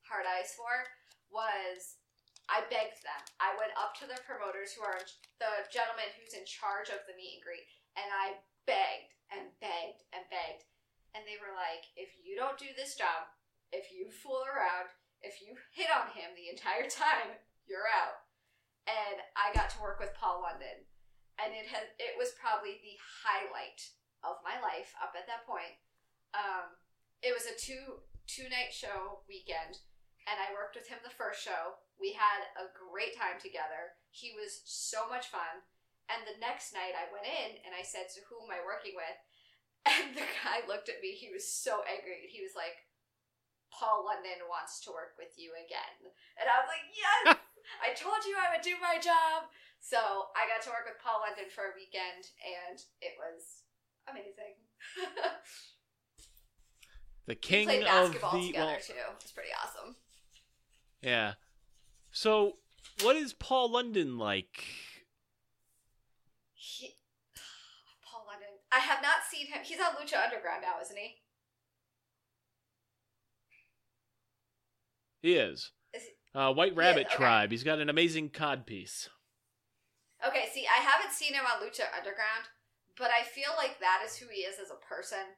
hard 0.06 0.24
eyes 0.24 0.56
for 0.56 0.88
was 1.28 2.00
I 2.48 2.66
begged 2.66 3.02
them. 3.06 3.22
I 3.38 3.54
went 3.58 3.76
up 3.78 3.94
to 4.00 4.10
the 4.10 4.18
promoters 4.26 4.74
who 4.74 4.82
are 4.82 5.02
the 5.38 5.52
gentleman 5.70 6.10
who's 6.18 6.34
in 6.34 6.46
charge 6.48 6.90
of 6.90 7.04
the 7.06 7.14
meet 7.14 7.38
and 7.38 7.44
greet, 7.46 7.66
and 7.94 8.08
I 8.10 8.42
begged 8.66 9.14
and 9.30 9.54
begged 9.62 10.02
and 10.10 10.26
begged. 10.30 10.66
And 11.14 11.26
they 11.26 11.38
were 11.42 11.54
like, 11.54 11.90
if 11.98 12.10
you 12.22 12.38
don't 12.38 12.58
do 12.58 12.70
this 12.74 12.94
job, 12.94 13.26
if 13.70 13.90
you 13.94 14.10
fool 14.10 14.42
around, 14.46 14.90
if 15.22 15.40
you 15.40 15.56
hit 15.76 15.92
on 15.92 16.12
him 16.12 16.32
the 16.34 16.50
entire 16.52 16.88
time, 16.88 17.36
you're 17.68 17.88
out. 17.88 18.26
And 18.88 19.22
I 19.38 19.54
got 19.54 19.70
to 19.76 19.82
work 19.82 20.00
with 20.00 20.16
Paul 20.16 20.42
London. 20.42 20.88
And 21.40 21.56
it 21.56 21.70
has 21.72 21.88
it 21.96 22.20
was 22.20 22.36
probably 22.36 22.76
the 22.84 23.00
highlight 23.00 23.80
of 24.20 24.44
my 24.44 24.60
life 24.60 24.92
up 25.00 25.16
at 25.16 25.24
that 25.24 25.48
point. 25.48 25.72
Um, 26.36 26.76
it 27.24 27.32
was 27.32 27.48
a 27.48 27.56
two 27.56 28.04
two 28.28 28.44
night 28.52 28.76
show 28.76 29.24
weekend, 29.24 29.80
and 30.28 30.36
I 30.36 30.52
worked 30.52 30.76
with 30.76 30.84
him 30.84 31.00
the 31.00 31.16
first 31.16 31.40
show. 31.40 31.80
We 31.96 32.12
had 32.12 32.44
a 32.60 32.68
great 32.76 33.16
time 33.16 33.40
together. 33.40 33.96
He 34.12 34.36
was 34.36 34.60
so 34.68 35.08
much 35.08 35.32
fun. 35.32 35.64
And 36.10 36.26
the 36.26 36.42
next 36.42 36.74
night 36.74 36.98
I 36.98 37.06
went 37.14 37.24
in 37.24 37.62
and 37.62 37.70
I 37.70 37.86
said, 37.86 38.10
So 38.10 38.20
who 38.26 38.42
am 38.42 38.50
I 38.50 38.60
working 38.66 38.98
with? 38.98 39.18
And 39.88 40.12
the 40.12 40.28
guy 40.44 40.60
looked 40.68 40.92
at 40.92 41.00
me. 41.00 41.16
He 41.16 41.32
was 41.32 41.48
so 41.48 41.80
angry. 41.88 42.28
He 42.28 42.44
was 42.44 42.52
like, 42.52 42.76
Paul 43.70 44.04
London 44.04 44.44
wants 44.50 44.82
to 44.84 44.90
work 44.90 45.14
with 45.16 45.34
you 45.38 45.54
again. 45.56 46.10
And 46.36 46.46
I 46.50 46.60
was 46.60 46.68
like, 46.70 46.86
Yes! 46.90 47.38
I 47.86 47.94
told 47.94 48.26
you 48.26 48.34
I 48.34 48.50
would 48.50 48.66
do 48.66 48.74
my 48.82 48.98
job. 48.98 49.50
So 49.80 50.30
I 50.36 50.44
got 50.50 50.60
to 50.66 50.74
work 50.74 50.84
with 50.84 51.00
Paul 51.00 51.24
London 51.24 51.48
for 51.48 51.72
a 51.72 51.76
weekend 51.78 52.34
and 52.42 52.76
it 53.00 53.14
was 53.16 53.64
amazing. 54.10 54.58
The 57.26 57.34
we 57.34 57.46
king 57.46 57.66
played 57.68 57.82
of 57.82 57.86
basketball 57.86 58.32
the 58.32 58.46
together 58.48 58.66
well, 58.66 58.80
too. 58.80 59.14
It's 59.20 59.30
pretty 59.30 59.50
awesome. 59.62 59.94
yeah. 61.00 61.34
So, 62.10 62.56
what 63.02 63.14
is 63.14 63.32
Paul 63.34 63.70
London 63.70 64.18
like? 64.18 64.64
He, 66.54 66.96
Paul 68.04 68.24
London. 68.26 68.48
I 68.72 68.80
have 68.80 69.00
not 69.00 69.22
seen 69.30 69.46
him. 69.46 69.60
He's 69.62 69.78
on 69.78 69.94
Lucha 69.94 70.24
Underground 70.24 70.62
now, 70.62 70.82
isn't 70.82 70.96
he? 70.96 71.18
He 75.20 75.34
is. 75.34 75.72
Is 75.92 76.02
he- 76.04 76.14
Uh, 76.38 76.52
White 76.52 76.74
Rabbit 76.76 77.06
okay. 77.06 77.16
Tribe. 77.16 77.50
He's 77.50 77.64
got 77.64 77.78
an 77.80 77.88
amazing 77.90 78.30
cod 78.30 78.66
piece. 78.66 79.08
Okay, 80.24 80.48
see, 80.52 80.66
I 80.66 80.80
haven't 80.80 81.12
seen 81.12 81.34
him 81.34 81.44
on 81.46 81.60
Lucha 81.62 81.88
Underground, 81.96 82.48
but 82.96 83.10
I 83.10 83.22
feel 83.24 83.50
like 83.56 83.80
that 83.80 84.02
is 84.04 84.16
who 84.16 84.26
he 84.28 84.42
is 84.42 84.58
as 84.60 84.70
a 84.70 84.76
person. 84.86 85.36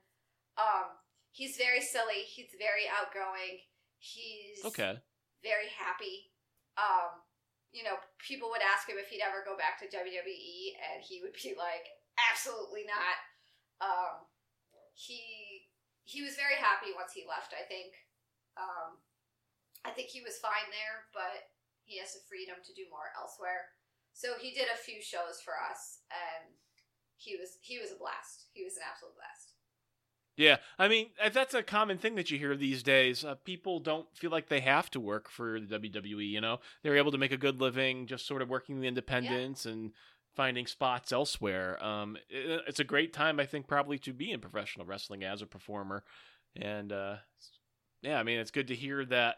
Um, 0.58 0.98
he's 1.30 1.56
very 1.56 1.80
silly. 1.80 2.26
He's 2.26 2.50
very 2.58 2.88
outgoing. 2.90 3.62
He's 3.98 4.64
Okay. 4.64 4.98
very 5.42 5.68
happy. 5.70 6.32
Um, 6.76 7.22
you 7.70 7.84
know, 7.84 7.96
people 8.18 8.50
would 8.50 8.60
ask 8.60 8.88
him 8.88 8.98
if 8.98 9.08
he'd 9.08 9.22
ever 9.22 9.42
go 9.44 9.56
back 9.56 9.78
to 9.78 9.88
WWE, 9.88 10.76
and 10.92 11.02
he 11.02 11.22
would 11.22 11.32
be 11.34 11.54
like, 11.54 11.86
"Absolutely 12.30 12.84
not." 12.84 13.16
Um, 13.80 14.26
he 14.94 15.70
he 16.04 16.20
was 16.22 16.34
very 16.34 16.56
happy 16.56 16.92
once 16.92 17.12
he 17.12 17.24
left. 17.24 17.54
I 17.54 17.62
think. 17.64 17.94
Um, 18.56 18.98
I 19.84 19.90
think 19.90 20.08
he 20.08 20.22
was 20.22 20.38
fine 20.38 20.70
there, 20.70 21.10
but 21.12 21.50
he 21.84 21.98
has 21.98 22.14
the 22.14 22.20
freedom 22.28 22.56
to 22.64 22.72
do 22.74 22.86
more 22.90 23.10
elsewhere. 23.18 23.74
So 24.12 24.34
he 24.40 24.52
did 24.52 24.68
a 24.72 24.78
few 24.78 25.02
shows 25.02 25.40
for 25.44 25.54
us, 25.58 26.04
and 26.10 26.54
he 27.16 27.36
was 27.36 27.58
he 27.60 27.78
was 27.78 27.90
a 27.90 27.98
blast. 27.98 28.46
He 28.52 28.64
was 28.64 28.76
an 28.76 28.82
absolute 28.90 29.14
blast. 29.16 29.54
Yeah, 30.36 30.56
I 30.78 30.88
mean 30.88 31.08
uh, 31.22 31.28
that's 31.28 31.54
a 31.54 31.62
common 31.62 31.98
thing 31.98 32.14
that 32.14 32.30
you 32.30 32.38
hear 32.38 32.56
these 32.56 32.82
days. 32.82 33.24
Uh, 33.24 33.34
people 33.44 33.80
don't 33.80 34.06
feel 34.14 34.30
like 34.30 34.48
they 34.48 34.60
have 34.60 34.90
to 34.92 35.00
work 35.00 35.28
for 35.28 35.60
the 35.60 35.78
WWE. 35.78 36.28
You 36.28 36.40
know, 36.40 36.60
they're 36.82 36.96
able 36.96 37.12
to 37.12 37.18
make 37.18 37.32
a 37.32 37.36
good 37.36 37.60
living 37.60 38.06
just 38.06 38.26
sort 38.26 38.42
of 38.42 38.48
working 38.48 38.80
the 38.80 38.88
independents 38.88 39.66
and 39.66 39.92
finding 40.34 40.66
spots 40.66 41.12
elsewhere. 41.12 41.82
Um, 41.84 42.16
it, 42.28 42.62
it's 42.66 42.80
a 42.80 42.84
great 42.84 43.12
time, 43.12 43.38
I 43.38 43.46
think, 43.46 43.66
probably 43.66 43.98
to 43.98 44.12
be 44.12 44.30
in 44.30 44.40
professional 44.40 44.86
wrestling 44.86 45.24
as 45.24 45.42
a 45.42 45.46
performer. 45.46 46.04
And 46.56 46.92
uh, 46.92 47.16
yeah, 48.02 48.18
I 48.18 48.22
mean, 48.22 48.38
it's 48.38 48.50
good 48.50 48.68
to 48.68 48.74
hear 48.74 49.04
that 49.06 49.36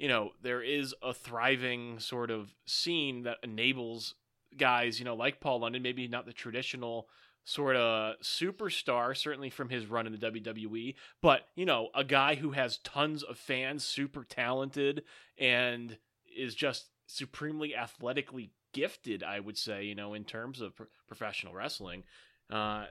you 0.00 0.08
know 0.08 0.30
there 0.42 0.62
is 0.62 0.94
a 1.02 1.14
thriving 1.14 2.00
sort 2.00 2.32
of 2.32 2.54
scene 2.66 3.22
that 3.22 3.36
enables 3.44 4.14
guys, 4.56 4.98
you 4.98 5.04
know, 5.04 5.14
like 5.14 5.40
Paul 5.40 5.60
London, 5.60 5.82
maybe 5.82 6.08
not 6.08 6.26
the 6.26 6.32
traditional 6.32 7.08
sort 7.44 7.76
of 7.76 8.16
superstar, 8.20 9.16
certainly 9.16 9.50
from 9.50 9.68
his 9.68 9.86
run 9.86 10.06
in 10.06 10.12
the 10.12 10.18
WWE, 10.18 10.94
but, 11.22 11.46
you 11.54 11.64
know, 11.64 11.88
a 11.94 12.04
guy 12.04 12.34
who 12.34 12.52
has 12.52 12.78
tons 12.78 13.22
of 13.22 13.38
fans, 13.38 13.84
super 13.84 14.24
talented, 14.24 15.02
and 15.38 15.98
is 16.36 16.54
just 16.54 16.90
supremely 17.06 17.74
athletically 17.74 18.52
gifted, 18.72 19.22
I 19.22 19.40
would 19.40 19.58
say, 19.58 19.84
you 19.84 19.94
know, 19.94 20.14
in 20.14 20.24
terms 20.24 20.60
of 20.60 20.76
pro- 20.76 20.86
professional 21.08 21.54
wrestling. 21.54 22.04
Uh, 22.50 22.86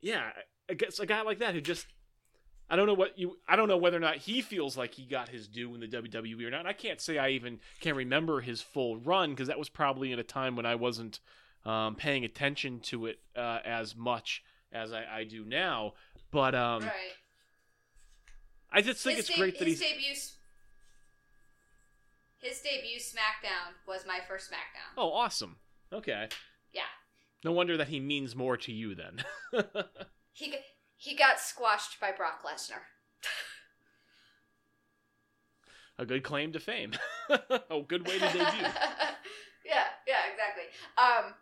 yeah, 0.00 0.30
I 0.68 0.74
guess 0.74 0.98
a 0.98 1.06
guy 1.06 1.22
like 1.22 1.38
that 1.38 1.54
who 1.54 1.60
just. 1.60 1.86
I 2.70 2.76
don't 2.76 2.86
know 2.86 2.94
what 2.94 3.18
you. 3.18 3.38
I 3.48 3.56
don't 3.56 3.68
know 3.68 3.76
whether 3.78 3.96
or 3.96 4.00
not 4.00 4.16
he 4.16 4.42
feels 4.42 4.76
like 4.76 4.94
he 4.94 5.04
got 5.04 5.28
his 5.30 5.48
due 5.48 5.74
in 5.74 5.80
the 5.80 5.86
WWE 5.88 6.44
or 6.44 6.50
not. 6.50 6.66
I 6.66 6.74
can't 6.74 7.00
say 7.00 7.16
I 7.16 7.30
even 7.30 7.60
can 7.80 7.96
remember 7.96 8.40
his 8.40 8.60
full 8.60 8.98
run 8.98 9.30
because 9.30 9.48
that 9.48 9.58
was 9.58 9.68
probably 9.68 10.12
in 10.12 10.18
a 10.18 10.24
time 10.24 10.54
when 10.54 10.66
I 10.66 10.74
wasn't 10.74 11.20
um, 11.64 11.94
paying 11.94 12.24
attention 12.24 12.80
to 12.80 13.06
it 13.06 13.20
uh, 13.34 13.60
as 13.64 13.96
much 13.96 14.42
as 14.72 14.92
I, 14.92 15.04
I 15.10 15.24
do 15.24 15.44
now. 15.44 15.94
But 16.30 16.54
um, 16.54 16.82
right. 16.82 16.92
I 18.70 18.82
just 18.82 19.02
think 19.02 19.16
his 19.16 19.26
it's 19.28 19.34
de- 19.34 19.40
great 19.40 19.58
that 19.58 19.66
his 19.66 19.80
he's. 19.80 19.90
debut. 19.90 20.14
His 22.40 22.60
debut 22.60 22.98
SmackDown 22.98 23.72
was 23.86 24.04
my 24.06 24.20
first 24.28 24.50
SmackDown. 24.50 24.92
Oh, 24.96 25.10
awesome. 25.12 25.56
Okay. 25.92 26.28
Yeah. 26.72 26.82
No 27.44 27.52
wonder 27.52 27.76
that 27.78 27.88
he 27.88 27.98
means 27.98 28.36
more 28.36 28.56
to 28.58 28.72
you 28.72 28.94
then. 28.94 29.24
He 30.38 30.54
he 30.98 31.14
got 31.14 31.38
squashed 31.38 32.00
by 32.00 32.10
Brock 32.10 32.42
Lesnar. 32.44 32.82
a 35.96 36.04
good 36.04 36.24
claim 36.24 36.52
to 36.52 36.60
fame. 36.60 36.92
a 37.30 37.80
good 37.86 38.06
way 38.06 38.18
to 38.18 38.26
debut. 38.26 38.42
yeah, 39.64 39.94
yeah, 40.06 40.26
exactly. 40.26 40.66
Um, 40.98 41.34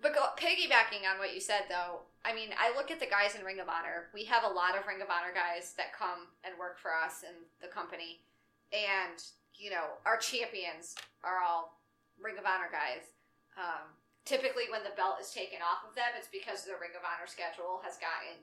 but 0.00 0.14
go, 0.14 0.30
piggybacking 0.38 1.10
on 1.10 1.18
what 1.18 1.34
you 1.34 1.40
said, 1.40 1.66
though, 1.68 2.06
I 2.24 2.32
mean, 2.32 2.50
I 2.54 2.74
look 2.76 2.90
at 2.90 3.00
the 3.00 3.10
guys 3.10 3.34
in 3.34 3.44
Ring 3.44 3.58
of 3.58 3.68
Honor. 3.68 4.14
We 4.14 4.24
have 4.30 4.44
a 4.44 4.54
lot 4.54 4.78
of 4.78 4.86
Ring 4.86 5.02
of 5.02 5.10
Honor 5.10 5.34
guys 5.34 5.74
that 5.76 5.92
come 5.92 6.30
and 6.46 6.54
work 6.56 6.78
for 6.78 6.94
us 6.94 7.26
in 7.26 7.34
the 7.60 7.68
company, 7.68 8.22
and 8.70 9.18
you 9.58 9.68
know, 9.68 9.98
our 10.06 10.16
champions 10.16 10.94
are 11.26 11.42
all 11.42 11.82
Ring 12.16 12.38
of 12.38 12.46
Honor 12.46 12.70
guys. 12.70 13.10
Um, 13.58 13.92
typically, 14.24 14.70
when 14.70 14.86
the 14.86 14.94
belt 14.94 15.18
is 15.18 15.34
taken 15.34 15.58
off 15.60 15.82
of 15.82 15.98
them, 15.98 16.14
it's 16.14 16.30
because 16.30 16.62
the 16.62 16.78
Ring 16.78 16.94
of 16.94 17.02
Honor 17.02 17.26
schedule 17.26 17.82
has 17.82 18.00
gotten 18.00 18.38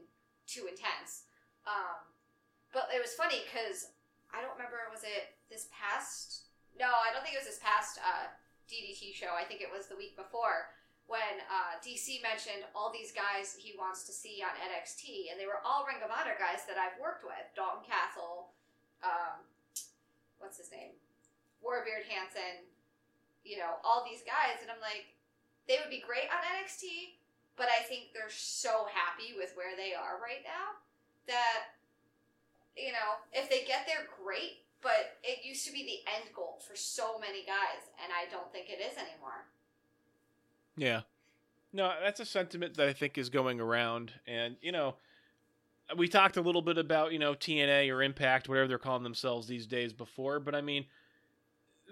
too 0.47 0.65
intense. 0.65 1.27
Um, 1.67 2.07
but 2.71 2.87
it 2.95 3.03
was 3.03 3.13
funny 3.13 3.43
because 3.43 3.91
I 4.31 4.39
don't 4.39 4.55
remember 4.55 4.79
was 4.89 5.03
it 5.03 5.35
this 5.51 5.67
past? 5.69 6.47
No, 6.79 6.87
I 6.87 7.11
don't 7.11 7.21
think 7.21 7.35
it 7.35 7.41
was 7.43 7.51
this 7.51 7.63
past 7.63 7.99
uh, 7.99 8.31
DDT 8.67 9.15
show. 9.15 9.35
I 9.35 9.43
think 9.43 9.61
it 9.61 9.71
was 9.71 9.87
the 9.87 9.99
week 9.99 10.15
before 10.15 10.71
when 11.07 11.39
uh, 11.47 11.79
DC 11.79 12.19
mentioned 12.19 12.67
all 12.75 12.91
these 12.91 13.15
guys 13.15 13.55
he 13.55 13.71
wants 13.79 14.03
to 14.03 14.11
see 14.11 14.43
on 14.43 14.51
NXT, 14.59 15.31
and 15.31 15.39
they 15.39 15.47
were 15.47 15.63
all 15.63 15.87
Ring 15.87 16.03
of 16.03 16.11
Honor 16.11 16.35
guys 16.35 16.67
that 16.67 16.75
I've 16.75 16.99
worked 16.99 17.23
with: 17.23 17.47
Dalton 17.55 17.87
Castle, 17.87 18.51
um, 19.03 19.47
what's 20.39 20.59
his 20.59 20.67
name, 20.69 20.91
Warbeard 21.63 22.03
Hanson, 22.11 22.67
you 23.47 23.55
know, 23.55 23.79
all 23.87 24.03
these 24.03 24.21
guys, 24.27 24.59
and 24.59 24.67
I'm 24.67 24.83
like, 24.83 25.15
they 25.71 25.79
would 25.79 25.91
be 25.91 26.03
great 26.03 26.27
on 26.27 26.43
NXT, 26.59 27.16
but 27.57 27.67
I 27.67 27.83
think 27.83 28.13
they're 28.13 28.29
so 28.29 28.87
happy 28.93 29.33
with 29.35 29.51
where 29.55 29.75
they 29.75 29.93
are 29.93 30.21
right 30.21 30.45
now 30.45 30.79
that 31.27 31.75
you 32.77 32.91
know, 32.91 33.17
if 33.33 33.49
they 33.49 33.65
get 33.65 33.85
there, 33.85 34.07
great. 34.23 34.61
But 34.81 35.17
it 35.23 35.43
used 35.43 35.65
to 35.65 35.73
be 35.73 35.83
the 35.83 36.11
end 36.13 36.29
goal 36.35 36.59
for 36.65 36.75
so 36.75 37.17
many 37.19 37.43
guys, 37.43 37.89
and 38.03 38.13
I 38.13 38.31
don't 38.31 38.51
think 38.53 38.67
it 38.69 38.79
is 38.79 38.95
anymore. 38.97 39.47
Yeah. 40.77 41.01
No, 41.73 41.91
that's 42.01 42.19
a 42.19 42.25
sentiment 42.25 42.77
that 42.77 42.87
I 42.87 42.93
think 42.93 43.17
is 43.17 43.29
going 43.29 43.59
around. 43.59 44.13
And, 44.27 44.55
you 44.61 44.71
know, 44.71 44.95
we 45.97 46.07
talked 46.07 46.37
a 46.37 46.41
little 46.41 46.61
bit 46.61 46.77
about, 46.77 47.11
you 47.11 47.19
know, 47.19 47.33
TNA 47.33 47.91
or 47.91 48.03
Impact, 48.03 48.47
whatever 48.47 48.67
they're 48.67 48.77
calling 48.77 49.03
themselves 49.03 49.47
these 49.47 49.65
days 49.65 49.93
before, 49.93 50.39
but 50.39 50.53
I 50.53 50.61
mean, 50.61 50.85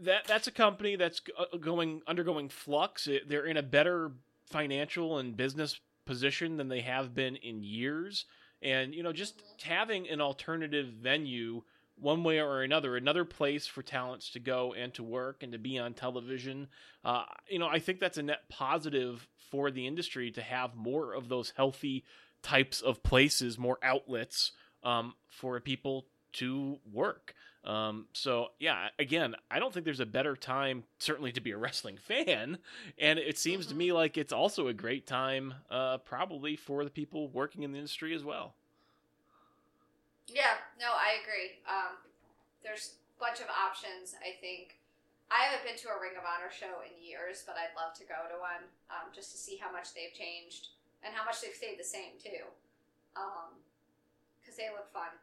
that 0.01 0.25
that's 0.27 0.47
a 0.47 0.51
company 0.51 0.95
that's 0.95 1.21
going 1.59 2.01
undergoing 2.05 2.49
flux. 2.49 3.07
They're 3.27 3.45
in 3.45 3.57
a 3.57 3.63
better 3.63 4.11
financial 4.49 5.17
and 5.17 5.35
business 5.35 5.79
position 6.05 6.57
than 6.57 6.67
they 6.67 6.81
have 6.81 7.13
been 7.13 7.35
in 7.37 7.63
years. 7.63 8.25
And, 8.61 8.93
you 8.93 9.03
know, 9.03 9.13
just 9.13 9.41
having 9.63 10.07
an 10.09 10.21
alternative 10.21 10.87
venue 10.87 11.63
one 11.97 12.23
way 12.23 12.39
or 12.39 12.61
another, 12.61 12.97
another 12.97 13.25
place 13.25 13.67
for 13.67 13.81
talents 13.81 14.31
to 14.31 14.39
go 14.39 14.73
and 14.73 14.93
to 14.95 15.03
work 15.03 15.43
and 15.43 15.51
to 15.51 15.57
be 15.57 15.79
on 15.79 15.93
television. 15.93 16.67
Uh, 17.03 17.23
you 17.47 17.59
know, 17.59 17.67
I 17.67 17.79
think 17.79 17.99
that's 17.99 18.17
a 18.17 18.23
net 18.23 18.49
positive 18.49 19.27
for 19.51 19.71
the 19.71 19.87
industry 19.87 20.31
to 20.31 20.41
have 20.41 20.75
more 20.75 21.13
of 21.13 21.29
those 21.29 21.53
healthy 21.55 22.03
types 22.41 22.81
of 22.81 23.01
places, 23.01 23.57
more 23.57 23.79
outlets 23.81 24.51
um, 24.83 25.13
for 25.27 25.59
people 25.59 26.05
to 26.33 26.79
work. 26.91 27.33
Um, 27.65 28.05
so 28.13 28.49
yeah, 28.59 28.89
again, 28.99 29.35
I 29.49 29.57
don't 29.57 29.73
think 29.73 29.85
there's 29.85 29.99
a 29.99 30.05
better 30.05 30.35
time 30.35 30.83
certainly 30.99 31.31
to 31.31 31.41
be 31.41 31.51
a 31.51 31.57
wrestling 31.61 31.97
fan, 31.97 32.59
and 32.99 33.17
it 33.17 33.37
seems 33.37 33.65
to 33.67 33.75
me 33.75 33.91
like 33.91 34.17
it's 34.17 34.33
also 34.33 34.67
a 34.67 34.73
great 34.73 35.07
time, 35.07 35.55
uh, 35.71 35.97
probably 35.97 36.55
for 36.55 36.83
the 36.83 36.91
people 36.91 37.27
working 37.29 37.63
in 37.63 37.71
the 37.71 37.79
industry 37.79 38.13
as 38.13 38.23
well. 38.23 38.53
Yeah, 40.27 40.61
no, 40.79 40.93
I 40.93 41.21
agree. 41.21 41.57
Um, 41.69 41.97
there's 42.63 42.97
a 43.17 43.19
bunch 43.19 43.41
of 43.41 43.47
options. 43.49 44.15
I 44.21 44.37
think 44.41 44.77
I 45.29 45.49
haven't 45.49 45.65
been 45.65 45.77
to 45.85 45.89
a 45.89 45.97
Ring 45.97 46.17
of 46.17 46.25
Honor 46.25 46.53
show 46.53 46.85
in 46.85 46.93
years, 47.01 47.41
but 47.45 47.57
I'd 47.57 47.73
love 47.73 47.97
to 47.97 48.05
go 48.05 48.29
to 48.29 48.37
one 48.37 48.61
um, 48.93 49.09
just 49.09 49.33
to 49.33 49.37
see 49.37 49.57
how 49.57 49.73
much 49.73 49.93
they've 49.93 50.13
changed 50.13 50.73
and 51.01 51.13
how 51.13 51.25
much 51.25 51.41
they've 51.41 51.53
stayed 51.53 51.77
the 51.81 51.85
same 51.85 52.17
too, 52.21 52.45
because 53.13 54.57
they 54.57 54.69
look 54.69 54.89
fun. 54.93 55.13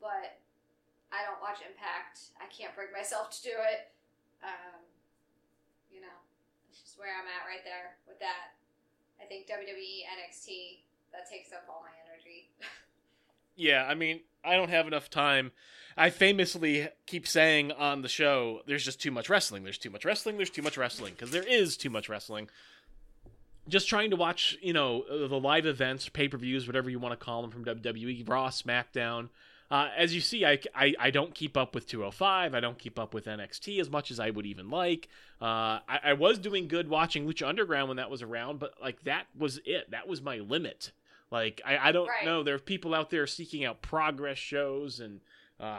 But 0.00 0.40
I 1.12 1.28
don't 1.28 1.40
watch 1.44 1.60
Impact. 1.60 2.32
I 2.40 2.48
can't 2.48 2.74
bring 2.74 2.88
myself 2.90 3.30
to 3.36 3.40
do 3.44 3.52
it. 3.52 3.92
Um, 4.42 4.80
you 5.92 6.00
know, 6.00 6.16
that's 6.66 6.80
just 6.80 6.98
where 6.98 7.12
I'm 7.12 7.28
at 7.28 7.44
right 7.46 7.62
there 7.64 8.00
with 8.08 8.18
that. 8.18 8.56
I 9.20 9.28
think 9.28 9.46
WWE, 9.46 10.08
NXT, 10.08 10.80
that 11.12 11.28
takes 11.30 11.52
up 11.52 11.64
all 11.68 11.84
my 11.84 11.94
energy. 12.08 12.50
Yeah, 13.54 13.84
I 13.86 13.94
mean, 13.94 14.20
I 14.42 14.56
don't 14.56 14.70
have 14.70 14.86
enough 14.86 15.10
time. 15.10 15.52
I 15.94 16.08
famously 16.08 16.88
keep 17.04 17.26
saying 17.26 17.70
on 17.72 18.00
the 18.00 18.08
show, 18.08 18.62
there's 18.66 18.82
just 18.82 19.00
too 19.00 19.10
much 19.10 19.28
wrestling. 19.28 19.62
There's 19.62 19.76
too 19.76 19.90
much 19.90 20.06
wrestling. 20.06 20.38
There's 20.38 20.48
too 20.48 20.62
much 20.62 20.78
wrestling 20.78 21.12
because 21.12 21.32
there 21.32 21.42
is 21.42 21.76
too 21.76 21.90
much 21.90 22.08
wrestling. 22.08 22.48
Just 23.68 23.88
trying 23.88 24.08
to 24.10 24.16
watch, 24.16 24.56
you 24.62 24.72
know, 24.72 25.04
the 25.06 25.38
live 25.38 25.66
events, 25.66 26.08
pay 26.08 26.28
per 26.28 26.38
views, 26.38 26.66
whatever 26.66 26.88
you 26.88 26.98
want 26.98 27.12
to 27.12 27.22
call 27.22 27.42
them 27.42 27.50
from 27.50 27.64
WWE, 27.64 28.26
Raw, 28.26 28.48
SmackDown. 28.48 29.28
Uh, 29.72 29.88
as 29.96 30.14
you 30.14 30.20
see, 30.20 30.44
I, 30.44 30.58
I, 30.74 30.94
I 31.00 31.10
don't 31.10 31.34
keep 31.34 31.56
up 31.56 31.74
with 31.74 31.86
205. 31.86 32.54
I 32.54 32.60
don't 32.60 32.78
keep 32.78 32.98
up 32.98 33.14
with 33.14 33.24
NXT 33.24 33.80
as 33.80 33.88
much 33.88 34.10
as 34.10 34.20
I 34.20 34.28
would 34.28 34.44
even 34.44 34.68
like. 34.68 35.08
Uh, 35.40 35.80
I, 35.88 36.00
I 36.04 36.12
was 36.12 36.38
doing 36.38 36.68
good 36.68 36.88
watching 36.90 37.26
Lucha 37.26 37.48
Underground 37.48 37.88
when 37.88 37.96
that 37.96 38.10
was 38.10 38.20
around, 38.20 38.58
but 38.58 38.74
like 38.82 39.02
that 39.04 39.28
was 39.36 39.60
it. 39.64 39.90
That 39.90 40.06
was 40.06 40.20
my 40.20 40.36
limit. 40.40 40.92
Like 41.30 41.62
I, 41.64 41.88
I 41.88 41.92
don't 41.92 42.06
Right. 42.06 42.26
know. 42.26 42.42
There 42.42 42.54
are 42.54 42.58
people 42.58 42.94
out 42.94 43.08
there 43.08 43.26
seeking 43.26 43.64
out 43.64 43.80
progress 43.80 44.36
shows 44.36 45.00
and 45.00 45.20
uh, 45.58 45.78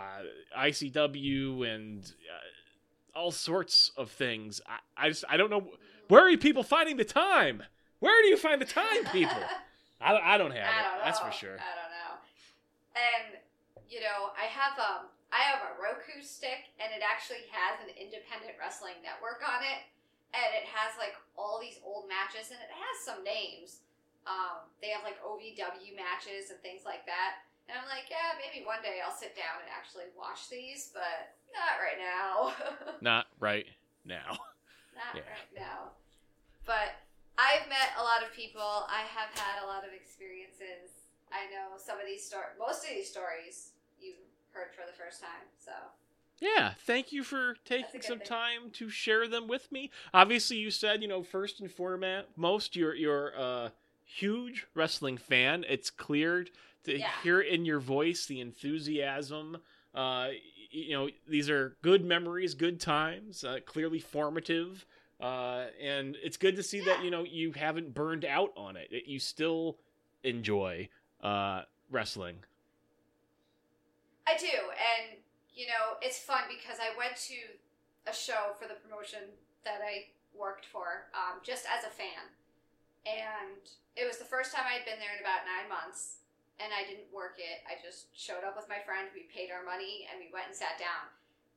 ICW 0.57 1.67
and 1.75 2.03
uh, 2.33 3.17
all 3.19 3.29
sorts 3.31 3.91
of 3.95 4.09
things. 4.09 4.59
I, 4.67 5.05
I 5.05 5.09
just 5.09 5.23
I 5.29 5.37
don't 5.37 5.51
know 5.51 5.67
where 6.07 6.27
are 6.33 6.37
people 6.37 6.63
finding 6.63 6.97
the 6.97 7.05
time. 7.05 7.61
Where 7.99 8.19
do 8.23 8.27
you 8.29 8.37
find 8.37 8.59
the 8.59 8.65
time, 8.65 9.05
people? 9.11 9.37
I, 10.01 10.17
I 10.33 10.37
don't 10.39 10.51
have 10.51 10.65
I 10.65 10.79
it. 10.79 10.83
don't 10.83 10.97
know. 10.97 11.03
That's 11.05 11.19
for 11.19 11.31
sure. 11.31 11.51
I 11.51 11.75
don't 11.77 11.91
know. 11.91 12.17
And 12.95 13.37
you 13.93 14.01
know, 14.01 14.33
I 14.33 14.49
have 14.49 14.73
um 14.81 15.13
I 15.29 15.45
have 15.45 15.61
a 15.61 15.77
Roku 15.77 16.25
stick 16.25 16.73
and 16.81 16.89
it 16.89 17.05
actually 17.05 17.45
has 17.53 17.77
an 17.85 17.93
independent 17.93 18.57
wrestling 18.57 18.97
network 19.05 19.45
on 19.45 19.61
it. 19.61 19.85
And 20.33 20.49
it 20.57 20.65
has 20.65 20.97
like 20.97 21.13
all 21.37 21.61
these 21.61 21.77
old 21.85 22.09
matches 22.09 22.49
and 22.49 22.57
it 22.57 22.73
has 22.73 22.95
some 23.05 23.21
names. 23.21 23.85
Um, 24.25 24.65
they 24.81 24.89
have 24.89 25.05
like 25.05 25.21
OVW 25.21 25.93
matches 25.93 26.49
and 26.49 26.57
things 26.65 26.85
like 26.89 27.05
that. 27.05 27.45
And 27.69 27.77
I'm 27.77 27.85
like, 27.89 28.09
yeah, 28.09 28.33
maybe 28.41 28.65
one 28.65 28.81
day 28.81 29.01
I'll 29.01 29.13
sit 29.13 29.37
down 29.37 29.61
and 29.61 29.69
actually 29.69 30.09
watch 30.17 30.49
these, 30.49 30.89
but 30.93 31.37
not 31.53 31.77
right 31.77 31.97
now. 32.01 32.53
Not 33.01 33.29
right 33.37 33.67
now. 34.05 34.41
not 34.97 35.13
Yeah. 35.13 35.27
right 35.29 35.53
now. 35.53 35.79
But 36.65 36.97
I've 37.37 37.65
met 37.69 37.93
a 37.97 38.03
lot 38.03 38.21
of 38.25 38.33
people. 38.33 38.85
I 38.89 39.05
have 39.05 39.29
had 39.37 39.61
a 39.61 39.67
lot 39.67 39.85
of 39.85 39.93
experiences. 39.93 41.09
I 41.29 41.45
know 41.53 41.77
some 41.77 41.99
of 41.99 42.05
these 42.05 42.25
stories, 42.25 42.57
most 42.57 42.85
of 42.85 42.89
these 42.89 43.09
stories 43.09 43.72
you 44.03 44.13
heard 44.51 44.69
for 44.75 44.85
the 44.85 44.93
first 44.93 45.21
time. 45.21 45.47
So 45.57 45.71
Yeah, 46.39 46.73
thank 46.85 47.11
you 47.11 47.23
for 47.23 47.55
taking 47.63 48.01
some 48.01 48.19
thing. 48.19 48.27
time 48.27 48.69
to 48.73 48.89
share 48.89 49.27
them 49.27 49.47
with 49.47 49.71
me. 49.71 49.91
Obviously, 50.13 50.57
you 50.57 50.71
said 50.71 51.01
you 51.01 51.07
know 51.07 51.23
first 51.23 51.59
and 51.59 51.71
foremost 51.71 52.75
you're 52.75 52.95
you're 52.95 53.29
a 53.29 53.71
huge 54.03 54.67
wrestling 54.73 55.17
fan. 55.17 55.65
It's 55.69 55.89
cleared 55.89 56.51
to 56.83 56.99
Yeah. 56.99 57.11
hear 57.23 57.39
in 57.39 57.65
your 57.65 57.79
voice 57.79 58.25
the 58.25 58.41
enthusiasm. 58.41 59.57
Uh, 59.93 60.31
you 60.71 60.91
know 60.93 61.09
these 61.27 61.49
are 61.49 61.77
good 61.81 62.03
memories, 62.03 62.55
good 62.55 62.79
times, 62.79 63.43
uh, 63.43 63.59
clearly 63.65 63.99
formative. 63.99 64.85
Uh, 65.19 65.67
and 65.79 66.17
it's 66.21 66.35
good 66.35 66.55
to 66.57 66.63
see 66.63 66.81
that 66.81 67.03
you 67.03 67.11
know 67.11 67.23
you 67.23 67.53
haven't 67.53 67.93
burned 67.93 68.25
out 68.25 68.51
on 68.57 68.75
it. 68.75 68.89
That 68.91 69.07
you 69.07 69.19
still 69.19 69.77
enjoy 70.23 70.89
uh, 71.21 71.61
wrestling. 71.89 72.37
I 74.28 74.38
do, 74.38 74.71
and 74.71 75.19
you 75.53 75.67
know 75.67 75.99
it's 76.01 76.19
fun 76.19 76.47
because 76.47 76.80
I 76.80 76.95
went 76.97 77.19
to 77.30 77.39
a 78.07 78.13
show 78.15 78.55
for 78.59 78.67
the 78.67 78.80
promotion 78.80 79.32
that 79.63 79.80
I 79.84 80.11
worked 80.36 80.65
for, 80.65 81.07
um, 81.13 81.39
just 81.43 81.63
as 81.67 81.84
a 81.84 81.93
fan, 81.93 82.32
and 83.03 83.61
it 83.95 84.07
was 84.07 84.17
the 84.17 84.28
first 84.28 84.55
time 84.55 84.65
I 84.65 84.80
had 84.82 84.88
been 84.88 84.97
there 84.97 85.13
in 85.13 85.21
about 85.21 85.45
nine 85.45 85.69
months, 85.69 86.24
and 86.57 86.71
I 86.74 86.88
didn't 86.88 87.11
work 87.13 87.38
it. 87.38 87.61
I 87.69 87.78
just 87.78 88.09
showed 88.15 88.47
up 88.47 88.55
with 88.55 88.71
my 88.71 88.82
friend. 88.82 89.11
We 89.13 89.30
paid 89.30 89.53
our 89.53 89.61
money, 89.61 90.09
and 90.09 90.17
we 90.17 90.34
went 90.34 90.49
and 90.49 90.55
sat 90.55 90.80
down. 90.80 91.11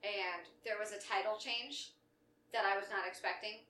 And 0.05 0.45
there 0.63 0.77
was 0.77 0.93
a 0.93 1.01
title 1.01 1.41
change 1.41 1.97
that 2.53 2.69
I 2.69 2.77
was 2.77 2.93
not 2.93 3.09
expecting. 3.09 3.65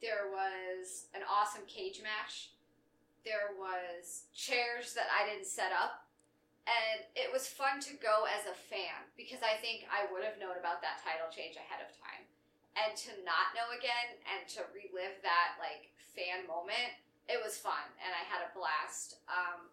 There 0.00 0.30
was 0.32 1.10
an 1.12 1.20
awesome 1.26 1.66
cage 1.66 2.00
match. 2.00 2.54
There 3.24 3.52
was 3.58 4.30
chairs 4.32 4.94
that 4.94 5.10
I 5.12 5.28
didn't 5.28 5.50
set 5.50 5.74
up 5.74 6.08
and 6.68 7.06
it 7.16 7.32
was 7.32 7.48
fun 7.48 7.80
to 7.88 7.96
go 7.96 8.28
as 8.28 8.44
a 8.44 8.56
fan 8.56 9.08
because 9.16 9.40
I 9.40 9.56
think 9.58 9.88
I 9.88 10.04
would 10.12 10.22
have 10.22 10.36
known 10.36 10.60
about 10.60 10.84
that 10.84 11.00
title 11.00 11.32
change 11.32 11.56
ahead 11.56 11.80
of 11.80 11.90
time. 11.96 12.24
And 12.76 12.94
to 13.08 13.12
not 13.26 13.56
know 13.56 13.72
again 13.74 14.20
and 14.28 14.46
to 14.56 14.68
relive 14.70 15.18
that 15.24 15.58
like 15.58 15.90
fan 16.14 16.46
moment, 16.46 16.94
it 17.26 17.40
was 17.40 17.58
fun 17.58 17.84
and 17.98 18.12
I 18.12 18.22
had 18.28 18.44
a 18.44 18.54
blast. 18.54 19.24
Um, 19.26 19.72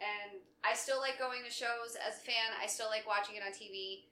and 0.00 0.42
I 0.62 0.74
still 0.74 0.98
like 1.02 1.18
going 1.18 1.44
to 1.44 1.52
shows 1.52 1.98
as 1.98 2.18
a 2.18 2.24
fan. 2.24 2.54
I 2.58 2.66
still 2.66 2.88
like 2.88 3.06
watching 3.06 3.36
it 3.36 3.44
on 3.44 3.52
TV. 3.52 4.06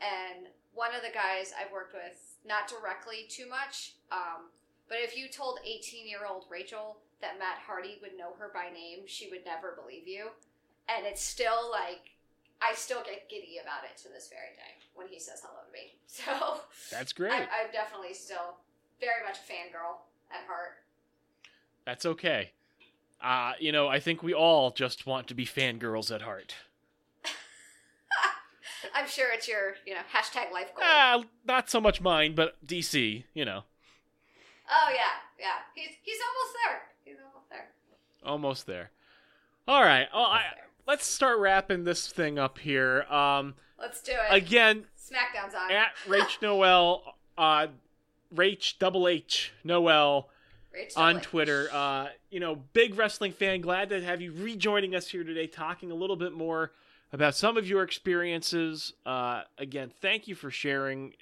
And 0.00 0.48
one 0.72 0.94
of 0.94 1.02
the 1.02 1.12
guys 1.12 1.52
I've 1.52 1.74
worked 1.74 1.92
with, 1.92 2.40
not 2.46 2.70
directly 2.70 3.28
too 3.28 3.46
much, 3.50 3.98
um, 4.10 4.48
but 4.88 4.98
if 4.98 5.14
you 5.14 5.28
told 5.28 5.60
18 5.62 6.08
year 6.08 6.24
old 6.24 6.46
Rachel 6.48 6.98
that 7.20 7.38
Matt 7.38 7.60
Hardy 7.60 8.00
would 8.00 8.16
know 8.16 8.32
her 8.38 8.50
by 8.54 8.72
name, 8.72 9.04
she 9.06 9.28
would 9.28 9.44
never 9.44 9.76
believe 9.76 10.08
you 10.08 10.32
and 10.96 11.06
it's 11.06 11.22
still 11.22 11.70
like 11.70 12.10
I 12.62 12.74
still 12.74 13.02
get 13.04 13.28
giddy 13.28 13.58
about 13.62 13.84
it 13.84 13.96
to 14.02 14.08
this 14.08 14.28
very 14.28 14.54
day 14.56 14.84
when 14.94 15.08
he 15.08 15.18
says 15.18 15.42
hello 15.42 15.60
to 15.66 15.72
me. 15.72 15.94
So 16.06 16.60
That's 16.90 17.12
great. 17.12 17.32
I, 17.32 17.42
I'm 17.42 17.72
definitely 17.72 18.14
still 18.14 18.56
very 19.00 19.22
much 19.24 19.38
a 19.38 19.52
fangirl 19.52 19.98
at 20.30 20.44
heart. 20.46 20.82
That's 21.86 22.04
okay. 22.04 22.50
Uh, 23.22 23.52
you 23.60 23.70
know, 23.70 23.86
I 23.88 24.00
think 24.00 24.22
we 24.22 24.34
all 24.34 24.70
just 24.72 25.06
want 25.06 25.28
to 25.28 25.34
be 25.34 25.46
fangirls 25.46 26.12
at 26.12 26.22
heart. 26.22 26.56
I'm 28.94 29.06
sure 29.06 29.28
it's 29.32 29.46
your 29.46 29.74
you 29.86 29.94
know 29.94 30.00
hashtag 30.12 30.52
life 30.52 30.74
goal. 30.74 30.82
Ah, 30.82 31.22
not 31.44 31.70
so 31.70 31.80
much 31.80 32.00
mine, 32.00 32.34
but 32.34 32.56
DC, 32.66 33.24
you 33.34 33.44
know, 33.44 33.62
oh 34.70 34.88
yeah, 34.90 35.20
yeah. 35.38 35.58
He's 35.74 35.90
he's 36.02 36.18
almost 36.28 36.56
there. 36.64 36.82
He's 37.04 37.16
almost 37.24 37.50
there. 37.50 37.68
almost 38.24 38.66
there. 38.66 38.90
All 39.68 39.82
right. 39.82 40.08
Well, 40.12 40.24
I, 40.24 40.42
let's 40.90 41.06
start 41.06 41.38
wrapping 41.38 41.84
this 41.84 42.08
thing 42.08 42.36
up 42.36 42.58
here. 42.58 43.02
Um, 43.02 43.54
Let's 43.78 44.02
do 44.02 44.10
it. 44.10 44.34
again, 44.34 44.86
Smackdown's 44.98 45.54
on. 45.54 45.70
at 45.70 45.92
Rach 46.08 46.42
Noel, 46.42 47.14
uh, 47.38 47.68
Rach 48.34 48.76
double 48.80 49.06
H 49.06 49.52
Noel 49.62 50.28
Rach 50.76 50.96
on. 50.96 51.20
Twitter. 51.20 51.68
Uh, 51.72 52.08
you 52.30 52.40
know, 52.40 52.56
big 52.72 52.98
wrestling 52.98 53.32
fan. 53.32 53.60
Glad 53.60 53.88
to 53.90 54.02
have 54.02 54.20
you 54.20 54.32
rejoining 54.32 54.96
us 54.96 55.06
here 55.06 55.22
today, 55.22 55.46
talking 55.46 55.92
a 55.92 55.94
little 55.94 56.16
bit 56.16 56.32
more 56.32 56.72
about 57.12 57.36
some 57.36 57.56
of 57.56 57.68
your 57.68 57.84
experiences. 57.84 58.92
Uh, 59.06 59.42
again, 59.58 59.92
thank 60.02 60.26
you 60.26 60.34
for 60.34 60.50
sharing. 60.50 61.14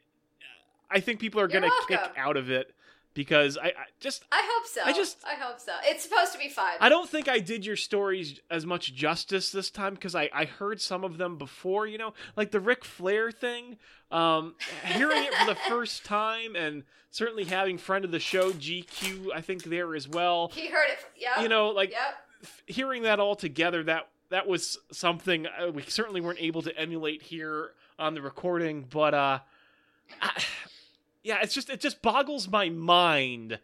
I 0.91 1.01
think 1.01 1.21
people 1.21 1.43
are 1.43 1.49
going 1.49 1.65
to 1.65 1.73
kick 1.87 2.01
out 2.17 2.39
of 2.39 2.51
it 2.51 2.75
because 3.19 3.59
I, 3.59 3.67
I 3.67 3.73
just 3.99 4.23
I 4.31 4.41
hope 4.49 4.67
so. 4.69 4.81
I 4.85 4.93
just- 4.93 5.19
I 5.27 5.35
hope 5.35 5.59
so. 5.59 5.73
It's 5.83 6.05
supposed 6.05 6.33
to 6.35 6.39
be 6.39 6.49
fun. 6.49 6.75
I 6.81 6.89
don't 6.89 7.09
think 7.11 7.27
I 7.27 7.41
did 7.41 7.67
your 7.67 7.75
stories 7.75 8.39
as 8.49 8.65
much 8.65 8.95
justice 8.95 9.51
this 9.51 9.71
time 9.71 9.95
because 9.95 10.15
I, 10.15 10.31
I 10.33 10.45
heard 10.45 10.81
some 10.81 11.03
of 11.03 11.19
them 11.19 11.37
before, 11.37 11.89
you 11.89 11.99
know, 11.99 12.15
like 12.37 12.53
the 12.53 12.61
Ric 12.61 12.85
Flair 12.85 13.33
thing. 13.33 13.77
Um, 14.13 14.55
hearing 14.85 15.25
it 15.25 15.35
for 15.35 15.47
the 15.47 15.55
first 15.69 16.05
time 16.05 16.55
and 16.55 16.85
certainly 17.11 17.43
having 17.45 17.77
friend 17.77 18.05
of 18.05 18.13
the 18.13 18.21
show 18.21 18.53
GQ, 18.53 19.31
I 19.35 19.41
think 19.41 19.65
there 19.65 19.97
as 19.97 20.07
well. 20.09 20.53
he 20.55 20.69
heard 20.69 20.89
it. 20.91 20.99
Yeah. 21.17 21.43
You 21.43 21.49
know, 21.49 21.71
like 21.71 21.91
Yep. 21.91 22.01
f- 22.45 22.63
hearing 22.67 23.03
that 23.03 23.19
all 23.19 23.35
together, 23.35 23.83
that 23.83 24.09
that 24.31 24.47
was 24.47 24.79
something 24.93 25.47
uh, 25.49 25.73
we 25.73 25.83
certainly 25.83 26.21
weren't 26.21 26.41
able 26.41 26.63
to 26.63 26.79
emulate 26.79 27.23
here 27.23 27.73
on 27.99 28.15
the 28.15 28.23
recording, 28.23 28.87
but 28.89 29.13
uh, 29.13 29.41
I, 30.23 30.43
yeah, 31.23 31.39
it's 31.43 31.55
just 31.55 31.71
it 31.71 31.81
just 31.81 32.03
boggles 32.03 32.49
my 32.49 32.69
mind 32.69 33.59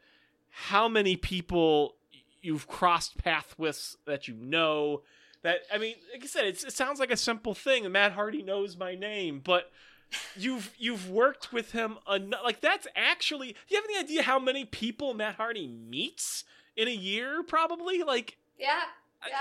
how 0.50 0.88
many 0.88 1.16
people 1.16 1.94
you've 2.42 2.68
crossed 2.68 3.18
paths 3.18 3.58
with 3.58 3.96
that 4.06 4.28
you 4.28 4.34
know. 4.34 5.02
That 5.42 5.58
I 5.72 5.78
mean, 5.78 5.96
like 6.12 6.22
I 6.24 6.26
said, 6.26 6.46
it's, 6.46 6.64
it 6.64 6.72
sounds 6.72 6.98
like 6.98 7.10
a 7.10 7.16
simple 7.16 7.54
thing. 7.54 7.90
Matt 7.92 8.12
Hardy 8.12 8.42
knows 8.42 8.76
my 8.78 8.94
name, 8.94 9.40
but 9.44 9.70
you've 10.36 10.72
you've 10.78 11.10
worked 11.10 11.52
with 11.52 11.72
him 11.72 11.98
enough. 12.10 12.40
Like 12.44 12.60
that's 12.60 12.86
actually. 12.96 13.48
Do 13.52 13.74
you 13.74 13.76
have 13.76 13.84
any 13.90 13.98
idea 13.98 14.22
how 14.22 14.38
many 14.38 14.64
people 14.64 15.12
Matt 15.14 15.34
Hardy 15.36 15.66
meets 15.66 16.44
in 16.76 16.88
a 16.88 16.92
year? 16.94 17.42
Probably 17.42 18.02
like 18.02 18.38
Yeah. 18.58 18.80
I- 19.22 19.28
Yeah. 19.28 19.36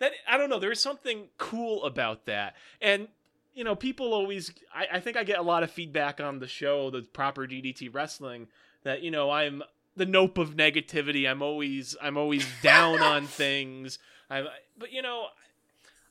that 0.00 0.12
i 0.28 0.36
don't 0.36 0.48
know 0.50 0.58
there's 0.58 0.80
something 0.80 1.28
cool 1.38 1.84
about 1.84 2.26
that 2.26 2.54
and 2.80 3.08
you 3.54 3.64
know 3.64 3.74
people 3.74 4.12
always 4.12 4.52
I, 4.74 4.96
I 4.96 5.00
think 5.00 5.16
i 5.16 5.24
get 5.24 5.38
a 5.38 5.42
lot 5.42 5.62
of 5.62 5.70
feedback 5.70 6.20
on 6.20 6.38
the 6.38 6.46
show 6.46 6.90
the 6.90 7.02
proper 7.02 7.46
ddt 7.46 7.92
wrestling 7.92 8.48
that 8.84 9.02
you 9.02 9.10
know 9.10 9.30
i'm 9.30 9.62
the 9.96 10.06
nope 10.06 10.38
of 10.38 10.54
negativity. 10.54 11.28
I'm 11.28 11.42
always 11.42 11.96
i'm 12.00 12.16
always 12.16 12.46
down 12.62 13.02
on 13.02 13.26
things. 13.26 13.98
I'm 14.30 14.46
but 14.76 14.92
you 14.92 15.02
know 15.02 15.26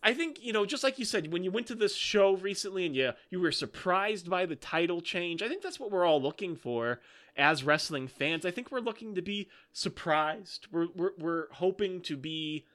i 0.03 0.13
think 0.13 0.43
you 0.43 0.51
know 0.51 0.65
just 0.65 0.83
like 0.83 0.99
you 0.99 1.05
said 1.05 1.31
when 1.31 1.43
you 1.43 1.51
went 1.51 1.67
to 1.67 1.75
this 1.75 1.95
show 1.95 2.35
recently 2.35 2.85
and 2.85 2.95
you 2.95 3.13
you 3.29 3.39
were 3.39 3.51
surprised 3.51 4.29
by 4.29 4.45
the 4.45 4.55
title 4.55 5.01
change 5.01 5.41
i 5.41 5.47
think 5.47 5.63
that's 5.63 5.79
what 5.79 5.89
we're 5.89 6.05
all 6.05 6.21
looking 6.21 6.55
for 6.55 6.99
as 7.37 7.63
wrestling 7.63 8.07
fans. 8.07 8.45
I 8.45 8.51
think 8.51 8.71
we're 8.71 8.79
looking 8.79 9.15
to 9.15 9.21
be 9.21 9.47
surprised. 9.71 10.67
We're 10.71 10.87
we're, 10.95 11.11
we're 11.17 11.45
hoping 11.51 12.01
to 12.01 12.17
be 12.17 12.65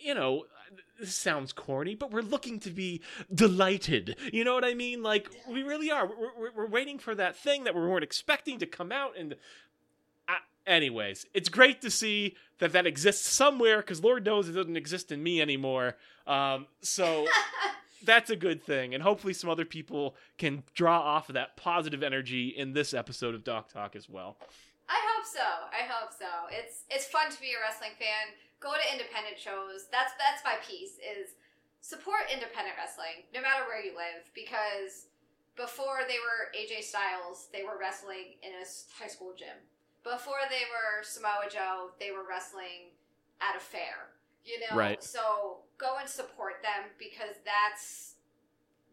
you 0.00 0.14
know, 0.14 0.44
this 0.98 1.14
sounds 1.14 1.52
corny, 1.52 1.94
but 1.94 2.10
we're 2.10 2.22
looking 2.22 2.60
to 2.60 2.70
be 2.70 3.00
delighted. 3.34 4.16
You 4.32 4.44
know 4.44 4.54
what 4.54 4.64
I 4.64 4.74
mean? 4.74 5.02
Like 5.02 5.28
we 5.48 5.62
really 5.62 5.90
are. 5.90 6.06
We're, 6.06 6.30
we're, 6.38 6.52
we're 6.56 6.66
waiting 6.68 6.98
for 6.98 7.14
that 7.14 7.36
thing 7.36 7.64
that 7.64 7.74
we 7.74 7.80
weren't 7.80 8.04
expecting 8.04 8.58
to 8.58 8.66
come 8.66 8.92
out. 8.92 9.16
And 9.18 9.36
uh, 10.28 10.34
anyways, 10.66 11.26
it's 11.34 11.48
great 11.48 11.80
to 11.82 11.90
see 11.90 12.36
that 12.58 12.72
that 12.72 12.86
exists 12.86 13.28
somewhere 13.28 13.78
because 13.78 14.02
Lord 14.02 14.24
knows 14.24 14.48
it 14.48 14.52
doesn't 14.52 14.76
exist 14.76 15.10
in 15.12 15.22
me 15.22 15.40
anymore. 15.40 15.96
Um, 16.26 16.66
so 16.80 17.26
that's 18.04 18.30
a 18.30 18.36
good 18.36 18.62
thing, 18.62 18.94
and 18.94 19.02
hopefully 19.02 19.32
some 19.34 19.50
other 19.50 19.64
people 19.64 20.14
can 20.38 20.62
draw 20.74 21.00
off 21.00 21.28
of 21.28 21.34
that 21.34 21.56
positive 21.56 22.02
energy 22.02 22.48
in 22.48 22.72
this 22.72 22.94
episode 22.94 23.34
of 23.34 23.44
Doc 23.44 23.72
Talk 23.72 23.96
as 23.96 24.08
well. 24.08 24.36
I 24.88 25.00
hope 25.14 25.26
so. 25.26 25.40
I 25.40 25.86
hope 25.88 26.12
so. 26.12 26.26
It's 26.50 26.84
it's 26.90 27.06
fun 27.06 27.30
to 27.30 27.40
be 27.40 27.52
a 27.52 27.60
wrestling 27.60 27.92
fan. 27.98 28.34
Go 28.62 28.70
to 28.78 28.84
independent 28.94 29.36
shows. 29.42 29.90
That's 29.90 30.14
that's 30.22 30.46
my 30.46 30.56
piece 30.62 31.02
is 31.02 31.34
support 31.82 32.30
independent 32.30 32.78
wrestling 32.78 33.26
no 33.34 33.42
matter 33.42 33.66
where 33.66 33.82
you 33.82 33.90
live 33.90 34.30
because 34.38 35.10
before 35.58 36.06
they 36.06 36.16
were 36.22 36.48
AJ 36.54 36.86
Styles, 36.86 37.48
they 37.52 37.64
were 37.66 37.76
wrestling 37.76 38.38
in 38.42 38.54
a 38.54 38.64
high 38.96 39.10
school 39.10 39.34
gym. 39.36 39.58
Before 40.02 40.46
they 40.48 40.64
were 40.70 41.02
Samoa 41.02 41.50
Joe, 41.50 41.90
they 42.00 42.10
were 42.10 42.24
wrestling 42.24 42.94
at 43.42 43.56
a 43.56 43.60
fair. 43.60 44.14
You 44.44 44.58
know, 44.60 44.76
Right. 44.76 45.02
so 45.02 45.62
go 45.78 45.98
and 45.98 46.08
support 46.08 46.62
them 46.62 46.90
because 46.98 47.36
that's 47.44 48.14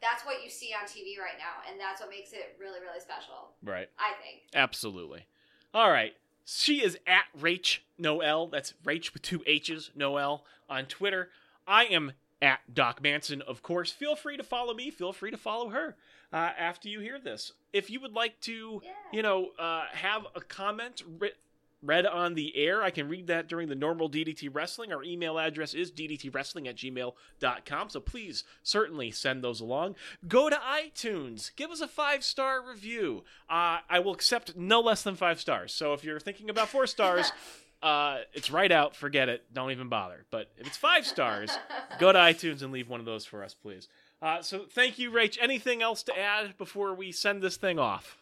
that's 0.01 0.25
what 0.25 0.43
you 0.43 0.49
see 0.49 0.73
on 0.73 0.87
TV 0.87 1.19
right 1.19 1.37
now, 1.37 1.61
and 1.69 1.79
that's 1.79 1.99
what 1.99 2.09
makes 2.09 2.31
it 2.31 2.55
really, 2.59 2.79
really 2.79 2.99
special. 3.01 3.51
Right. 3.61 3.89
I 3.99 4.13
think. 4.23 4.43
Absolutely. 4.53 5.25
All 5.73 5.91
right. 5.91 6.15
She 6.51 6.83
is 6.83 6.97
at 7.05 7.25
Rach 7.39 7.79
Noel. 7.97 8.47
That's 8.47 8.73
Rach 8.83 9.13
with 9.13 9.21
two 9.21 9.43
H's, 9.45 9.91
Noel, 9.95 10.43
on 10.69 10.85
Twitter. 10.85 11.29
I 11.67 11.85
am 11.85 12.13
at 12.41 12.73
Doc 12.73 13.03
Manson, 13.03 13.41
of 13.43 13.61
course. 13.61 13.91
Feel 13.91 14.15
free 14.15 14.37
to 14.37 14.43
follow 14.43 14.73
me. 14.73 14.89
Feel 14.89 15.13
free 15.13 15.29
to 15.31 15.37
follow 15.37 15.69
her 15.69 15.95
uh, 16.33 16.37
after 16.57 16.87
you 16.89 17.01
hear 17.01 17.19
this. 17.19 17.51
If 17.73 17.89
you 17.89 17.99
would 17.99 18.13
like 18.13 18.39
to, 18.41 18.81
Yeah. 18.83 18.91
you 19.11 19.21
know, 19.21 19.49
uh, 19.59 19.83
have 19.91 20.25
a 20.35 20.41
comment 20.41 21.03
writ- 21.19 21.37
read 21.81 22.05
on 22.05 22.33
the 22.33 22.55
air, 22.55 22.83
I 22.83 22.89
can 22.89 23.07
read 23.07 23.27
that 23.27 23.47
during 23.47 23.69
the 23.69 23.75
normal 23.75 24.09
DDT 24.09 24.49
Wrestling. 24.51 24.91
Our 24.91 25.03
email 25.03 25.39
address 25.39 25.73
is 25.73 25.91
ddtwrestling 25.91 26.67
at 26.67 26.75
gmail.com. 26.75 27.89
So 27.89 27.99
please, 27.99 28.43
certainly 28.63 29.11
send 29.11 29.43
those 29.43 29.59
along. 29.59 29.95
Go 30.27 30.49
to 30.49 30.55
iTunes. 30.57 31.55
Give 31.55 31.71
us 31.71 31.81
a 31.81 31.87
five 31.87 32.23
star 32.23 32.61
review. 32.67 33.23
Uh, 33.49 33.79
I 33.89 33.99
will 33.99 34.13
accept 34.13 34.55
no 34.55 34.81
less 34.81 35.03
than 35.03 35.15
five 35.15 35.39
stars. 35.39 35.73
So 35.73 35.93
if 35.93 36.03
you're 36.03 36.19
thinking 36.19 36.49
about 36.49 36.69
four 36.69 36.87
stars, 36.87 37.31
uh, 37.81 38.19
it's 38.33 38.51
right 38.51 38.71
out. 38.71 38.95
Forget 38.95 39.29
it. 39.29 39.43
Don't 39.53 39.71
even 39.71 39.89
bother. 39.89 40.25
But 40.31 40.51
if 40.57 40.67
it's 40.67 40.77
five 40.77 41.05
stars, 41.05 41.57
go 41.99 42.11
to 42.11 42.19
iTunes 42.19 42.61
and 42.61 42.71
leave 42.71 42.89
one 42.89 42.99
of 42.99 43.05
those 43.05 43.25
for 43.25 43.43
us, 43.43 43.53
please. 43.53 43.87
Uh, 44.21 44.41
so 44.41 44.65
thank 44.69 44.99
you, 44.99 45.11
Rach. 45.11 45.37
Anything 45.41 45.81
else 45.81 46.03
to 46.03 46.19
add 46.19 46.57
before 46.57 46.93
we 46.93 47.11
send 47.11 47.41
this 47.41 47.55
thing 47.55 47.79
off? 47.79 48.18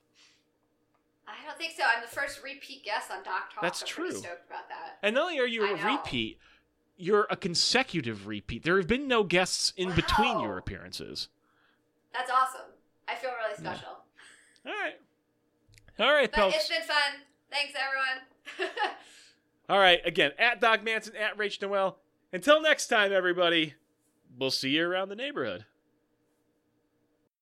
I 1.28 1.46
don't 1.46 1.58
think 1.58 1.74
so. 1.78 1.84
I'm 1.84 2.02
the 2.02 2.08
first 2.08 2.42
repeat 2.44 2.84
guest 2.86 3.12
on 3.12 3.24
Doc 3.24 3.54
Talk. 3.54 3.62
That's 3.62 3.82
I'm 3.82 3.88
true. 3.88 4.12
stoked 4.12 4.48
about 4.50 4.70
that. 4.70 4.98
And 5.04 5.16
not 5.16 5.24
only 5.24 5.40
are 5.40 5.46
you 5.46 5.66
I 5.66 5.72
a 5.72 5.78
know. 5.78 5.92
repeat, 5.98 6.40
you're 6.96 7.28
a 7.30 7.36
consecutive 7.36 8.28
repeat. 8.28 8.64
There 8.64 8.78
have 8.78 8.88
been 8.88 9.08
no 9.08 9.24
guests 9.24 9.74
in 9.76 9.92
between 9.94 10.40
your 10.40 10.58
appearances. 10.58 11.28
That's 12.14 12.32
awesome. 12.32 12.62
I 13.08 13.16
feel 13.16 13.32
really 13.32 13.52
Yeah. 13.64 13.74
special. 13.74 13.98
All 14.66 14.72
right. 14.74 15.00
All 16.00 16.12
right, 16.14 16.32
But 16.32 16.48
it's 16.48 16.56
folks. 16.56 16.70
been 16.70 16.82
fun. 16.88 17.22
Thanks, 17.52 17.74
everyone. 17.76 18.74
All 19.70 19.80
right. 19.80 20.00
Again, 20.06 20.32
at 20.38 20.62
Doc 20.62 20.84
Manson, 20.84 21.16
at 21.16 21.38
Rach 21.38 21.62
Noel. 21.62 21.98
Until 22.32 22.62
next 22.62 22.88
time, 22.88 23.12
everybody, 23.12 23.74
we'll 24.38 24.52
see 24.52 24.70
you 24.70 24.88
around 24.88 25.10
the 25.10 25.16
neighborhood. 25.16 25.66